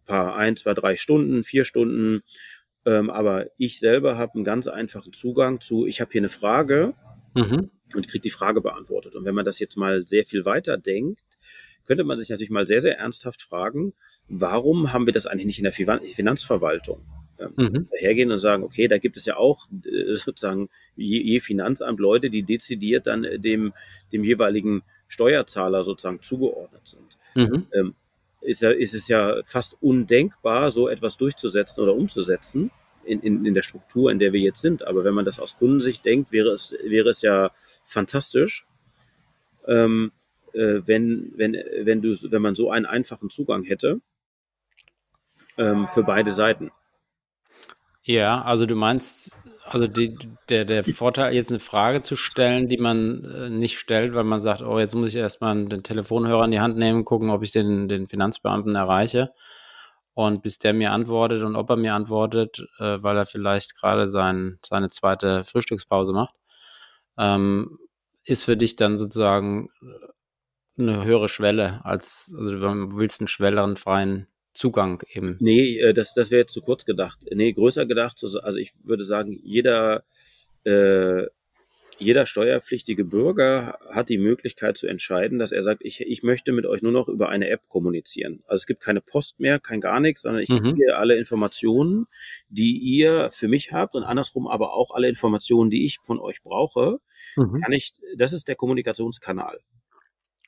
paar, 0.07 0.37
ein, 0.37 0.57
zwei, 0.57 0.75
drei 0.75 0.97
Stunden, 0.97 1.45
vier 1.45 1.65
Stunden. 1.65 2.23
Ähm, 2.85 3.11
aber 3.11 3.47
ich 3.59 3.79
selber 3.79 4.17
habe 4.19 4.35
einen 4.35 4.45
ganz 4.45 4.67
einfachen 4.67 5.13
Zugang 5.13 5.61
zu, 5.61 5.87
ich 5.87 6.01
habe 6.01 6.11
hier 6.13 6.21
eine 6.21 6.29
Frage 6.29 6.95
mhm. 7.35 7.71
und 7.95 8.09
kriege 8.09 8.23
die 8.23 8.31
Frage 8.31 8.61
beantwortet. 8.61 9.15
Und 9.15 9.25
wenn 9.25 9.35
man 9.35 9.45
das 9.45 9.59
jetzt 9.59 9.77
mal 9.77 10.07
sehr 10.07 10.25
viel 10.25 10.45
weiter 10.45 10.77
denkt, 10.77 11.21
könnte 11.87 12.05
man 12.05 12.19
sich 12.19 12.29
natürlich 12.29 12.51
mal 12.51 12.67
sehr, 12.67 12.81
sehr 12.81 12.99
ernsthaft 12.99 13.43
fragen, 13.43 13.93
warum 14.29 14.93
haben 14.93 15.07
wir 15.07 15.13
das 15.13 15.27
eigentlich 15.27 15.47
nicht 15.47 15.59
in 15.59 15.65
der 15.65 15.73
Finanzverwaltung? 15.73 17.05
Ähm, 17.39 17.53
mhm. 17.57 17.87
Hergehen 17.99 18.31
und 18.31 18.39
sagen, 18.39 18.63
okay, 18.63 18.89
da 18.89 18.99
gibt 18.99 19.17
es 19.17 19.25
ja 19.25 19.37
auch 19.37 19.67
äh, 19.85 20.17
sozusagen 20.17 20.69
je, 20.97 21.21
je 21.21 21.41
Finanzamt 21.41 21.99
Leute, 21.99 22.31
die 22.31 22.43
dezidiert 22.43 23.07
dann 23.07 23.25
äh, 23.25 23.39
dem, 23.39 23.73
dem 24.13 24.25
jeweiligen 24.25 24.83
Steuerzahler 25.09 25.85
sozusagen 25.85 26.23
zugeordnet 26.23 26.87
sind. 26.87 27.19
Mhm. 27.35 27.95
Ist, 28.43 28.63
ja, 28.63 28.71
ist 28.71 28.95
es 28.95 29.09
ja 29.09 29.41
fast 29.45 29.77
undenkbar, 29.81 30.73
so 30.73 30.89
etwas 30.89 31.17
durchzusetzen 31.17 31.83
oder 31.83 31.95
umzusetzen 31.95 32.71
in, 33.05 33.21
in, 33.21 33.47
in 33.47 33.55
der 33.55 33.63
Struktur, 33.63 34.11
in 34.11 34.19
der 34.19 34.33
wir 34.33 34.41
jetzt 34.41 34.61
sind. 34.61 34.85
Aber 34.85 35.05
wenn 35.05 35.15
man 35.15 35.25
das 35.25 35.39
aus 35.39 35.57
Kundensicht 35.57 36.05
denkt, 36.05 36.33
wäre 36.33 36.51
es, 36.51 36.75
wäre 36.85 37.11
es 37.11 37.23
ja 37.23 37.53
fantastisch, 37.85 38.67
ähm, 39.67 40.13
äh, 40.53 40.81
wenn, 40.85 41.33
wenn, 41.37 41.57
wenn, 41.83 42.03
du, 42.03 42.15
wenn 42.31 42.43
man 42.43 42.55
so 42.55 42.71
einen 42.71 42.87
einfachen 42.87 43.31
Zugang 43.31 43.63
hätte 43.63 44.01
ähm, 45.57 45.89
für 45.89 46.03
beide 46.03 46.33
Seiten. 46.33 46.71
Ja, 48.05 48.43
also 48.43 48.67
du 48.67 48.75
meinst, 48.75 49.37
also 49.65 49.87
die, 49.87 50.19
der, 50.49 50.65
der 50.65 50.85
Vorteil, 50.85 51.35
jetzt 51.35 51.51
eine 51.51 51.61
Frage 51.61 52.03
zu 52.03 52.17
stellen, 52.17 52.69
die 52.69 52.79
man 52.79 53.25
äh, 53.25 53.49
nicht 53.49 53.79
stellt, 53.79 54.15
weil 54.15 54.25
man 54.25 54.41
sagt, 54.41 54.63
oh, 54.63 54.79
jetzt 54.79 54.95
muss 54.95 55.11
ich 55.11 55.17
erstmal 55.17 55.65
den 55.67 55.83
Telefonhörer 55.83 56.45
in 56.45 56.51
die 56.51 56.61
Hand 56.61 56.77
nehmen, 56.77 57.05
gucken, 57.05 57.31
ob 57.31 57.43
ich 57.43 57.53
den, 57.53 57.89
den 57.89 58.07
Finanzbeamten 58.07 58.75
erreiche. 58.75 59.33
Und 60.15 60.43
bis 60.43 60.59
der 60.59 60.75
mir 60.75 60.93
antwortet 60.93 61.43
und 61.43 61.57
ob 61.57 61.71
er 61.71 61.77
mir 61.77 61.95
antwortet, 61.95 62.61
äh, 62.79 63.03
weil 63.03 63.17
er 63.17 63.27
vielleicht 63.27 63.77
gerade 63.77 64.09
sein, 64.11 64.59
seine 64.65 64.91
zweite 64.91 65.45
Frühstückspause 65.45 66.13
macht, 66.13 66.35
ähm, 67.19 67.79
ist 68.25 68.45
für 68.45 68.57
dich 68.57 68.77
dann 68.77 68.99
sozusagen 68.99 69.71
eine 70.79 71.05
höhere 71.05 71.29
Schwelle 71.29 71.85
als, 71.85 72.35
also 72.37 72.53
du 72.53 72.97
willst 72.97 73.21
einen 73.21 73.29
schwelleren 73.29 73.77
freien 73.77 74.27
Zugang 74.55 75.03
eben. 75.13 75.37
Nee, 75.41 75.79
äh, 75.79 75.95
das, 75.95 76.15
das 76.15 76.31
wäre 76.31 76.43
jetzt 76.43 76.53
zu 76.53 76.61
kurz 76.61 76.85
gedacht. 76.85 77.19
Nee, 77.31 77.53
größer 77.53 77.87
gedacht. 77.87 78.23
Also 78.43 78.59
ich 78.59 78.73
würde 78.85 79.05
sagen, 79.05 79.41
jeder, 79.43 80.05
äh, 80.65 81.27
jeder 81.99 82.27
steuerpflichtige 82.27 83.05
Bürger 83.05 83.79
hat 83.89 84.09
die 84.09 84.19
Möglichkeit 84.19 84.77
zu 84.77 84.87
entscheiden, 84.87 85.39
dass 85.39 85.53
er 85.53 85.63
sagt, 85.63 85.83
ich, 85.85 86.01
ich 86.01 86.23
möchte 86.23 86.53
mit 86.53 86.67
euch 86.67 86.83
nur 86.83 86.93
noch 86.93 87.09
über 87.09 87.29
eine 87.29 87.49
App 87.49 87.69
kommunizieren. 87.69 88.43
Also 88.47 88.63
es 88.63 88.67
gibt 88.67 88.81
keine 88.81 89.01
Post 89.01 89.41
mehr, 89.41 89.59
kein 89.59 89.81
gar 89.81 90.01
nichts, 90.01 90.23
sondern 90.23 90.43
ich 90.43 90.49
mhm. 90.49 90.63
kriege 90.63 90.97
alle 90.97 91.17
Informationen, 91.17 92.07
die 92.49 92.77
ihr 92.77 93.31
für 93.33 93.49
mich 93.49 93.73
habt 93.73 93.95
und 93.95 94.05
andersrum 94.05 94.49
aber 94.49 94.75
auch 94.75 94.91
alle 94.91 95.09
Informationen, 95.09 95.71
die 95.71 95.87
ich 95.87 95.99
von 96.03 96.19
euch 96.19 96.43
brauche, 96.43 96.99
mhm. 97.37 97.61
kann 97.63 97.73
ich, 97.73 97.95
das 98.17 98.33
ist 98.33 98.49
der 98.49 98.57
Kommunikationskanal. 98.57 99.61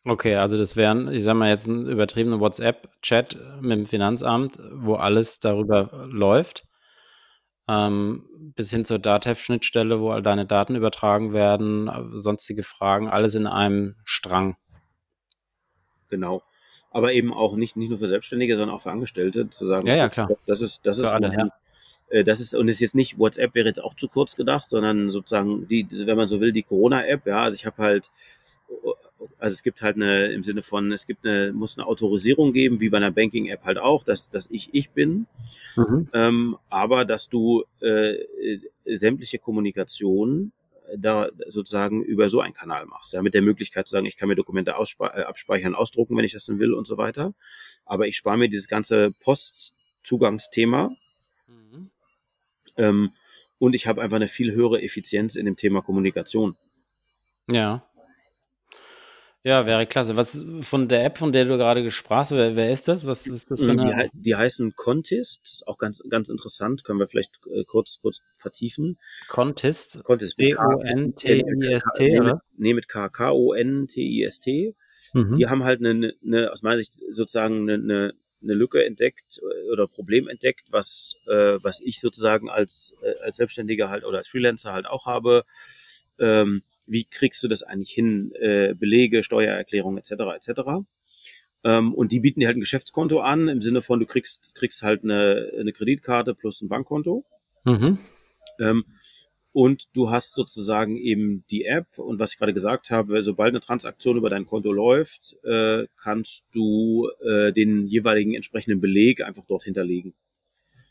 Okay, 0.06 0.34
also 0.36 0.58
das 0.58 0.76
wären, 0.76 1.10
ich 1.10 1.24
sag 1.24 1.34
mal 1.34 1.48
jetzt 1.48 1.66
ein 1.66 1.86
übertriebener 1.86 2.38
WhatsApp-Chat 2.38 3.38
mit 3.62 3.78
dem 3.78 3.86
Finanzamt, 3.86 4.58
wo 4.72 4.94
alles 4.96 5.38
darüber 5.38 6.06
läuft, 6.10 6.66
ähm, 7.68 8.28
bis 8.54 8.70
hin 8.70 8.84
zur 8.84 8.98
DATEV-Schnittstelle, 8.98 10.00
wo 10.00 10.10
all 10.10 10.22
deine 10.22 10.44
Daten 10.44 10.76
übertragen 10.76 11.32
werden, 11.32 11.90
sonstige 12.18 12.62
Fragen, 12.62 13.08
alles 13.08 13.34
in 13.34 13.46
einem 13.46 13.96
Strang. 14.04 14.56
Genau. 16.10 16.42
Aber 16.90 17.14
eben 17.14 17.32
auch 17.32 17.56
nicht, 17.56 17.76
nicht 17.76 17.88
nur 17.88 17.98
für 17.98 18.08
Selbstständige, 18.08 18.58
sondern 18.58 18.76
auch 18.76 18.82
für 18.82 18.90
Angestellte 18.90 19.48
zu 19.48 19.64
sagen, 19.64 19.86
ja, 19.86 19.96
ja, 19.96 20.10
klar. 20.10 20.28
das 20.46 20.60
ist, 20.60 20.84
das 20.84 20.98
ist, 20.98 21.06
alle, 21.06 21.32
ja. 21.32 21.48
Äh, 22.10 22.24
das 22.24 22.40
ist, 22.40 22.54
und 22.54 22.68
es 22.68 22.76
ist 22.76 22.80
jetzt 22.80 22.94
nicht, 22.94 23.18
WhatsApp 23.18 23.54
wäre 23.54 23.68
jetzt 23.68 23.82
auch 23.82 23.94
zu 23.94 24.08
kurz 24.08 24.36
gedacht, 24.36 24.68
sondern 24.68 25.10
sozusagen 25.10 25.66
die, 25.66 25.88
wenn 25.90 26.16
man 26.18 26.28
so 26.28 26.40
will, 26.40 26.52
die 26.52 26.62
Corona-App, 26.62 27.26
ja, 27.26 27.42
also 27.42 27.54
ich 27.54 27.64
habe 27.64 27.82
halt 27.82 28.10
also 29.38 29.54
es 29.54 29.62
gibt 29.62 29.82
halt 29.82 29.96
eine, 29.96 30.32
im 30.32 30.42
Sinne 30.42 30.62
von, 30.62 30.92
es 30.92 31.06
gibt 31.06 31.26
eine, 31.26 31.52
muss 31.52 31.78
eine 31.78 31.86
Autorisierung 31.86 32.52
geben, 32.52 32.80
wie 32.80 32.88
bei 32.88 32.96
einer 32.98 33.10
Banking-App 33.10 33.64
halt 33.64 33.78
auch, 33.78 34.04
dass, 34.04 34.30
dass 34.30 34.48
ich 34.50 34.70
ich 34.72 34.90
bin. 34.90 35.26
Mhm. 35.76 36.08
Ähm, 36.12 36.56
aber 36.68 37.04
dass 37.04 37.28
du 37.28 37.64
äh, 37.80 38.14
sämtliche 38.84 39.38
Kommunikation 39.38 40.52
da 40.96 41.30
sozusagen 41.48 42.02
über 42.02 42.28
so 42.28 42.40
einen 42.40 42.54
Kanal 42.54 42.86
machst, 42.86 43.12
ja, 43.12 43.22
mit 43.22 43.34
der 43.34 43.42
Möglichkeit 43.42 43.86
zu 43.86 43.92
sagen, 43.92 44.06
ich 44.06 44.16
kann 44.16 44.28
mir 44.28 44.36
Dokumente 44.36 44.72
äh, 44.72 45.22
abspeichern, 45.22 45.74
ausdrucken, 45.74 46.16
wenn 46.16 46.24
ich 46.24 46.32
das 46.32 46.46
denn 46.46 46.58
will 46.58 46.74
und 46.74 46.86
so 46.86 46.98
weiter. 46.98 47.34
Aber 47.86 48.06
ich 48.06 48.16
spare 48.16 48.38
mir 48.38 48.48
dieses 48.48 48.68
ganze 48.68 49.12
Postzugangsthema 49.20 50.90
mhm. 51.48 51.90
ähm, 52.76 53.12
und 53.58 53.74
ich 53.74 53.86
habe 53.86 54.02
einfach 54.02 54.16
eine 54.16 54.28
viel 54.28 54.52
höhere 54.52 54.82
Effizienz 54.82 55.36
in 55.36 55.46
dem 55.46 55.56
Thema 55.56 55.82
Kommunikation. 55.82 56.56
Ja. 57.48 57.86
Ja, 59.46 59.66
wäre 59.66 59.86
klasse. 59.86 60.16
Was 60.16 60.42
von 60.62 60.88
der 60.88 61.04
App, 61.04 61.18
von 61.18 61.30
der 61.30 61.44
du 61.44 61.58
gerade 61.58 61.82
gesprachst, 61.82 62.32
wer, 62.32 62.56
wer 62.56 62.72
ist 62.72 62.88
das? 62.88 63.06
Was 63.06 63.26
ist 63.26 63.50
das 63.50 63.62
für 63.62 63.72
eine? 63.72 64.08
Die, 64.14 64.20
die 64.22 64.34
heißen 64.34 64.74
Contest, 64.74 65.52
ist 65.52 65.68
auch 65.68 65.76
ganz, 65.76 66.02
ganz 66.08 66.30
interessant, 66.30 66.82
können 66.82 66.98
wir 66.98 67.08
vielleicht 67.08 67.38
äh, 67.54 67.62
kurz, 67.64 67.98
kurz 68.00 68.22
vertiefen. 68.36 68.98
Contest? 69.28 70.02
Contest. 70.02 70.36
C-O-N-T-I-S-T, 70.38 72.20
oder? 72.20 72.42
Nee, 72.56 72.72
mit 72.72 72.88
K, 72.88 73.10
K-O-N-T-I-S-T. 73.10 74.74
Mhm. 75.12 75.36
Die 75.36 75.46
haben 75.46 75.62
halt 75.62 75.80
eine, 75.80 76.14
eine, 76.24 76.50
aus 76.50 76.62
meiner 76.62 76.78
Sicht 76.78 76.94
sozusagen 77.12 77.68
eine, 77.68 77.74
eine, 77.74 78.14
eine 78.42 78.54
Lücke 78.54 78.82
entdeckt 78.86 79.42
äh, 79.42 79.72
oder 79.72 79.86
Problem 79.86 80.26
entdeckt, 80.26 80.68
was, 80.70 81.16
äh, 81.26 81.58
was 81.60 81.82
ich 81.82 82.00
sozusagen 82.00 82.48
als, 82.48 82.94
äh, 83.02 83.22
als 83.22 83.36
Selbstständiger 83.36 83.90
halt 83.90 84.04
oder 84.04 84.18
als 84.18 84.28
Freelancer 84.28 84.72
halt 84.72 84.86
auch 84.86 85.04
habe. 85.04 85.44
Ähm, 86.18 86.62
wie 86.86 87.04
kriegst 87.04 87.42
du 87.42 87.48
das 87.48 87.62
eigentlich 87.62 87.90
hin, 87.90 88.32
äh, 88.40 88.74
Belege, 88.74 89.24
Steuererklärung 89.24 89.96
etc. 89.98 90.12
etc. 90.36 90.60
Ähm, 91.64 91.94
und 91.94 92.12
die 92.12 92.20
bieten 92.20 92.40
dir 92.40 92.46
halt 92.46 92.56
ein 92.56 92.60
Geschäftskonto 92.60 93.20
an, 93.20 93.48
im 93.48 93.62
Sinne 93.62 93.82
von, 93.82 93.98
du 93.98 94.06
kriegst, 94.06 94.54
kriegst 94.54 94.82
halt 94.82 95.02
eine, 95.02 95.50
eine 95.58 95.72
Kreditkarte 95.72 96.34
plus 96.34 96.60
ein 96.60 96.68
Bankkonto. 96.68 97.24
Mhm. 97.64 97.98
Ähm, 98.60 98.84
und 99.52 99.84
du 99.94 100.10
hast 100.10 100.34
sozusagen 100.34 100.96
eben 100.96 101.44
die 101.48 101.64
App 101.64 101.86
und 101.96 102.18
was 102.18 102.32
ich 102.32 102.38
gerade 102.38 102.52
gesagt 102.52 102.90
habe, 102.90 103.22
sobald 103.22 103.52
eine 103.52 103.60
Transaktion 103.60 104.16
über 104.16 104.28
dein 104.28 104.46
Konto 104.46 104.72
läuft, 104.72 105.36
äh, 105.44 105.86
kannst 105.96 106.44
du 106.52 107.08
äh, 107.24 107.52
den 107.52 107.86
jeweiligen 107.86 108.34
entsprechenden 108.34 108.80
Beleg 108.80 109.22
einfach 109.22 109.44
dort 109.46 109.62
hinterlegen. 109.62 110.12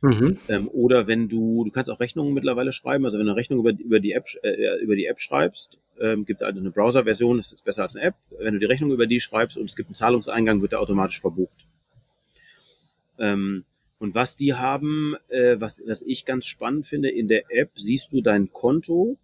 Mhm. 0.04 0.38
Ähm, 0.50 0.68
oder 0.68 1.08
wenn 1.08 1.30
du, 1.30 1.64
du 1.64 1.72
kannst 1.72 1.90
auch 1.90 2.02
Rechnungen 2.02 2.34
mittlerweile 2.34 2.74
schreiben, 2.74 3.06
also 3.06 3.18
wenn 3.18 3.26
du 3.26 3.32
eine 3.32 3.40
Rechnung 3.40 3.60
über, 3.60 3.72
über, 3.72 4.02
die, 4.02 4.12
App, 4.12 4.26
äh, 4.44 4.82
über 4.82 4.98
die 4.98 5.06
App 5.06 5.22
schreibst, 5.22 5.80
ähm, 5.98 6.26
gibt 6.26 6.42
es 6.42 6.46
also 6.46 6.60
eine 6.60 6.72
Browser-Version, 6.72 7.40
ist 7.40 7.52
jetzt 7.52 7.64
besser 7.64 7.84
als 7.84 7.96
eine 7.96 8.08
App. 8.08 8.16
Wenn 8.38 8.54
du 8.54 8.60
die 8.60 8.66
Rechnung 8.66 8.92
über 8.92 9.08
die 9.08 9.22
schreibst 9.22 9.58
und 9.58 9.70
es 9.70 9.78
gibt 9.78 9.88
einen 9.88 9.96
Zahlungseingang, 9.96 10.62
wird 10.62 10.74
der 10.74 10.82
automatisch 10.82 11.22
verbucht. 11.22 11.66
Ähm, 13.18 13.64
und 13.98 14.14
was 14.14 14.36
die 14.36 14.56
haben, 14.56 15.16
äh, 15.30 15.56
was, 15.62 15.82
was 15.88 16.02
ich 16.02 16.26
ganz 16.26 16.48
spannend 16.48 16.86
finde, 16.86 17.10
in 17.10 17.30
der 17.30 17.46
App 17.48 17.72
siehst 17.76 18.12
du 18.12 18.20
dein 18.20 18.52
Konto 18.52 19.18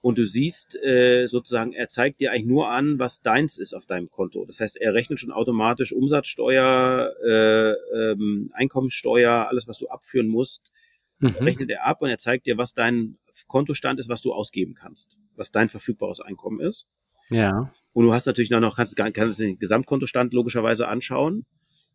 und 0.00 0.16
du 0.18 0.24
siehst 0.24 0.76
äh, 0.76 1.26
sozusagen, 1.26 1.72
er 1.72 1.88
zeigt 1.88 2.20
dir 2.20 2.30
eigentlich 2.30 2.46
nur 2.46 2.70
an, 2.70 2.98
was 2.98 3.20
deins 3.20 3.58
ist 3.58 3.74
auf 3.74 3.86
deinem 3.86 4.10
Konto. 4.10 4.44
Das 4.44 4.60
heißt, 4.60 4.76
er 4.76 4.94
rechnet 4.94 5.18
schon 5.18 5.32
automatisch 5.32 5.92
Umsatzsteuer, 5.92 7.12
äh, 7.24 7.72
ähm, 7.96 8.50
Einkommenssteuer, 8.54 9.48
alles, 9.48 9.66
was 9.66 9.78
du 9.78 9.88
abführen 9.88 10.28
musst, 10.28 10.72
mhm. 11.18 11.30
rechnet 11.40 11.70
er 11.70 11.84
ab 11.84 12.00
und 12.00 12.10
er 12.10 12.18
zeigt 12.18 12.46
dir, 12.46 12.58
was 12.58 12.74
dein 12.74 13.18
Kontostand 13.48 13.98
ist, 13.98 14.08
was 14.08 14.22
du 14.22 14.32
ausgeben 14.32 14.74
kannst, 14.74 15.18
was 15.34 15.50
dein 15.50 15.68
verfügbares 15.68 16.20
Einkommen 16.20 16.60
ist. 16.60 16.86
Ja. 17.30 17.72
Und 17.92 18.04
du 18.04 18.12
hast 18.12 18.26
natürlich 18.26 18.50
noch, 18.50 18.76
kannst, 18.76 18.96
kannst 18.96 19.40
den 19.40 19.58
Gesamtkontostand 19.58 20.32
logischerweise 20.32 20.86
anschauen. 20.88 21.44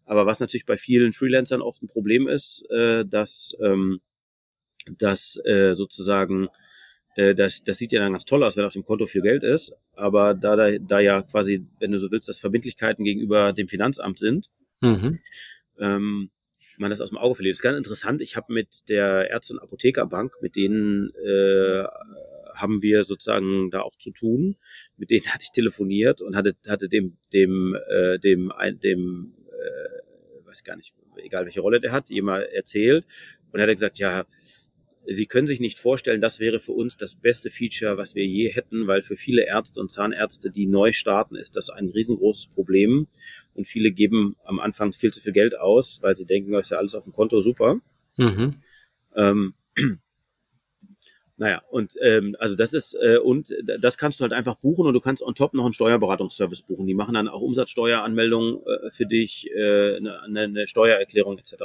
Aber 0.05 0.25
was 0.25 0.41
natürlich 0.41 0.65
bei 0.65 0.77
vielen 0.77 1.13
Freelancern 1.13 1.61
oft 1.61 1.81
ein 1.81 1.87
Problem 1.87 2.27
ist, 2.27 2.69
äh, 2.69 3.05
dass, 3.05 3.55
ähm, 3.61 4.01
dass 4.97 5.39
äh, 5.45 5.73
sozusagen 5.73 6.49
äh, 7.15 7.35
das, 7.35 7.63
das 7.63 7.77
sieht 7.77 7.91
ja 7.91 7.99
dann 7.99 8.11
ganz 8.11 8.25
toll 8.25 8.43
aus, 8.43 8.57
wenn 8.57 8.65
auf 8.65 8.73
dem 8.73 8.85
Konto 8.85 9.05
viel 9.05 9.21
Geld 9.21 9.43
ist. 9.43 9.73
Aber 9.93 10.33
da, 10.33 10.55
da, 10.55 10.77
da 10.77 10.99
ja 10.99 11.21
quasi, 11.21 11.65
wenn 11.79 11.91
du 11.91 11.99
so 11.99 12.11
willst, 12.11 12.27
dass 12.27 12.39
Verbindlichkeiten 12.39 13.03
gegenüber 13.03 13.53
dem 13.53 13.67
Finanzamt 13.67 14.19
sind, 14.19 14.49
mhm. 14.81 15.19
ähm, 15.79 16.29
man 16.77 16.89
das 16.89 17.01
aus 17.01 17.09
dem 17.09 17.17
Auge 17.17 17.35
verliert. 17.35 17.53
Das 17.53 17.59
ist 17.59 17.63
ganz 17.63 17.77
interessant. 17.77 18.21
Ich 18.21 18.35
habe 18.35 18.51
mit 18.51 18.89
der 18.89 19.29
Ärzte- 19.29 19.53
und 19.53 19.59
Apothekerbank, 19.59 20.33
mit 20.41 20.55
denen 20.55 21.11
äh, 21.23 21.83
haben 22.55 22.81
wir 22.81 23.03
sozusagen 23.03 23.69
da 23.71 23.81
auch 23.81 23.95
zu 23.97 24.11
tun. 24.11 24.57
Mit 24.97 25.09
denen 25.09 25.25
hatte 25.33 25.43
ich 25.43 25.51
telefoniert 25.51 26.21
und 26.21 26.35
hatte, 26.35 26.55
hatte 26.67 26.89
dem, 26.89 27.17
dem, 27.31 27.77
äh, 27.89 28.19
dem, 28.19 28.51
dem, 28.61 28.79
dem 28.79 29.33
äh, 29.49 30.47
weiß 30.47 30.63
gar 30.63 30.75
nicht, 30.75 30.93
egal 31.17 31.45
welche 31.45 31.61
Rolle 31.61 31.79
der 31.79 31.91
hat, 31.91 32.09
jemand 32.09 32.45
erzählt. 32.51 33.05
Und 33.51 33.59
er 33.59 33.67
hat 33.67 33.75
gesagt, 33.75 33.99
ja, 33.99 34.25
Sie 35.05 35.25
können 35.25 35.47
sich 35.47 35.59
nicht 35.59 35.79
vorstellen, 35.79 36.21
das 36.21 36.39
wäre 36.39 36.59
für 36.59 36.71
uns 36.71 36.95
das 36.95 37.15
beste 37.15 37.49
Feature, 37.49 37.97
was 37.97 38.15
wir 38.15 38.25
je 38.25 38.49
hätten, 38.49 38.87
weil 38.87 39.01
für 39.01 39.17
viele 39.17 39.45
Ärzte 39.45 39.81
und 39.81 39.91
Zahnärzte, 39.91 40.49
die 40.49 40.65
neu 40.65 40.93
starten, 40.93 41.35
ist 41.35 41.55
das 41.57 41.69
ein 41.69 41.89
riesengroßes 41.89 42.47
Problem. 42.47 43.07
Und 43.53 43.67
viele 43.67 43.91
geben 43.91 44.37
am 44.45 44.59
Anfang 44.59 44.93
viel 44.93 45.11
zu 45.11 45.19
viel 45.19 45.33
Geld 45.33 45.57
aus, 45.59 45.99
weil 46.01 46.15
sie 46.15 46.25
denken, 46.25 46.53
das 46.53 46.67
ist 46.67 46.69
ja 46.71 46.77
alles 46.77 46.95
auf 46.95 47.03
dem 47.03 47.13
Konto 47.13 47.41
super. 47.41 47.79
Mhm. 48.17 48.55
Ähm, 49.15 49.53
naja, 51.37 51.61
und 51.69 51.93
ähm, 52.01 52.35
also 52.39 52.55
das 52.55 52.73
ist, 52.73 52.95
äh, 52.95 53.17
und 53.17 53.49
das 53.79 53.97
kannst 53.97 54.19
du 54.19 54.23
halt 54.23 54.33
einfach 54.33 54.55
buchen 54.55 54.85
und 54.87 54.93
du 54.93 55.01
kannst 55.01 55.21
on 55.21 55.35
top 55.35 55.53
noch 55.53 55.65
einen 55.65 55.73
Steuerberatungsservice 55.73 56.61
buchen. 56.61 56.87
Die 56.87 56.93
machen 56.93 57.15
dann 57.15 57.27
auch 57.27 57.41
Umsatzsteueranmeldungen 57.41 58.61
äh, 58.65 58.91
für 58.91 59.05
dich, 59.05 59.49
äh, 59.51 59.97
eine, 59.97 60.21
eine 60.21 60.67
Steuererklärung 60.67 61.37
etc. 61.37 61.55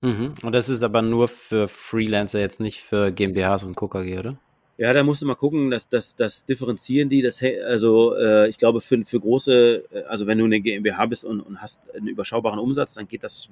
Mhm. 0.00 0.34
Und 0.42 0.52
das 0.52 0.68
ist 0.68 0.82
aber 0.82 1.02
nur 1.02 1.28
für 1.28 1.68
Freelancer, 1.68 2.40
jetzt 2.40 2.60
nicht 2.60 2.80
für 2.80 3.10
GmbHs 3.10 3.64
und 3.64 3.76
KKG, 3.76 4.18
oder? 4.18 4.38
Ja, 4.76 4.92
da 4.92 5.02
musst 5.02 5.22
du 5.22 5.26
mal 5.26 5.34
gucken, 5.34 5.72
dass 5.72 5.88
das, 5.88 6.14
das 6.14 6.44
differenzieren 6.44 7.08
die. 7.08 7.20
Das, 7.20 7.42
also 7.66 8.14
äh, 8.14 8.48
ich 8.48 8.58
glaube 8.58 8.80
für, 8.80 9.04
für 9.04 9.18
große, 9.18 9.84
äh, 9.90 10.02
also 10.04 10.28
wenn 10.28 10.38
du 10.38 10.44
eine 10.44 10.60
GmbH 10.60 11.06
bist 11.06 11.24
und, 11.24 11.40
und 11.40 11.60
hast 11.60 11.80
einen 11.94 12.06
überschaubaren 12.06 12.60
Umsatz, 12.60 12.94
dann 12.94 13.08
geht 13.08 13.24
das, 13.24 13.48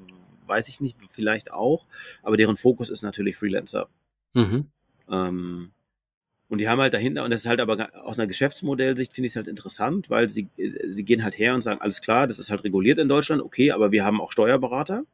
weiß 0.46 0.68
ich 0.68 0.80
nicht, 0.80 0.96
vielleicht 1.10 1.50
auch. 1.50 1.84
Aber 2.22 2.36
deren 2.36 2.56
Fokus 2.56 2.90
ist 2.90 3.02
natürlich 3.02 3.36
Freelancer. 3.36 3.88
Mhm. 4.34 4.66
Ähm, 5.10 5.72
und 6.48 6.58
die 6.58 6.68
haben 6.68 6.80
halt 6.80 6.94
dahinter, 6.94 7.24
und 7.24 7.32
das 7.32 7.40
ist 7.40 7.48
halt 7.48 7.60
aber 7.60 7.88
aus 8.04 8.20
einer 8.20 8.28
Geschäftsmodellsicht 8.28 9.12
finde 9.12 9.26
ich 9.26 9.32
es 9.32 9.36
halt 9.36 9.48
interessant, 9.48 10.10
weil 10.10 10.28
sie, 10.28 10.48
sie 10.56 11.04
gehen 11.04 11.24
halt 11.24 11.36
her 11.36 11.54
und 11.54 11.60
sagen, 11.60 11.80
alles 11.80 12.00
klar, 12.02 12.28
das 12.28 12.38
ist 12.38 12.50
halt 12.50 12.62
reguliert 12.62 13.00
in 13.00 13.08
Deutschland, 13.08 13.42
okay, 13.42 13.72
aber 13.72 13.90
wir 13.90 14.04
haben 14.04 14.20
auch 14.20 14.30
Steuerberater. 14.30 15.04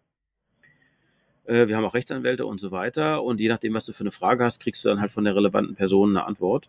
Äh, 1.44 1.68
wir 1.68 1.76
haben 1.76 1.84
auch 1.84 1.94
Rechtsanwälte 1.94 2.46
und 2.46 2.60
so 2.60 2.70
weiter. 2.70 3.22
Und 3.22 3.40
je 3.40 3.48
nachdem, 3.48 3.74
was 3.74 3.86
du 3.86 3.92
für 3.92 4.02
eine 4.02 4.10
Frage 4.10 4.44
hast, 4.44 4.60
kriegst 4.60 4.84
du 4.84 4.88
dann 4.88 5.00
halt 5.00 5.12
von 5.12 5.24
der 5.24 5.34
relevanten 5.34 5.74
Person 5.74 6.10
eine 6.10 6.26
Antwort. 6.26 6.68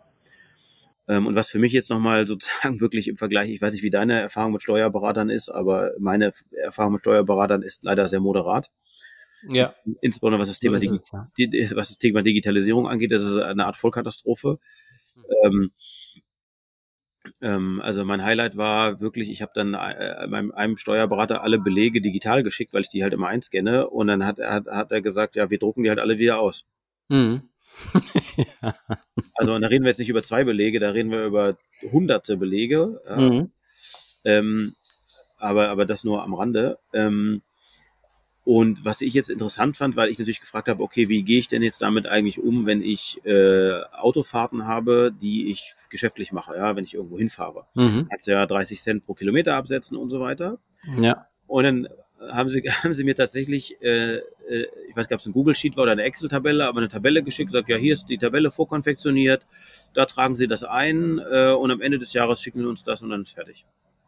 Ähm, 1.07 1.27
und 1.27 1.35
was 1.35 1.49
für 1.49 1.59
mich 1.59 1.73
jetzt 1.73 1.89
nochmal 1.89 2.27
sozusagen 2.27 2.79
wirklich 2.79 3.07
im 3.07 3.17
Vergleich, 3.17 3.49
ich 3.49 3.61
weiß 3.61 3.73
nicht, 3.73 3.83
wie 3.83 3.89
deine 3.89 4.19
Erfahrung 4.19 4.53
mit 4.53 4.63
Steuerberatern 4.63 5.29
ist, 5.29 5.49
aber 5.49 5.91
meine 5.99 6.31
Erfahrung 6.51 6.93
mit 6.93 7.01
Steuerberatern 7.01 7.61
ist 7.61 7.83
leider 7.83 8.07
sehr 8.07 8.19
moderat. 8.19 8.71
Ja. 9.49 9.75
Insbesondere 10.01 10.41
was 10.41 10.47
das 10.47 10.59
Thema, 10.59 10.79
so 10.79 10.95
es, 10.95 11.11
ja. 11.11 11.27
was 11.75 11.89
das 11.89 11.97
Thema 11.97 12.21
Digitalisierung 12.23 12.87
angeht, 12.87 13.11
das 13.11 13.23
ist 13.23 13.37
eine 13.37 13.65
Art 13.65 13.75
Vollkatastrophe. 13.75 14.59
Mhm. 15.15 15.23
Ähm, 15.43 15.71
also 17.81 18.05
mein 18.05 18.23
Highlight 18.23 18.55
war 18.57 19.01
wirklich, 19.01 19.29
ich 19.29 19.41
habe 19.41 19.51
dann 19.53 19.73
äh, 19.73 20.27
meinem 20.27 20.51
einem 20.51 20.77
Steuerberater 20.77 21.43
alle 21.43 21.59
Belege 21.59 22.01
digital 22.01 22.43
geschickt, 22.43 22.73
weil 22.73 22.83
ich 22.83 22.89
die 22.89 23.03
halt 23.03 23.13
immer 23.13 23.27
einscanne 23.27 23.89
und 23.89 24.07
dann 24.07 24.25
hat, 24.25 24.39
hat, 24.39 24.67
hat 24.67 24.91
er 24.91 25.01
gesagt, 25.01 25.35
ja, 25.35 25.49
wir 25.49 25.59
drucken 25.59 25.83
die 25.83 25.89
halt 25.89 25.99
alle 25.99 26.17
wieder 26.17 26.39
aus. 26.39 26.65
Mhm. 27.09 27.49
Also 29.33 29.53
und 29.53 29.61
da 29.61 29.67
reden 29.67 29.83
wir 29.83 29.89
jetzt 29.89 29.97
nicht 29.97 30.09
über 30.09 30.23
zwei 30.23 30.43
Belege, 30.43 30.79
da 30.79 30.91
reden 30.91 31.11
wir 31.11 31.25
über 31.25 31.57
hunderte 31.91 32.37
Belege. 32.37 33.01
Ja. 33.07 33.17
Mhm. 33.17 33.51
Ähm, 34.25 34.75
aber, 35.37 35.69
aber 35.69 35.85
das 35.85 36.03
nur 36.03 36.23
am 36.23 36.33
Rande. 36.33 36.77
Ähm, 36.93 37.41
und 38.45 38.83
was 38.83 38.99
ich 39.01 39.13
jetzt 39.13 39.29
interessant 39.29 39.77
fand, 39.77 39.95
weil 39.95 40.09
ich 40.09 40.19
natürlich 40.19 40.41
gefragt 40.41 40.67
habe, 40.67 40.83
okay, 40.83 41.07
wie 41.07 41.23
gehe 41.23 41.39
ich 41.39 41.47
denn 41.47 41.63
jetzt 41.63 41.81
damit 41.81 42.07
eigentlich 42.07 42.39
um, 42.39 42.65
wenn 42.65 42.81
ich 42.81 43.21
äh, 43.25 43.81
Autofahrten 43.93 44.67
habe, 44.67 45.13
die 45.21 45.49
ich 45.49 45.73
geschäftlich 45.89 46.33
mache, 46.33 46.55
ja, 46.57 46.75
wenn 46.75 46.83
ich 46.83 46.93
irgendwo 46.93 47.17
hinfahre. 47.17 47.65
Mhm. 47.75 48.07
Kannst 48.09 48.27
ja 48.27 48.45
30 48.45 48.81
Cent 48.81 49.05
pro 49.05 49.13
Kilometer 49.13 49.55
absetzen 49.55 49.95
und 49.95 50.09
so 50.09 50.19
weiter. 50.19 50.57
Ja. 50.99 51.27
Und 51.47 51.63
dann 51.63 51.87
haben 52.31 52.49
sie, 52.49 52.61
haben 52.83 52.93
sie 52.93 53.05
mir 53.05 53.15
tatsächlich, 53.15 53.81
äh, 53.81 54.17
äh, 54.17 54.67
ich 54.89 54.95
weiß 54.95 55.07
nicht, 55.07 55.13
ob 55.13 55.21
es 55.21 55.25
ein 55.25 55.33
Google 55.33 55.55
Sheet 55.55 55.77
war 55.77 55.83
oder 55.83 55.93
eine 55.93 56.03
Excel-Tabelle, 56.03 56.67
aber 56.67 56.79
eine 56.79 56.89
Tabelle 56.89 57.23
geschickt, 57.23 57.51
gesagt, 57.51 57.69
ja, 57.69 57.77
hier 57.77 57.93
ist 57.93 58.07
die 58.07 58.17
Tabelle 58.17 58.51
vorkonfektioniert, 58.51 59.45
da 59.93 60.05
tragen 60.05 60.35
sie 60.35 60.47
das 60.47 60.65
ein 60.65 61.19
äh, 61.19 61.53
und 61.53 61.71
am 61.71 61.79
Ende 61.79 61.97
des 61.97 62.11
Jahres 62.11 62.41
schicken 62.41 62.59
sie 62.59 62.67
uns 62.67 62.83
das 62.83 63.01
und 63.03 63.09
dann 63.09 63.21
ist 63.21 63.31
fertig. 63.31 63.65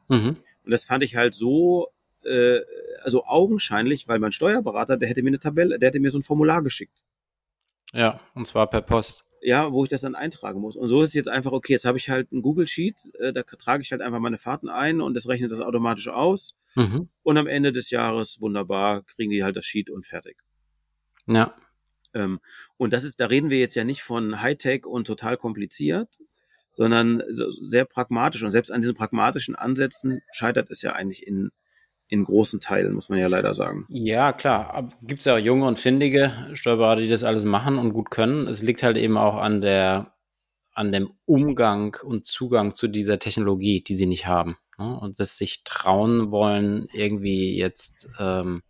Mhm. 0.09 0.35
Und 0.65 0.71
das 0.71 0.83
fand 0.83 1.03
ich 1.03 1.15
halt 1.15 1.35
so 1.35 1.89
äh, 2.25 2.61
also 3.01 3.25
augenscheinlich, 3.25 4.07
weil 4.07 4.19
mein 4.19 4.31
Steuerberater, 4.31 4.97
der 4.97 5.09
hätte 5.09 5.21
mir 5.21 5.29
eine 5.29 5.39
Tabelle, 5.39 5.79
der 5.79 5.89
hätte 5.89 5.99
mir 5.99 6.11
so 6.11 6.19
ein 6.19 6.23
Formular 6.23 6.63
geschickt. 6.63 7.03
Ja, 7.93 8.19
und 8.33 8.47
zwar 8.47 8.69
per 8.69 8.81
Post. 8.81 9.25
Ja, 9.41 9.71
wo 9.71 9.83
ich 9.83 9.89
das 9.89 10.01
dann 10.01 10.15
eintragen 10.15 10.59
muss. 10.59 10.75
Und 10.75 10.89
so 10.89 11.03
ist 11.03 11.09
es 11.09 11.13
jetzt 11.13 11.29
einfach, 11.29 11.51
okay, 11.51 11.73
jetzt 11.73 11.85
habe 11.85 11.99
ich 11.99 12.09
halt 12.09 12.31
ein 12.31 12.41
Google 12.41 12.67
Sheet, 12.67 12.95
äh, 13.19 13.31
da 13.31 13.43
trage 13.43 13.83
ich 13.83 13.91
halt 13.91 14.01
einfach 14.01 14.19
meine 14.19 14.39
Fahrten 14.39 14.69
ein 14.69 15.01
und 15.01 15.13
das 15.13 15.27
rechnet 15.27 15.51
das 15.51 15.61
automatisch 15.61 16.07
aus. 16.07 16.55
Mhm. 16.75 17.09
Und 17.21 17.37
am 17.37 17.47
Ende 17.47 17.71
des 17.71 17.89
Jahres, 17.91 18.41
wunderbar, 18.41 19.03
kriegen 19.03 19.31
die 19.31 19.43
halt 19.43 19.55
das 19.55 19.65
Sheet 19.65 19.89
und 19.89 20.05
fertig. 20.05 20.37
Ja. 21.27 21.55
Ähm, 22.13 22.39
und 22.77 22.91
das 22.91 23.03
ist, 23.03 23.19
da 23.19 23.27
reden 23.27 23.49
wir 23.49 23.59
jetzt 23.59 23.75
ja 23.75 23.83
nicht 23.83 24.01
von 24.01 24.41
Hightech 24.41 24.85
und 24.85 25.05
total 25.05 25.37
kompliziert, 25.37 26.19
sondern 26.71 27.23
sehr 27.61 27.85
pragmatisch. 27.85 28.43
Und 28.43 28.51
selbst 28.51 28.71
an 28.71 28.81
diesen 28.81 28.95
pragmatischen 28.95 29.55
Ansätzen 29.55 30.21
scheitert 30.31 30.69
es 30.71 30.81
ja 30.81 30.93
eigentlich 30.93 31.25
in 31.25 31.51
in 32.07 32.23
großen 32.23 32.59
Teilen, 32.59 32.93
muss 32.93 33.09
man 33.09 33.19
ja 33.19 33.27
leider 33.27 33.53
sagen. 33.53 33.85
Ja, 33.89 34.31
klar. 34.31 34.89
Gibt 35.01 35.21
es 35.21 35.25
ja 35.25 35.35
auch 35.35 35.39
junge 35.39 35.65
und 35.65 35.79
findige 35.79 36.49
Steuerberater, 36.53 37.01
die 37.01 37.09
das 37.09 37.23
alles 37.23 37.45
machen 37.45 37.77
und 37.77 37.93
gut 37.93 38.11
können. 38.11 38.47
Es 38.47 38.61
liegt 38.61 38.83
halt 38.83 38.97
eben 38.97 39.17
auch 39.17 39.35
an 39.35 39.61
der, 39.61 40.13
an 40.73 40.91
dem 40.91 41.11
Umgang 41.25 41.97
und 42.03 42.27
Zugang 42.27 42.73
zu 42.73 42.87
dieser 42.87 43.17
Technologie, 43.17 43.81
die 43.81 43.95
sie 43.95 44.05
nicht 44.05 44.27
haben. 44.27 44.57
Ne? 44.77 44.99
Und 44.99 45.19
das 45.19 45.37
sich 45.37 45.63
trauen 45.63 46.31
wollen, 46.31 46.87
irgendwie 46.93 47.57
jetzt 47.57 48.07
ähm, 48.19 48.61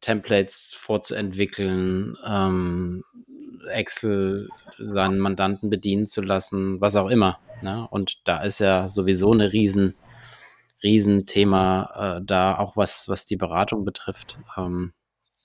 Templates 0.00 0.74
vorzuentwickeln, 0.76 2.16
ähm, 2.26 3.04
Excel 3.68 4.48
seinen 4.78 5.18
Mandanten 5.18 5.70
bedienen 5.70 6.06
zu 6.06 6.22
lassen, 6.22 6.80
was 6.80 6.96
auch 6.96 7.08
immer. 7.08 7.38
Ne? 7.62 7.86
Und 7.90 8.20
da 8.24 8.42
ist 8.42 8.58
ja 8.60 8.88
sowieso 8.88 9.32
eine 9.32 9.52
riesen 9.52 9.94
Riesenthema 10.82 12.18
äh, 12.18 12.24
da, 12.24 12.56
auch 12.56 12.76
was, 12.76 13.08
was 13.08 13.26
die 13.26 13.36
Beratung 13.36 13.84
betrifft. 13.84 14.38
Ähm, 14.56 14.92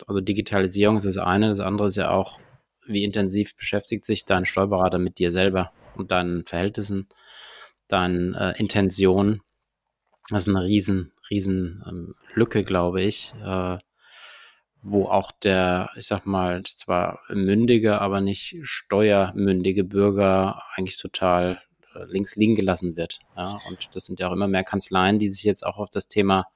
also 0.07 0.21
Digitalisierung 0.21 0.97
ist 0.97 1.05
das 1.05 1.17
eine, 1.17 1.49
das 1.49 1.59
andere 1.59 1.87
ist 1.87 1.97
ja 1.97 2.11
auch, 2.11 2.39
wie 2.85 3.03
intensiv 3.03 3.55
beschäftigt 3.55 4.05
sich 4.05 4.25
dein 4.25 4.45
Steuerberater 4.45 4.99
mit 4.99 5.19
dir 5.19 5.31
selber. 5.31 5.71
und 5.95 6.11
deinen 6.11 6.45
Verhältnissen, 6.45 7.07
deinen 7.87 8.33
äh, 8.33 8.53
Intentionen. 8.57 9.41
Das 10.29 10.47
ist 10.47 10.55
eine 10.55 10.65
riesen, 10.65 11.11
riesen 11.29 11.83
ähm, 11.87 12.15
Lücke, 12.33 12.63
glaube 12.63 13.01
ich, 13.01 13.33
äh, 13.43 13.77
wo 14.81 15.05
auch 15.05 15.31
der, 15.31 15.89
ich 15.95 16.07
sag 16.07 16.25
mal, 16.25 16.63
zwar 16.63 17.19
mündige, 17.29 18.01
aber 18.01 18.21
nicht 18.21 18.57
steuermündige 18.63 19.83
Bürger 19.83 20.63
eigentlich 20.75 20.97
total 20.97 21.61
links 22.05 22.35
liegen 22.35 22.55
gelassen 22.55 22.95
wird. 22.95 23.19
Ja? 23.35 23.59
Und 23.67 23.95
das 23.95 24.05
sind 24.05 24.19
ja 24.19 24.27
auch 24.27 24.33
immer 24.33 24.47
mehr 24.47 24.63
Kanzleien, 24.63 25.19
die 25.19 25.29
sich 25.29 25.43
jetzt 25.43 25.65
auch 25.65 25.77
auf 25.77 25.89
das 25.89 26.07
Thema 26.07 26.47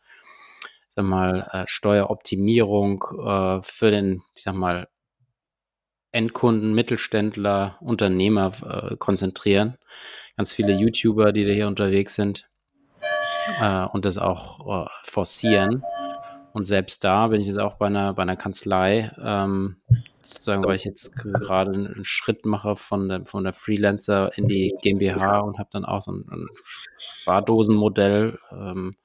sag 0.99 1.05
mal, 1.05 1.49
äh, 1.53 1.63
Steueroptimierung 1.67 3.03
äh, 3.25 3.61
für 3.61 3.91
den, 3.91 4.21
ich 4.35 4.43
sag 4.43 4.55
mal, 4.55 4.87
Endkunden, 6.11 6.73
Mittelständler, 6.73 7.77
Unternehmer 7.81 8.51
äh, 8.65 8.95
konzentrieren. 8.97 9.77
Ganz 10.37 10.51
viele 10.51 10.73
YouTuber, 10.73 11.31
die 11.31 11.45
da 11.45 11.51
hier 11.51 11.67
unterwegs 11.67 12.15
sind 12.15 12.49
äh, 13.61 13.85
und 13.85 14.05
das 14.05 14.17
auch 14.17 14.85
äh, 14.85 14.89
forcieren. 15.03 15.83
Und 16.51 16.65
selbst 16.65 17.03
da 17.03 17.27
bin 17.27 17.41
ich 17.41 17.47
jetzt 17.47 17.59
auch 17.59 17.75
bei 17.75 17.87
einer, 17.87 18.13
bei 18.13 18.23
einer 18.23 18.35
Kanzlei, 18.35 19.11
ähm, 19.23 19.77
sozusagen, 20.21 20.63
weil 20.63 20.75
ich 20.75 20.85
jetzt 20.85 21.15
gerade 21.15 21.71
einen 21.71 22.05
Schritt 22.05 22.45
mache 22.45 22.75
von 22.75 23.09
der, 23.09 23.25
von 23.25 23.43
der 23.43 23.53
Freelancer 23.53 24.35
in 24.37 24.47
die 24.47 24.75
GmbH 24.81 25.39
und 25.39 25.59
habe 25.59 25.69
dann 25.71 25.85
auch 25.85 26.01
so 26.01 26.11
ein, 26.11 26.25
ein 26.29 26.47
Spardosenmodell 27.21 28.39
ähm, 28.51 28.95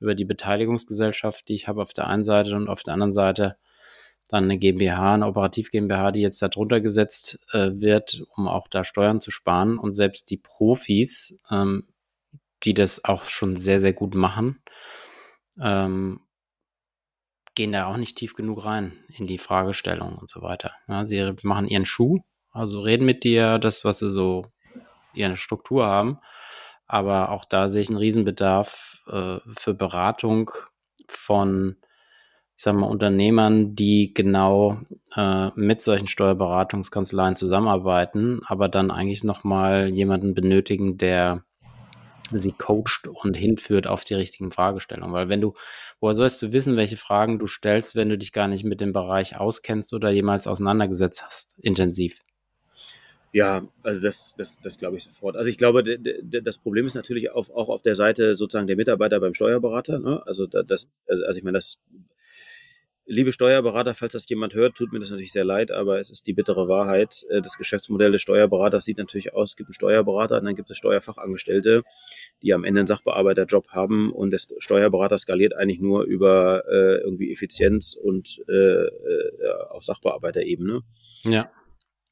über 0.00 0.14
die 0.14 0.24
Beteiligungsgesellschaft, 0.24 1.48
die 1.48 1.54
ich 1.54 1.68
habe 1.68 1.82
auf 1.82 1.92
der 1.92 2.06
einen 2.06 2.24
Seite 2.24 2.56
und 2.56 2.68
auf 2.68 2.82
der 2.82 2.94
anderen 2.94 3.12
Seite 3.12 3.56
dann 4.30 4.44
eine 4.44 4.58
GmbH, 4.58 5.14
eine 5.14 5.26
Operativ 5.26 5.70
GmbH, 5.70 6.12
die 6.12 6.20
jetzt 6.20 6.40
darunter 6.40 6.80
gesetzt 6.80 7.40
äh, 7.52 7.70
wird, 7.74 8.22
um 8.36 8.48
auch 8.48 8.68
da 8.68 8.84
Steuern 8.84 9.20
zu 9.20 9.30
sparen. 9.30 9.78
Und 9.78 9.94
selbst 9.94 10.30
die 10.30 10.36
Profis, 10.36 11.40
ähm, 11.50 11.88
die 12.62 12.74
das 12.74 13.04
auch 13.04 13.24
schon 13.24 13.56
sehr, 13.56 13.80
sehr 13.80 13.92
gut 13.92 14.14
machen, 14.14 14.62
ähm, 15.60 16.20
gehen 17.54 17.72
da 17.72 17.86
auch 17.86 17.96
nicht 17.96 18.16
tief 18.16 18.34
genug 18.34 18.64
rein 18.64 18.92
in 19.08 19.26
die 19.26 19.38
Fragestellung 19.38 20.16
und 20.16 20.30
so 20.30 20.42
weiter. 20.42 20.72
Ja, 20.88 21.06
sie 21.06 21.32
machen 21.42 21.68
ihren 21.68 21.86
Schuh, 21.86 22.20
also 22.52 22.80
reden 22.80 23.04
mit 23.04 23.24
dir, 23.24 23.58
das, 23.58 23.84
was 23.84 23.98
sie 23.98 24.10
so 24.10 24.46
ihre 25.14 25.36
Struktur 25.36 25.86
haben. 25.86 26.18
Aber 26.86 27.30
auch 27.30 27.44
da 27.44 27.68
sehe 27.68 27.82
ich 27.82 27.88
einen 27.88 27.98
Riesenbedarf 27.98 29.00
äh, 29.08 29.38
für 29.56 29.74
Beratung 29.74 30.50
von 31.08 31.76
ich 32.60 32.64
sag 32.64 32.74
mal, 32.74 32.88
Unternehmern, 32.88 33.74
die 33.74 34.12
genau 34.12 34.80
äh, 35.16 35.48
mit 35.54 35.80
solchen 35.80 36.08
Steuerberatungskanzleien 36.08 37.34
zusammenarbeiten, 37.34 38.42
aber 38.44 38.68
dann 38.68 38.90
eigentlich 38.90 39.24
nochmal 39.24 39.88
jemanden 39.88 40.34
benötigen, 40.34 40.98
der 40.98 41.42
sie 42.38 42.52
coacht 42.52 43.08
und 43.08 43.34
hinführt 43.34 43.86
auf 43.86 44.04
die 44.04 44.14
richtigen 44.14 44.52
Fragestellungen. 44.52 45.14
Weil 45.14 45.28
wenn 45.28 45.40
du, 45.40 45.54
woher 46.00 46.14
sollst 46.14 46.40
du 46.42 46.52
wissen, 46.52 46.76
welche 46.76 46.96
Fragen 46.96 47.38
du 47.38 47.46
stellst, 47.46 47.96
wenn 47.96 48.08
du 48.08 48.18
dich 48.18 48.32
gar 48.32 48.48
nicht 48.48 48.64
mit 48.64 48.80
dem 48.80 48.92
Bereich 48.92 49.36
auskennst 49.36 49.92
oder 49.92 50.10
jemals 50.10 50.46
auseinandergesetzt 50.46 51.24
hast, 51.24 51.56
intensiv? 51.58 52.20
Ja, 53.32 53.62
also 53.82 54.00
das, 54.00 54.34
das, 54.36 54.58
das 54.60 54.78
glaube 54.78 54.96
ich 54.96 55.04
sofort. 55.04 55.36
Also 55.36 55.48
ich 55.48 55.56
glaube, 55.56 55.84
das 55.84 56.58
Problem 56.58 56.86
ist 56.86 56.94
natürlich 56.94 57.30
auf, 57.30 57.50
auch 57.50 57.68
auf 57.68 57.82
der 57.82 57.94
Seite 57.94 58.34
sozusagen 58.34 58.66
der 58.66 58.76
Mitarbeiter 58.76 59.20
beim 59.20 59.34
Steuerberater. 59.34 60.00
Ne? 60.00 60.22
Also 60.26 60.46
das, 60.46 60.88
also 61.06 61.38
ich 61.38 61.44
meine, 61.44 61.58
das 61.58 61.78
Liebe 63.12 63.32
Steuerberater, 63.32 63.92
falls 63.94 64.12
das 64.12 64.28
jemand 64.28 64.54
hört, 64.54 64.76
tut 64.76 64.92
mir 64.92 65.00
das 65.00 65.10
natürlich 65.10 65.32
sehr 65.32 65.44
leid, 65.44 65.72
aber 65.72 65.98
es 65.98 66.10
ist 66.10 66.28
die 66.28 66.32
bittere 66.32 66.68
Wahrheit. 66.68 67.26
Äh, 67.28 67.42
das 67.42 67.58
Geschäftsmodell 67.58 68.12
des 68.12 68.22
Steuerberaters 68.22 68.84
sieht 68.84 68.98
natürlich 68.98 69.34
aus, 69.34 69.50
es 69.50 69.56
gibt 69.56 69.66
einen 69.66 69.74
Steuerberater 69.74 70.38
und 70.38 70.44
dann 70.44 70.54
gibt 70.54 70.70
es 70.70 70.76
Steuerfachangestellte, 70.76 71.82
die 72.40 72.54
am 72.54 72.62
Ende 72.62 72.78
einen 72.80 72.86
Sachbearbeiterjob 72.86 73.70
haben 73.70 74.12
und 74.12 74.30
der 74.30 74.38
Steuerberater 74.58 75.18
skaliert 75.18 75.56
eigentlich 75.56 75.80
nur 75.80 76.04
über 76.04 76.62
äh, 76.70 77.00
irgendwie 77.02 77.32
Effizienz 77.32 77.96
und 78.00 78.44
äh, 78.48 78.52
äh, 78.52 78.88
auf 79.70 79.82
Sachbearbeiterebene. 79.82 80.82
Ja. 81.24 81.50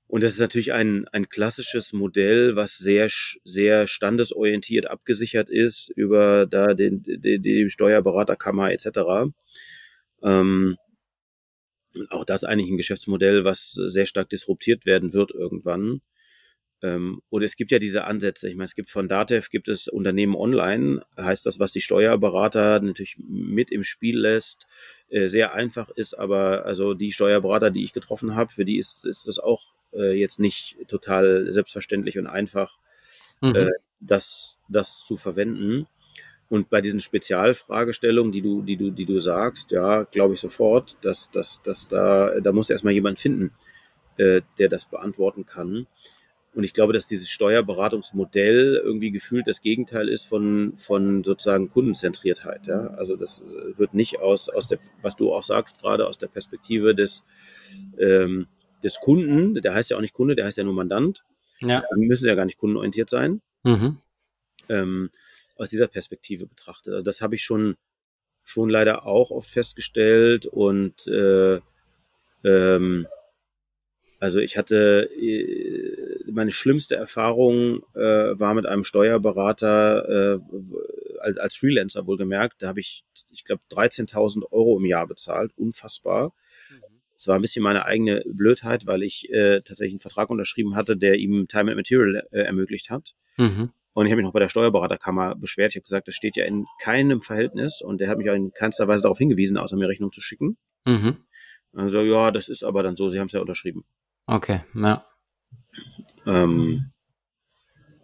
Und 0.09 0.25
das 0.25 0.33
ist 0.33 0.41
natürlich 0.41 0.73
ein, 0.73 1.07
ein 1.13 1.29
klassisches 1.29 1.93
Modell, 1.93 2.57
was 2.57 2.77
sehr, 2.77 3.09
sehr 3.45 3.87
standesorientiert 3.87 4.91
abgesichert 4.91 5.49
ist 5.49 5.91
über 5.91 6.47
da 6.47 6.75
den, 6.75 7.05
den, 7.05 7.41
die 7.41 7.71
Steuerberaterkammer 7.71 8.73
etc. 8.73 9.31
Ähm, 10.25 10.77
auch 12.11 12.25
das 12.25 12.45
eigentlich 12.45 12.71
ein 12.71 12.77
Geschäftsmodell, 12.77 13.45
was 13.45 13.73
sehr 13.73 14.07
stark 14.07 14.29
disruptiert 14.29 14.87
werden 14.87 15.13
wird 15.13 15.31
irgendwann. 15.31 16.01
Ähm, 16.83 17.23
und 17.29 17.43
es 17.43 17.57
gibt 17.57 17.73
ja 17.73 17.79
diese 17.79 18.05
Ansätze. 18.05 18.49
Ich 18.49 18.55
meine, 18.55 18.67
es 18.67 18.75
gibt 18.75 18.91
von 18.91 19.09
Datev 19.09 19.49
gibt 19.51 19.69
es 19.69 19.89
Unternehmen 19.89 20.37
online, 20.37 21.05
heißt 21.17 21.45
das, 21.45 21.59
was 21.59 21.73
die 21.73 21.81
Steuerberater 21.81 22.81
natürlich 22.81 23.17
mit 23.19 23.71
im 23.73 23.83
Spiel 23.83 24.19
lässt, 24.19 24.67
äh, 25.09 25.27
sehr 25.29 25.55
einfach 25.55 25.89
ist, 25.91 26.15
aber 26.15 26.65
also 26.67 26.95
die 26.95 27.13
Steuerberater, 27.13 27.71
die 27.71 27.83
ich 27.83 27.93
getroffen 27.93 28.37
habe, 28.37 28.53
für 28.53 28.65
die 28.65 28.79
ist, 28.79 29.05
ist 29.07 29.27
das 29.27 29.39
auch 29.39 29.73
äh, 29.93 30.13
jetzt 30.13 30.39
nicht 30.39 30.77
total 30.87 31.51
selbstverständlich 31.51 32.19
und 32.19 32.27
einfach, 32.27 32.79
mhm. 33.41 33.55
äh, 33.55 33.71
das, 34.01 34.59
das 34.69 35.03
zu 35.05 35.17
verwenden. 35.17 35.87
Und 36.49 36.71
bei 36.71 36.81
diesen 36.81 37.01
Spezialfragestellungen, 37.01 38.33
die 38.33 38.41
du, 38.41 38.63
die 38.63 38.77
du, 38.77 38.91
die 38.91 39.05
du 39.05 39.19
sagst, 39.21 39.71
ja, 39.71 40.05
glaube 40.05 40.35
ich 40.35 40.41
sofort, 40.41 40.97
dass, 41.03 41.31
dass, 41.31 41.63
dass 41.63 41.89
da, 41.89 42.41
da 42.41 42.53
muss 42.53 42.71
erstmal 42.71 42.95
jemand 42.95 43.19
finden, 43.19 43.53
äh, 44.17 44.41
der 44.59 44.69
das 44.69 44.87
beantworten 44.87 45.45
kann. 45.45 45.87
Und 46.55 46.65
ich 46.65 46.73
glaube, 46.73 46.95
dass 46.95 47.07
dieses 47.07 47.29
Steuerberatungsmodell 47.29 48.81
irgendwie 48.83 49.11
gefühlt 49.11 49.47
das 49.47 49.61
Gegenteil 49.61 50.09
ist 50.09 50.25
von, 50.25 50.73
von 50.79 51.23
sozusagen 51.23 51.71
Kundenzentriertheit. 51.71 52.67
Ja? 52.67 52.89
Also 52.97 53.15
das 53.17 53.45
wird 53.77 53.93
nicht 53.93 54.19
aus, 54.19 54.49
aus 54.49 54.67
der, 54.67 54.79
was 55.03 55.17
du 55.17 55.33
auch 55.33 55.43
sagst, 55.43 55.81
gerade 55.81 56.07
aus 56.07 56.19
der 56.19 56.29
Perspektive 56.29 56.95
des, 56.95 57.23
ähm, 57.99 58.47
des 58.83 58.99
Kunden, 59.01 59.55
der 59.55 59.75
heißt 59.75 59.91
ja 59.91 59.99
auch 59.99 60.01
nicht 60.01 60.15
Kunde, 60.15 60.35
der 60.35 60.47
heißt 60.47 60.57
ja 60.57 60.65
nur 60.65 60.75
Mandant. 60.75 61.23
Ja. 61.61 61.85
Die 61.95 62.07
müssen 62.07 62.27
ja 62.27 62.35
gar 62.35 62.47
nicht 62.47 62.59
kundenorientiert 62.59 63.11
sein. 63.11 63.43
Mhm. 63.65 63.99
Ähm, 64.69 65.11
aus 65.59 65.71
dieser 65.71 65.89
Perspektive 65.89 66.47
betrachtet. 66.47 66.95
Also 66.95 67.05
das 67.05 67.21
habe 67.21 67.35
ich 67.35 67.43
schon, 67.43 67.77
schon 68.45 68.71
leider 68.71 69.07
auch 69.07 69.31
oft 69.31 69.51
festgestellt 69.51 70.47
und 70.47 71.07
äh, 71.07 71.61
ähm, 72.45 73.07
also 74.21 74.41
ich 74.41 74.57
hatte 74.57 75.09
äh, 75.15 76.31
meine 76.31 76.51
schlimmste 76.51 76.97
Erfahrung 76.97 77.83
äh, 77.95 78.01
war 78.39 78.55
mit 78.55 78.67
einem 78.67 78.85
Steuerberater 78.85 80.37
äh, 80.37 80.41
als, 81.21 81.39
als 81.39 81.57
Freelancer 81.57 82.07
wohlgemerkt. 82.07 82.63
Da 82.63 82.69
habe 82.69 82.81
ich, 82.81 83.05
ich 83.31 83.45
glaube, 83.45 83.63
13.000 83.71 84.51
Euro 84.51 84.79
im 84.79 84.87
Jahr 84.87 85.07
bezahlt, 85.07 85.53
unfassbar. 85.57 86.33
Es 87.17 87.27
war 87.27 87.35
ein 87.35 87.43
bisschen 87.43 87.65
meine 87.65 87.85
eigene 87.85 88.23
Blödheit, 88.27 88.87
weil 88.87 89.03
ich 89.03 89.29
äh, 89.31 89.61
tatsächlich 89.61 89.95
einen 89.95 89.99
Vertrag 89.99 90.31
unterschrieben 90.31 90.77
hatte, 90.77 90.97
der 90.97 91.17
ihm 91.17 91.49
Time 91.49 91.73
and 91.73 91.77
Material 91.77 92.25
äh, 92.31 92.43
ermöglicht 92.43 92.91
hat. 92.91 93.15
Mhm. 93.37 93.71
Und 93.95 94.07
ich 94.07 94.13
habe 94.13 94.23
mich 94.23 94.27
noch 94.27 94.33
bei 94.33 94.41
der 94.41 94.49
Steuerberaterkammer 94.49 95.35
beschwert. 95.35 95.73
Ich 95.73 95.77
habe 95.77 95.85
gesagt, 95.85 96.09
das 96.09 96.15
steht 96.15 96.37
ja 96.37 96.45
in 96.45 96.67
keinem 96.81 97.21
Verhältnis 97.23 97.81
und 97.83 98.01
der 98.01 98.09
hat 98.09 98.19
mich 98.19 98.31
auch 98.31 98.35
in 98.35 98.53
keinster 98.53 98.87
Weise 98.87 99.03
darauf 99.03 99.19
hingewiesen, 99.19 99.57
außer 99.57 99.77
mir 99.77 99.89
Rechnung 99.89 100.13
zu 100.13 100.21
schicken. 100.21 100.57
Mhm. 100.87 101.17
Also 101.73 102.01
ja, 102.01 102.31
das 102.31 102.49
ist 102.49 102.63
aber 102.63 102.83
dann 102.83 102.97
so, 102.97 103.09
sie 103.09 103.19
haben 103.19 103.27
es 103.27 103.33
ja 103.33 103.41
unterschrieben. 103.41 103.85
Okay, 104.27 104.61
ja. 104.75 105.07
Ähm, 106.27 106.93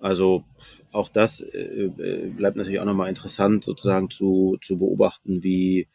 also 0.00 0.44
auch 0.92 1.08
das 1.08 1.40
äh, 1.40 1.86
äh 1.86 2.30
bleibt 2.30 2.56
natürlich 2.56 2.80
auch 2.80 2.84
nochmal 2.84 3.08
interessant, 3.08 3.64
sozusagen 3.64 4.10
zu, 4.10 4.58
zu 4.62 4.78
beobachten, 4.78 5.42
wie, 5.42 5.88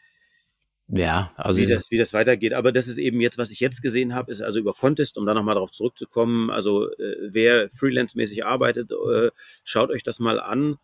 ja, 0.91 1.31
also 1.35 1.59
wie 1.59 1.67
das, 1.67 1.91
wie 1.91 1.97
das 1.97 2.13
weitergeht. 2.13 2.53
Aber 2.53 2.71
das 2.71 2.87
ist 2.87 2.97
eben 2.97 3.21
jetzt, 3.21 3.37
was 3.37 3.51
ich 3.51 3.59
jetzt 3.59 3.81
gesehen 3.81 4.15
habe, 4.15 4.31
ist 4.31 4.41
also 4.41 4.59
über 4.59 4.73
Contest, 4.73 5.17
um 5.17 5.25
da 5.25 5.33
nochmal 5.33 5.55
darauf 5.55 5.71
zurückzukommen. 5.71 6.49
Also 6.49 6.91
äh, 6.93 7.15
wer 7.29 7.69
freelance-mäßig 7.69 8.45
arbeitet, 8.45 8.91
äh, 8.91 9.29
schaut 9.63 9.91
euch 9.91 10.03
das 10.03 10.19
mal 10.19 10.39
an, 10.39 10.77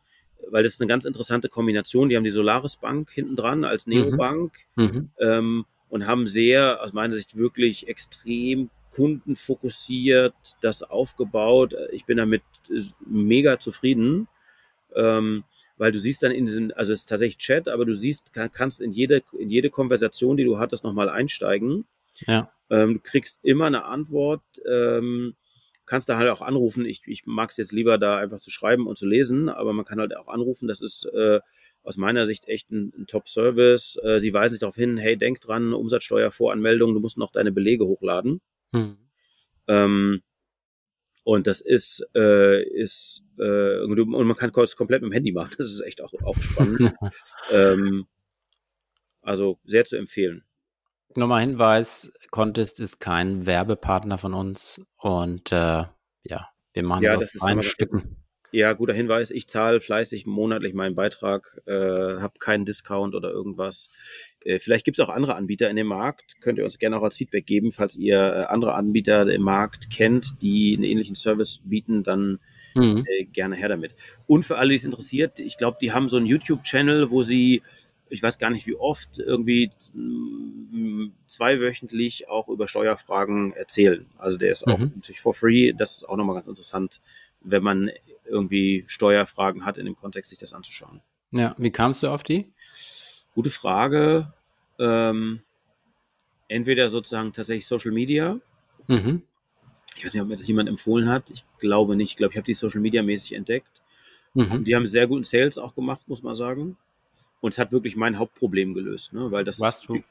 weil 0.49 0.63
das 0.63 0.73
ist 0.73 0.81
eine 0.81 0.87
ganz 0.87 1.05
interessante 1.05 1.49
Kombination. 1.49 2.09
Die 2.09 2.15
haben 2.15 2.23
die 2.23 2.29
Solaris 2.29 2.77
Bank 2.77 3.09
hinten 3.09 3.35
dran 3.35 3.63
als 3.63 3.87
mhm. 3.87 3.93
Neobank 3.93 4.53
mhm. 4.75 5.09
ähm, 5.19 5.65
und 5.89 6.05
haben 6.05 6.27
sehr, 6.27 6.83
aus 6.83 6.93
meiner 6.93 7.15
Sicht, 7.15 7.37
wirklich 7.37 7.87
extrem 7.87 8.69
kundenfokussiert 8.93 10.35
das 10.61 10.83
aufgebaut. 10.83 11.75
Ich 11.91 12.05
bin 12.05 12.17
damit 12.17 12.43
äh, 12.69 12.81
mega 13.05 13.59
zufrieden. 13.59 14.27
Ähm, 14.95 15.43
weil 15.77 15.91
du 15.91 15.99
siehst 15.99 16.23
dann 16.23 16.31
in 16.31 16.45
diesen, 16.45 16.71
also 16.71 16.93
es 16.93 17.01
ist 17.01 17.09
tatsächlich 17.09 17.37
Chat, 17.37 17.67
aber 17.67 17.85
du 17.85 17.93
siehst, 17.93 18.33
kann, 18.33 18.51
kannst 18.51 18.81
in 18.81 18.91
jede, 18.91 19.23
in 19.37 19.49
jede 19.49 19.69
Konversation, 19.69 20.37
die 20.37 20.43
du 20.43 20.57
hattest, 20.57 20.83
nochmal 20.83 21.09
einsteigen. 21.09 21.85
Ja. 22.27 22.51
Ähm, 22.69 22.95
du 22.95 22.99
kriegst 22.99 23.39
immer 23.43 23.65
eine 23.65 23.85
Antwort, 23.85 24.43
ähm, 24.69 25.35
kannst 25.85 26.09
da 26.09 26.17
halt 26.17 26.29
auch 26.29 26.41
anrufen. 26.41 26.85
Ich, 26.85 27.01
ich 27.05 27.25
mag 27.25 27.51
es 27.51 27.57
jetzt 27.57 27.71
lieber 27.71 27.97
da 27.97 28.17
einfach 28.17 28.39
zu 28.39 28.51
schreiben 28.51 28.87
und 28.87 28.97
zu 28.97 29.07
lesen, 29.07 29.49
aber 29.49 29.73
man 29.73 29.85
kann 29.85 29.99
halt 29.99 30.15
auch 30.15 30.27
anrufen. 30.27 30.67
Das 30.67 30.81
ist 30.81 31.05
äh, 31.13 31.39
aus 31.83 31.97
meiner 31.97 32.25
Sicht 32.25 32.47
echt 32.47 32.71
ein, 32.71 32.91
ein 32.97 33.07
Top-Service. 33.07 33.99
Äh, 34.01 34.19
sie 34.19 34.33
weisen 34.33 34.53
sich 34.53 34.59
darauf 34.61 34.75
hin, 34.75 34.97
hey, 34.97 35.17
denk 35.17 35.41
dran, 35.41 35.73
Umsatzsteuervoranmeldung, 35.73 36.93
du 36.93 36.99
musst 36.99 37.17
noch 37.17 37.31
deine 37.31 37.51
Belege 37.51 37.85
hochladen. 37.85 38.41
Hm. 38.71 38.97
Ähm, 39.67 40.21
Und 41.25 41.47
das 41.47 41.59
ist, 41.59 42.07
äh, 42.15 42.63
ist 42.63 43.23
äh, 43.39 43.79
und 43.79 44.09
man 44.27 44.35
kann 44.35 44.51
es 44.57 44.75
komplett 44.75 45.01
mit 45.01 45.09
dem 45.09 45.13
Handy 45.13 45.31
machen. 45.31 45.55
Das 45.57 45.71
ist 45.71 45.81
echt 45.81 45.99
auch, 46.01 46.13
auch 46.23 46.37
spannend. 46.37 46.93
ähm, 47.51 48.05
also 49.23 49.57
sehr 49.65 49.85
zu 49.85 49.97
empfehlen. 49.97 50.43
Nochmal 51.15 51.41
Hinweis, 51.41 52.13
Contest 52.29 52.79
ist 52.79 52.99
kein 52.99 53.47
Werbepartner 53.47 54.19
von 54.19 54.35
uns 54.35 54.85
und 54.97 55.51
äh, 55.51 55.85
ja, 56.23 56.49
wir 56.73 56.83
machen 56.83 57.03
ja, 57.03 57.17
das 57.17 57.35
aus 57.41 57.65
Stücken. 57.65 58.17
Ja, 58.51 58.73
guter 58.73 58.93
Hinweis. 58.93 59.31
Ich 59.31 59.47
zahle 59.47 59.81
fleißig 59.81 60.27
monatlich 60.27 60.75
meinen 60.75 60.93
Beitrag, 60.93 61.59
äh, 61.65 61.71
habe 61.73 62.37
keinen 62.37 62.65
Discount 62.65 63.15
oder 63.15 63.31
irgendwas. 63.31 63.89
Äh, 64.45 64.59
vielleicht 64.59 64.85
gibt 64.85 64.97
es 64.97 65.05
auch 65.05 65.09
andere 65.09 65.35
Anbieter 65.35 65.69
in 65.69 65.75
dem 65.75 65.87
Markt. 65.87 66.39
Könnt 66.39 66.57
ihr 66.57 66.63
uns 66.63 66.79
gerne 66.79 66.97
auch 66.97 67.03
als 67.03 67.17
Feedback 67.17 67.45
geben, 67.45 67.71
falls 67.71 67.97
ihr 67.97 68.17
äh, 68.17 68.45
andere 68.45 68.75
Anbieter 68.75 69.29
im 69.29 69.41
Markt 69.41 69.89
kennt, 69.89 70.41
die 70.41 70.75
einen 70.75 70.85
ähnlichen 70.85 71.15
Service 71.15 71.61
bieten, 71.63 72.03
dann 72.03 72.39
mhm. 72.75 73.05
äh, 73.07 73.25
gerne 73.25 73.55
her 73.55 73.67
damit. 73.69 73.95
Und 74.27 74.43
für 74.43 74.57
alle, 74.57 74.69
die 74.69 74.75
es 74.75 74.85
interessiert, 74.85 75.39
ich 75.39 75.57
glaube, 75.57 75.77
die 75.81 75.91
haben 75.91 76.07
so 76.07 76.17
einen 76.17 76.27
YouTube-Channel, 76.27 77.09
wo 77.11 77.23
sie 77.23 77.61
ich 78.07 78.21
weiß 78.21 78.37
gar 78.37 78.51
nicht 78.51 78.67
wie 78.67 78.75
oft, 78.75 79.17
irgendwie 79.17 79.71
mm, 79.93 81.07
zweiwöchentlich 81.25 82.29
auch 82.29 82.47
über 82.49 82.67
Steuerfragen 82.67 83.53
erzählen. 83.53 84.05
Also 84.17 84.37
der 84.37 84.51
ist 84.51 84.67
auch 84.67 84.77
mhm. 84.77 84.91
natürlich 84.95 85.21
for 85.21 85.33
free. 85.33 85.73
Das 85.73 85.95
ist 85.95 86.03
auch 86.07 86.15
nochmal 86.15 86.35
ganz 86.35 86.47
interessant, 86.47 87.01
wenn 87.41 87.63
man 87.63 87.89
irgendwie 88.25 88.83
Steuerfragen 88.87 89.65
hat 89.65 89.77
in 89.77 89.85
dem 89.85 89.95
Kontext, 89.95 90.29
sich 90.29 90.37
das 90.37 90.53
anzuschauen. 90.53 91.01
Ja, 91.31 91.55
wie 91.57 91.71
kamst 91.71 92.03
du 92.03 92.09
auf 92.09 92.23
die? 92.23 92.53
Gute 93.35 93.51
Frage. 93.51 94.33
Ähm, 94.79 95.41
entweder 96.47 96.89
sozusagen 96.89 97.33
tatsächlich 97.33 97.67
Social 97.67 97.91
Media. 97.91 98.39
Mhm. 98.87 99.21
Ich 99.95 100.03
weiß 100.03 100.13
nicht, 100.13 100.23
ob 100.23 100.27
mir 100.27 100.35
das 100.35 100.47
jemand 100.47 100.67
empfohlen 100.67 101.09
hat. 101.09 101.29
Ich 101.29 101.45
glaube 101.59 101.95
nicht. 101.95 102.11
Ich 102.11 102.15
glaube, 102.17 102.33
ich 102.33 102.37
habe 102.37 102.45
die 102.45 102.53
Social 102.53 102.81
Media 102.81 103.03
mäßig 103.03 103.33
entdeckt. 103.33 103.81
Mhm. 104.33 104.65
Die 104.65 104.75
haben 104.75 104.87
sehr 104.87 105.07
guten 105.07 105.23
Sales 105.23 105.57
auch 105.57 105.75
gemacht, 105.75 106.01
muss 106.07 106.23
man 106.23 106.35
sagen. 106.35 106.77
Und 107.41 107.53
es 107.53 107.57
hat 107.57 107.71
wirklich 107.71 107.95
mein 107.95 108.17
Hauptproblem 108.17 108.73
gelöst, 108.73 109.13
ne? 109.13 109.31
weil 109.31 109.43
das 109.43 109.59
warst 109.59 109.87
du, 109.87 110.01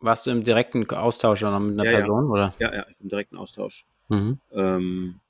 warst 0.00 0.26
du 0.26 0.30
im 0.30 0.42
direkten 0.42 0.88
Austausch 0.90 1.42
oder 1.42 1.60
mit 1.60 1.78
einer 1.78 1.90
ja, 1.90 1.98
Person? 1.98 2.24
Ja. 2.24 2.30
Oder? 2.30 2.54
Ja, 2.58 2.74
ja, 2.74 2.86
im 3.00 3.08
direkten 3.08 3.36
Austausch. 3.36 3.86
Mhm. 4.08 4.38
Ähm, 4.50 5.20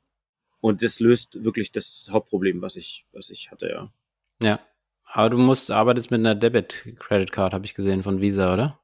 und 0.61 0.83
das 0.83 0.99
löst 0.99 1.45
wirklich 1.45 1.73
das 1.73 2.09
Hauptproblem, 2.11 2.63
was 2.63 2.77
ich, 2.77 3.05
was 3.13 3.31
ich 3.31 3.51
hatte, 3.51 3.69
ja. 3.69 3.91
Ja. 4.43 4.61
Aber 5.15 5.29
du 5.29 5.37
musst, 5.37 5.71
arbeitest 5.71 6.11
mit 6.11 6.21
einer 6.21 6.35
Debit-Credit-Card, 6.35 7.53
habe 7.53 7.67
ich 7.67 7.75
gesehen, 7.75 8.03
von 8.03 8.23
Visa, 8.23 8.55
oder? 8.55 8.81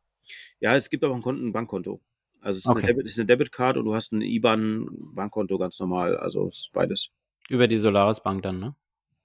Ja, 0.61 0.77
es 0.77 0.91
gibt 0.91 1.03
aber 1.03 1.15
ein, 1.15 1.23
Konto, 1.23 1.43
ein 1.43 1.53
Bankkonto. 1.53 2.03
Also 2.43 2.59
es 2.59 2.65
ist, 2.67 2.71
okay. 2.71 2.81
eine 2.81 2.89
Debit, 2.89 3.07
ist 3.07 3.19
eine 3.19 3.27
Debit-Card 3.27 3.79
und 3.79 3.87
du 3.87 3.95
hast 3.95 4.13
ein 4.13 4.21
IBAN-Bankkonto 4.21 5.57
ganz 5.57 5.81
normal. 5.81 6.19
Also 6.19 6.47
es 6.49 6.59
ist 6.59 6.73
beides. 6.73 7.11
Über 7.49 7.67
die 7.67 7.79
Solaris 7.79 8.23
Bank 8.23 8.43
dann, 8.43 8.61
ne? 8.61 8.75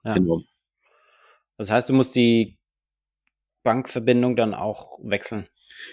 Ja. 0.02 0.14
Genau. 0.14 0.42
Das 1.58 1.70
heißt, 1.70 1.90
du 1.90 1.92
musst 1.92 2.14
die 2.14 2.56
Bankverbindung 3.64 4.34
dann 4.34 4.54
auch 4.54 4.98
wechseln. 5.02 5.46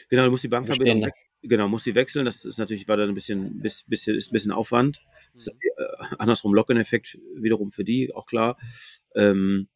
Genau, 0.10 0.24
du 0.24 0.32
musst 0.32 0.46
die 0.46 0.48
Bankverbindung 0.48 1.08
wechseln. 1.08 1.28
Genau, 1.44 1.68
muss 1.68 1.84
die 1.84 1.96
wechseln. 1.96 2.24
Das 2.24 2.46
ist 2.46 2.58
natürlich 2.58 2.88
war 2.88 2.96
dann 2.96 3.10
ein 3.10 3.16
bisschen, 3.16 3.60
bisschen, 3.60 4.16
ist 4.16 4.32
ein 4.32 4.34
bisschen 4.34 4.52
Aufwand. 4.54 5.02
Ist, 5.34 5.50
äh, 5.50 5.54
andersrum 6.20 6.54
Lock-in-Effekt 6.54 7.20
wiederum 7.36 7.72
für 7.72 7.84
die, 7.84 8.14
auch 8.14 8.28
klar. 8.28 8.58
Ähm, 9.14 9.68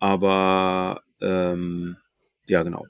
aber 0.00 1.02
ähm, 1.20 1.96
ja, 2.48 2.64
genau. 2.64 2.86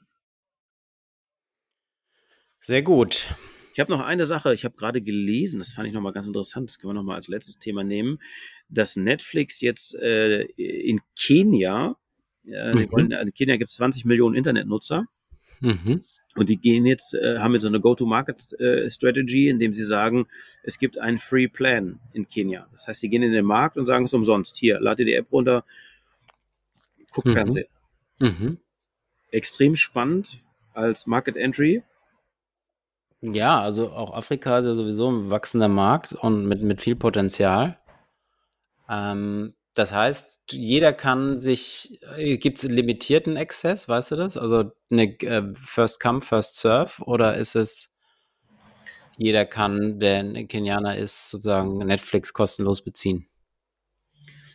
Sehr 2.61 2.81
gut. 2.81 3.29
Ich 3.73 3.79
habe 3.79 3.91
noch 3.91 4.01
eine 4.01 4.25
Sache, 4.25 4.53
ich 4.53 4.65
habe 4.65 4.75
gerade 4.75 5.01
gelesen, 5.01 5.59
das 5.59 5.71
fand 5.71 5.87
ich 5.87 5.93
nochmal 5.93 6.13
ganz 6.13 6.27
interessant, 6.27 6.69
das 6.69 6.77
können 6.77 6.91
wir 6.91 6.95
nochmal 6.95 7.15
als 7.15 7.27
letztes 7.27 7.57
Thema 7.57 7.83
nehmen, 7.83 8.19
dass 8.69 8.95
Netflix 8.95 9.61
jetzt 9.61 9.95
äh, 9.95 10.41
in 10.57 10.99
Kenia 11.17 11.95
äh, 12.45 12.73
mhm. 12.73 12.91
wollen, 12.91 13.13
also 13.13 13.27
in 13.27 13.33
Kenia 13.33 13.57
gibt 13.57 13.69
es 13.69 13.77
20 13.77 14.05
Millionen 14.05 14.35
Internetnutzer. 14.35 15.05
Mhm. 15.59 16.03
Und 16.35 16.49
die 16.49 16.57
gehen 16.57 16.85
jetzt, 16.85 17.13
äh, 17.13 17.39
haben 17.39 17.53
jetzt 17.53 17.63
so 17.63 17.67
eine 17.67 17.81
Go-to-Market-Strategy, 17.81 19.47
äh, 19.47 19.49
indem 19.49 19.73
sie 19.73 19.83
sagen, 19.83 20.27
es 20.63 20.79
gibt 20.79 20.97
einen 20.97 21.19
Free 21.19 21.47
Plan 21.47 21.99
in 22.13 22.27
Kenia. 22.27 22.67
Das 22.71 22.87
heißt, 22.87 23.01
sie 23.01 23.09
gehen 23.09 23.23
in 23.23 23.33
den 23.33 23.45
Markt 23.45 23.77
und 23.77 23.85
sagen 23.85 24.05
es 24.05 24.13
umsonst. 24.13 24.57
Hier, 24.57 24.79
lade 24.79 25.03
die 25.03 25.13
App 25.13 25.31
runter, 25.31 25.65
guck 27.11 27.25
mhm. 27.25 27.31
Fernsehen. 27.31 27.67
Mhm. 28.19 28.57
Extrem 29.29 29.75
spannend 29.75 30.41
als 30.73 31.07
Market 31.07 31.37
Entry. 31.37 31.83
Ja, 33.21 33.61
also 33.61 33.91
auch 33.91 34.13
Afrika 34.13 34.59
ist 34.59 34.65
ja 34.65 34.73
sowieso 34.73 35.11
ein 35.11 35.29
wachsender 35.29 35.67
Markt 35.67 36.13
und 36.13 36.45
mit, 36.47 36.63
mit 36.63 36.81
viel 36.81 36.95
Potenzial. 36.95 37.77
Ähm, 38.89 39.53
das 39.75 39.93
heißt, 39.93 40.41
jeder 40.51 40.91
kann 40.91 41.39
sich, 41.39 42.01
äh, 42.17 42.37
gibt 42.37 42.57
es 42.57 42.63
limitierten 42.63 43.37
Access, 43.37 43.87
weißt 43.87 44.11
du 44.11 44.15
das? 44.17 44.37
Also 44.37 44.71
eine 44.89 45.03
äh, 45.21 45.53
First 45.55 46.01
Come, 46.01 46.21
First 46.21 46.59
Serve 46.59 47.01
oder 47.03 47.37
ist 47.37 47.55
es, 47.55 47.93
jeder 49.17 49.45
kann, 49.45 49.99
der 49.99 50.19
ein 50.19 50.47
Kenianer 50.47 50.97
ist, 50.97 51.29
sozusagen 51.29 51.77
Netflix 51.77 52.33
kostenlos 52.33 52.83
beziehen? 52.83 53.27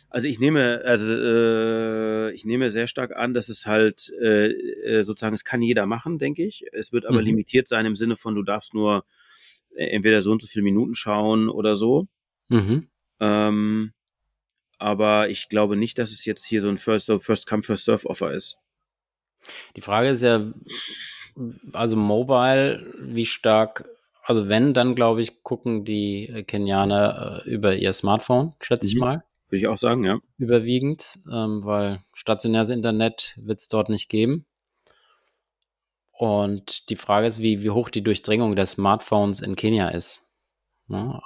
Also 0.09 0.27
ich 0.27 0.39
nehme, 0.39 0.81
also 0.85 1.13
äh, 1.13 2.31
ich 2.31 2.45
nehme 2.45 2.71
sehr 2.71 2.87
stark 2.87 3.15
an, 3.15 3.33
dass 3.33 3.49
es 3.49 3.65
halt 3.65 4.13
äh, 4.21 4.47
äh 4.47 5.03
sozusagen, 5.03 5.35
es 5.35 5.43
kann 5.43 5.61
jeder 5.61 5.85
machen, 5.85 6.17
denke 6.17 6.45
ich. 6.45 6.65
Es 6.71 6.93
wird 6.93 7.05
aber 7.05 7.19
mhm. 7.19 7.25
limitiert 7.25 7.67
sein 7.67 7.85
im 7.85 7.95
Sinne 7.95 8.15
von, 8.15 8.35
du 8.35 8.43
darfst 8.43 8.73
nur 8.73 9.05
äh, 9.75 9.87
entweder 9.87 10.21
so 10.21 10.31
und 10.31 10.41
so 10.41 10.47
viele 10.47 10.63
Minuten 10.63 10.95
schauen 10.95 11.49
oder 11.49 11.75
so. 11.75 12.07
Mhm. 12.47 12.87
Ähm, 13.19 13.93
aber 14.77 15.29
ich 15.29 15.49
glaube 15.49 15.75
nicht, 15.75 15.97
dass 15.97 16.11
es 16.11 16.23
jetzt 16.25 16.45
hier 16.45 16.61
so 16.61 16.69
ein 16.69 16.77
First, 16.77 17.11
First 17.19 17.47
Come, 17.47 17.63
First 17.63 17.85
Serve 17.85 18.07
Offer 18.07 18.31
ist. 18.31 18.61
Die 19.75 19.81
Frage 19.81 20.09
ist 20.09 20.21
ja, 20.21 20.53
also 21.73 21.95
Mobile, 21.95 22.93
wie 22.99 23.25
stark, 23.25 23.89
also 24.23 24.47
wenn, 24.49 24.73
dann 24.73 24.95
glaube 24.95 25.21
ich, 25.21 25.43
gucken 25.43 25.85
die 25.85 26.43
Kenianer 26.47 27.43
äh, 27.45 27.49
über 27.49 27.75
ihr 27.75 27.93
Smartphone, 27.93 28.53
schätze 28.61 28.87
ich 28.87 28.95
mhm. 28.95 29.01
mal. 29.01 29.23
Würde 29.47 29.57
ich 29.57 29.67
auch 29.67 29.77
sagen, 29.77 30.03
ja. 30.03 30.19
Überwiegend, 30.37 31.19
ähm, 31.31 31.61
weil 31.63 32.01
stationäres 32.13 32.69
Internet 32.69 33.33
wird 33.37 33.59
es 33.59 33.69
dort 33.69 33.89
nicht 33.89 34.09
geben. 34.09 34.45
Und 36.11 36.89
die 36.89 36.95
Frage 36.95 37.27
ist, 37.27 37.41
wie, 37.41 37.63
wie 37.63 37.69
hoch 37.69 37.89
die 37.89 38.03
Durchdringung 38.03 38.55
der 38.55 38.65
Smartphones 38.65 39.39
in 39.39 39.55
Kenia 39.55 39.89
ist. 39.89 40.27
Ja, 40.89 41.03
ne? 41.03 41.21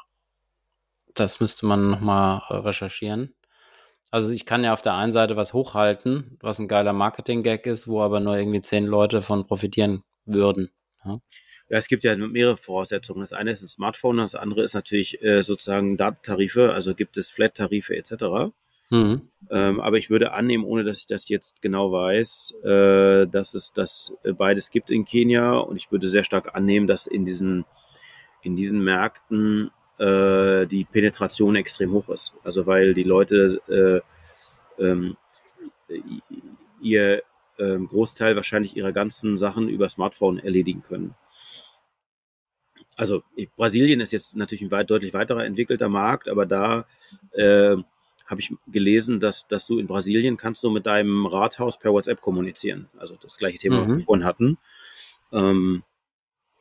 das 1.15 1.39
müsste 1.39 1.65
man 1.65 1.89
nochmal 1.89 2.41
äh, 2.49 2.55
recherchieren. 2.55 3.33
Also 4.11 4.31
ich 4.31 4.45
kann 4.45 4.63
ja 4.63 4.73
auf 4.73 4.81
der 4.81 4.95
einen 4.95 5.13
Seite 5.13 5.37
was 5.37 5.53
hochhalten, 5.53 6.37
was 6.41 6.59
ein 6.59 6.67
geiler 6.67 6.93
Marketing-Gag 6.93 7.65
ist, 7.65 7.87
wo 7.87 8.01
aber 8.01 8.19
nur 8.19 8.37
irgendwie 8.37 8.61
zehn 8.61 8.85
Leute 8.85 9.21
von 9.21 9.47
profitieren 9.47 10.03
würden. 10.25 10.71
Ja. 11.05 11.19
Ja. 11.71 11.77
es 11.79 11.87
gibt 11.87 12.03
ja 12.03 12.15
mehrere 12.15 12.57
Voraussetzungen. 12.57 13.21
Das 13.21 13.33
eine 13.33 13.51
ist 13.51 13.61
ein 13.61 13.67
Smartphone, 13.67 14.17
das 14.17 14.35
andere 14.35 14.63
ist 14.63 14.73
natürlich 14.73 15.23
äh, 15.23 15.41
sozusagen 15.43 15.97
Datentarife, 15.97 16.73
also 16.73 16.93
gibt 16.93 17.17
es 17.17 17.29
Flat-Tarife 17.29 17.95
etc. 17.95 18.51
Mhm. 18.89 19.21
Ähm, 19.49 19.79
aber 19.79 19.97
ich 19.97 20.09
würde 20.09 20.33
annehmen, 20.33 20.65
ohne 20.65 20.83
dass 20.83 20.99
ich 20.99 21.07
das 21.07 21.29
jetzt 21.29 21.61
genau 21.61 21.91
weiß, 21.91 22.55
äh, 22.63 23.27
dass 23.27 23.53
es 23.53 23.73
das 23.73 24.13
beides 24.37 24.69
gibt 24.69 24.89
in 24.89 25.05
Kenia 25.05 25.57
und 25.57 25.77
ich 25.77 25.91
würde 25.91 26.09
sehr 26.09 26.23
stark 26.23 26.55
annehmen, 26.55 26.87
dass 26.87 27.07
in 27.07 27.25
diesen 27.25 27.65
in 28.43 28.55
diesen 28.55 28.83
Märkten 28.83 29.71
äh, 29.97 30.65
die 30.67 30.85
Penetration 30.85 31.55
extrem 31.55 31.91
hoch 31.93 32.09
ist. 32.09 32.33
Also 32.43 32.65
weil 32.65 32.93
die 32.93 33.03
Leute 33.03 33.61
äh, 34.79 34.83
ähm, 34.83 35.15
ihr 36.81 37.23
äh, 37.57 37.77
Großteil 37.77 38.35
wahrscheinlich 38.35 38.75
ihrer 38.75 38.91
ganzen 38.91 39.37
Sachen 39.37 39.69
über 39.69 39.87
Smartphone 39.89 40.39
erledigen 40.39 40.81
können. 40.81 41.15
Also 43.01 43.23
Brasilien 43.55 43.99
ist 43.99 44.13
jetzt 44.13 44.35
natürlich 44.35 44.61
ein 44.61 44.69
weit, 44.69 44.91
deutlich 44.91 45.11
weiterer 45.11 45.43
entwickelter 45.43 45.89
Markt, 45.89 46.29
aber 46.29 46.45
da 46.45 46.85
äh, 47.31 47.75
habe 48.27 48.41
ich 48.41 48.53
gelesen, 48.67 49.19
dass, 49.19 49.47
dass 49.47 49.65
du 49.65 49.79
in 49.79 49.87
Brasilien 49.87 50.37
kannst 50.37 50.63
du 50.63 50.69
mit 50.69 50.85
deinem 50.85 51.25
Rathaus 51.25 51.79
per 51.79 51.93
WhatsApp 51.93 52.21
kommunizieren. 52.21 52.89
Also 52.99 53.17
das 53.19 53.37
gleiche 53.37 53.57
Thema, 53.57 53.77
mhm. 53.77 53.81
was 53.81 53.97
wir 53.97 54.05
vorhin 54.05 54.23
hatten. 54.23 54.57
Ähm, 55.31 55.81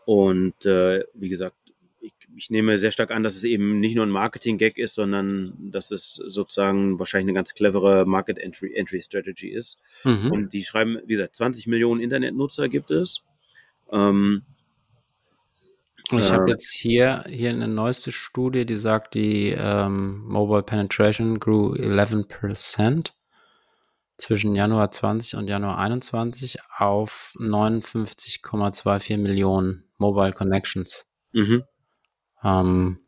und 0.07 0.65
äh, 0.65 1.05
wie 1.13 1.29
gesagt, 1.29 1.57
ich 2.35 2.49
nehme 2.49 2.79
sehr 2.79 2.91
stark 2.93 3.11
an, 3.11 3.23
dass 3.23 3.37
es 3.37 3.45
eben 3.45 3.79
nicht 3.79 3.95
nur 3.95 4.07
ein 4.07 4.11
Marketing-Gag 4.11 4.79
ist, 4.79 4.95
sondern 4.95 5.53
dass 5.59 5.91
es 5.91 6.15
sozusagen 6.15 6.99
wahrscheinlich 6.99 7.27
eine 7.29 7.37
ganz 7.37 7.53
clevere 7.53 8.07
Market-Entry-Strategy 8.07 9.49
ist. 9.49 9.77
Mhm. 10.05 10.33
Und 10.33 10.53
die 10.55 10.65
schreiben, 10.65 11.01
wie 11.05 11.17
gesagt, 11.17 11.37
20 11.37 11.67
Millionen 11.67 12.01
Internetnutzer 12.01 12.71
gibt 12.71 12.91
es. 12.91 13.25
Ähm, 13.93 14.41
ich 16.19 16.33
habe 16.33 16.47
äh, 16.47 16.51
jetzt 16.51 16.73
hier, 16.73 17.25
hier 17.29 17.51
eine 17.51 17.69
neueste 17.69 18.13
Studie, 18.13 18.67
die 18.67 18.77
sagt, 18.77 19.15
die 19.15 19.51
ähm, 19.51 20.23
Mobile 20.25 20.63
Penetration 20.63 21.39
grew 21.39 21.75
11% 21.75 23.13
zwischen 24.17 24.55
Januar 24.55 24.91
20 24.91 25.37
und 25.37 25.49
Januar 25.49 25.79
21 25.79 26.59
auf 26.79 27.35
59,24 27.39 29.19
Millionen 29.19 29.85
Mobile 29.99 30.33
Connections. 30.33 31.07
Mhm. 31.33 31.65
Ähm, 32.43 32.99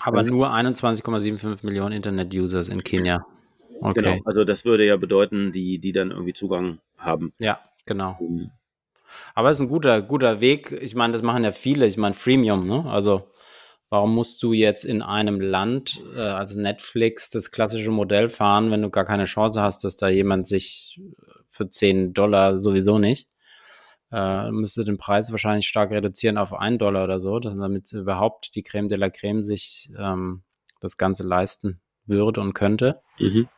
Aber 0.00 0.22
nur 0.22 0.50
21,75 0.52 1.64
Millionen 1.64 1.92
Internet-Users 1.92 2.68
in 2.68 2.84
Kenia. 2.84 3.26
Okay. 3.80 4.02
Genau, 4.02 4.18
also 4.24 4.44
das 4.44 4.64
würde 4.64 4.84
ja 4.86 4.96
bedeuten, 4.96 5.52
die, 5.52 5.78
die 5.78 5.92
dann 5.92 6.10
irgendwie 6.10 6.32
Zugang 6.32 6.80
haben. 6.96 7.32
Ja, 7.38 7.60
genau. 7.86 8.16
Mhm. 8.20 8.50
Aber 9.34 9.50
es 9.50 9.58
ist 9.58 9.62
ein 9.62 9.68
guter, 9.68 10.02
guter 10.02 10.40
Weg. 10.40 10.72
Ich 10.72 10.94
meine, 10.94 11.12
das 11.12 11.22
machen 11.22 11.44
ja 11.44 11.52
viele. 11.52 11.86
Ich 11.86 11.96
meine, 11.96 12.14
Freemium, 12.14 12.66
ne? 12.66 12.84
Also 12.86 13.30
warum 13.90 14.14
musst 14.14 14.42
du 14.42 14.52
jetzt 14.52 14.84
in 14.84 15.02
einem 15.02 15.40
Land, 15.40 16.02
äh, 16.16 16.20
also 16.20 16.58
Netflix, 16.58 17.30
das 17.30 17.50
klassische 17.50 17.90
Modell 17.90 18.28
fahren, 18.28 18.70
wenn 18.70 18.82
du 18.82 18.90
gar 18.90 19.04
keine 19.04 19.26
Chance 19.26 19.62
hast, 19.62 19.84
dass 19.84 19.96
da 19.96 20.08
jemand 20.08 20.46
sich 20.46 21.00
für 21.48 21.68
10 21.68 22.12
Dollar 22.12 22.56
sowieso 22.58 22.98
nicht, 22.98 23.28
äh, 24.10 24.50
müsste 24.50 24.84
den 24.84 24.98
Preis 24.98 25.30
wahrscheinlich 25.30 25.68
stark 25.68 25.90
reduzieren 25.92 26.38
auf 26.38 26.52
1 26.52 26.78
Dollar 26.78 27.04
oder 27.04 27.20
so, 27.20 27.38
damit 27.38 27.92
überhaupt 27.92 28.54
die 28.56 28.64
Creme 28.64 28.88
de 28.88 28.98
la 28.98 29.10
Creme 29.10 29.42
sich 29.42 29.90
ähm, 29.96 30.42
das 30.80 30.96
Ganze 30.96 31.22
leisten 31.22 31.80
würde 32.06 32.40
und 32.40 32.52
könnte. 32.52 33.00
Mhm. 33.18 33.48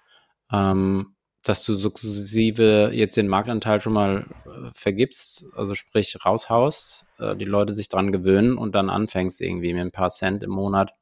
Ähm, 0.53 1.16
dass 1.49 1.65
du 1.65 1.75
sukzessive 1.75 2.91
jetzt 2.93 3.17
den 3.17 3.29
Marktanteil 3.29 3.81
schon 3.81 3.93
mal 3.93 4.27
äh, 4.47 4.71
vergibst, 4.77 5.47
also 5.55 5.77
sprich 5.77 6.17
raushaust, 6.25 7.07
äh, 7.21 7.37
die 7.37 7.45
Leute 7.45 7.73
sich 7.73 7.89
dran 7.89 8.11
gewöhnen 8.11 8.59
und 8.59 8.75
dann 8.75 8.91
anfängst 8.91 9.41
irgendwie 9.41 9.73
mit 9.73 9.83
ein 9.83 9.93
paar 9.93 10.11
Cent 10.11 10.43
im 10.43 10.51
Monat 10.51 10.93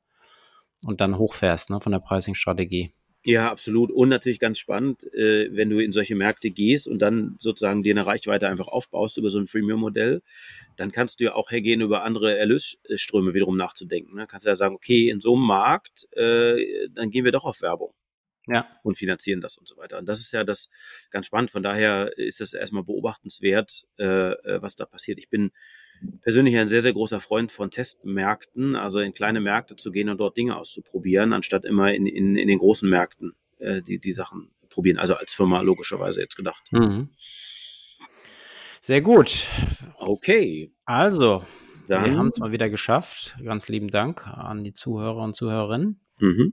und 0.84 1.00
dann 1.00 1.16
hochfährst 1.16 1.70
ne, 1.70 1.80
von 1.80 1.92
der 1.92 2.00
Pricing-Strategie. 2.00 2.92
Ja, 3.26 3.50
absolut. 3.50 3.90
Und 3.90 4.10
natürlich 4.10 4.38
ganz 4.38 4.58
spannend, 4.58 5.02
äh, 5.14 5.48
wenn 5.56 5.70
du 5.70 5.78
in 5.78 5.92
solche 5.92 6.14
Märkte 6.14 6.50
gehst 6.50 6.86
und 6.86 6.98
dann 6.98 7.36
sozusagen 7.38 7.82
dir 7.82 7.94
eine 7.94 8.04
Reichweite 8.04 8.48
einfach 8.48 8.68
aufbaust 8.68 9.16
über 9.16 9.30
so 9.30 9.38
ein 9.38 9.46
Freemium-Modell, 9.46 10.20
dann 10.76 10.92
kannst 10.92 11.20
du 11.20 11.24
ja 11.24 11.34
auch 11.34 11.50
hergehen, 11.50 11.80
über 11.80 12.02
andere 12.04 12.36
Erlösströme 12.36 13.32
wiederum 13.32 13.56
nachzudenken. 13.56 14.14
Ne? 14.14 14.26
Kannst 14.26 14.46
ja 14.46 14.56
sagen, 14.56 14.74
okay, 14.74 15.08
in 15.08 15.20
so 15.20 15.36
einem 15.36 15.46
Markt, 15.46 16.06
äh, 16.18 16.88
dann 16.90 17.10
gehen 17.10 17.24
wir 17.24 17.32
doch 17.32 17.44
auf 17.44 17.62
Werbung 17.62 17.94
ja. 18.46 18.66
und 18.82 18.98
finanzieren 18.98 19.40
das 19.40 19.56
und 19.56 19.68
so 19.68 19.76
weiter. 19.76 19.98
Und 19.98 20.06
das 20.06 20.20
ist 20.20 20.32
ja 20.32 20.44
das 20.44 20.70
ganz 21.10 21.26
spannend. 21.26 21.50
Von 21.50 21.62
daher 21.62 22.16
ist 22.18 22.40
es 22.40 22.54
erstmal 22.54 22.84
beobachtenswert, 22.84 23.86
äh, 23.98 24.32
äh, 24.32 24.62
was 24.62 24.76
da 24.76 24.86
passiert. 24.86 25.18
Ich 25.18 25.28
bin 25.28 25.52
persönlich 26.22 26.56
ein 26.56 26.68
sehr, 26.68 26.82
sehr 26.82 26.92
großer 26.92 27.20
Freund 27.20 27.52
von 27.52 27.70
Testmärkten, 27.70 28.76
also 28.76 29.00
in 29.00 29.14
kleine 29.14 29.40
Märkte 29.40 29.76
zu 29.76 29.90
gehen 29.90 30.08
und 30.08 30.18
dort 30.18 30.36
Dinge 30.36 30.56
auszuprobieren, 30.56 31.32
anstatt 31.32 31.64
immer 31.64 31.92
in, 31.94 32.06
in, 32.06 32.36
in 32.36 32.48
den 32.48 32.58
großen 32.58 32.88
Märkten 32.88 33.34
äh, 33.58 33.82
die, 33.82 33.98
die 33.98 34.12
Sachen 34.12 34.50
probieren. 34.68 34.98
Also 34.98 35.14
als 35.14 35.32
Firma 35.32 35.60
logischerweise 35.60 36.20
jetzt 36.20 36.36
gedacht. 36.36 36.62
Mhm. 36.72 37.10
Sehr 38.80 39.00
gut. 39.00 39.46
Okay. 39.98 40.70
Also, 40.84 41.42
Dann, 41.88 42.04
wir 42.04 42.18
haben 42.18 42.28
es 42.28 42.38
mal 42.38 42.52
wieder 42.52 42.68
geschafft. 42.68 43.34
Ganz 43.42 43.68
lieben 43.68 43.88
Dank 43.88 44.26
an 44.26 44.62
die 44.62 44.74
Zuhörer 44.74 45.22
und 45.22 45.34
Zuhörerinnen. 45.34 46.00
Mhm. 46.18 46.52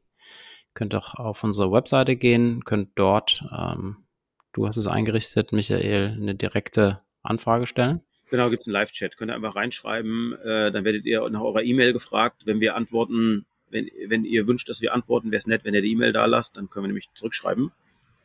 Könnt 0.73 0.95
auch 0.95 1.13
auf 1.13 1.43
unsere 1.43 1.71
Webseite 1.71 2.15
gehen, 2.15 2.63
könnt 2.63 2.89
dort, 2.95 3.43
ähm, 3.55 4.07
du 4.53 4.67
hast 4.67 4.77
es 4.77 4.87
eingerichtet, 4.87 5.51
Michael, 5.51 6.17
eine 6.19 6.33
direkte 6.33 7.03
Anfrage 7.21 7.67
stellen. 7.67 8.01
Genau, 8.31 8.49
gibt 8.49 8.63
es 8.63 8.67
einen 8.67 8.73
Live-Chat. 8.73 9.15
Könnt 9.17 9.29
ihr 9.31 9.35
einfach 9.35 9.55
reinschreiben, 9.55 10.33
äh, 10.43 10.71
dann 10.71 10.85
werdet 10.85 11.05
ihr 11.05 11.29
nach 11.29 11.41
eurer 11.41 11.61
E-Mail 11.61 11.93
gefragt. 11.93 12.41
Wenn 12.45 12.59
wir 12.61 12.75
antworten, 12.75 13.45
wenn, 13.69 13.87
wenn 14.07 14.25
ihr 14.25 14.47
wünscht, 14.47 14.67
dass 14.69 14.81
wir 14.81 14.95
antworten, 14.95 15.31
wäre 15.31 15.37
es 15.37 15.45
nett, 15.45 15.63
wenn 15.65 15.75
ihr 15.75 15.83
die 15.83 15.91
E-Mail 15.91 16.13
da 16.13 16.25
lasst, 16.25 16.57
dann 16.57 16.67
können 16.69 16.85
wir 16.85 16.87
nämlich 16.87 17.11
zurückschreiben. 17.13 17.71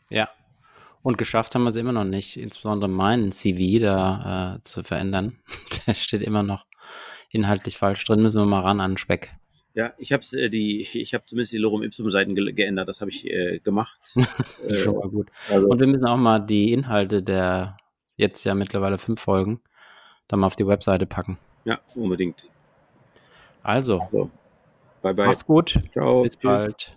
Ja, 0.08 0.30
und 1.04 1.18
geschafft 1.18 1.54
haben 1.54 1.64
wir 1.64 1.68
es 1.68 1.76
immer 1.76 1.92
noch 1.92 2.04
nicht, 2.04 2.38
insbesondere 2.38 2.88
meinen 2.90 3.30
CV 3.30 3.78
da 3.78 4.56
äh, 4.56 4.64
zu 4.64 4.82
verändern. 4.82 5.38
Der 5.86 5.94
steht 5.94 6.22
immer 6.22 6.42
noch 6.42 6.64
inhaltlich 7.30 7.76
falsch 7.76 8.02
drin, 8.06 8.22
müssen 8.22 8.40
wir 8.40 8.46
mal 8.46 8.62
ran 8.62 8.80
an 8.80 8.96
Speck. 8.96 9.30
Ja, 9.74 9.92
ich 9.98 10.12
habe 10.12 10.24
äh, 10.32 10.48
die, 10.48 10.88
ich 10.92 11.12
habe 11.12 11.26
zumindest 11.26 11.52
die 11.52 11.58
Lorem 11.58 11.82
Ipsum 11.82 12.10
Seiten 12.10 12.34
ge 12.34 12.52
geändert, 12.52 12.88
das 12.88 13.02
habe 13.02 13.10
ich 13.10 13.26
äh, 13.26 13.58
gemacht. 13.58 14.00
Schon 14.82 14.96
mal 14.96 15.08
gut. 15.10 15.28
Also. 15.50 15.68
Und 15.68 15.78
wir 15.78 15.86
müssen 15.86 16.06
auch 16.06 16.16
mal 16.16 16.38
die 16.38 16.72
Inhalte 16.72 17.22
der 17.22 17.76
jetzt 18.16 18.44
ja 18.44 18.54
mittlerweile 18.54 18.96
fünf 18.96 19.20
Folgen 19.20 19.60
dann 20.28 20.40
mal 20.40 20.46
auf 20.46 20.56
die 20.56 20.66
Webseite 20.66 21.04
packen. 21.04 21.36
Ja, 21.66 21.80
unbedingt. 21.94 22.48
Also, 23.62 24.00
also 24.00 24.30
bye 25.02 25.12
bye. 25.12 25.26
Macht's 25.26 25.44
gut. 25.44 25.78
Ciao. 25.92 26.22
Bis 26.22 26.36
bald. 26.38 26.96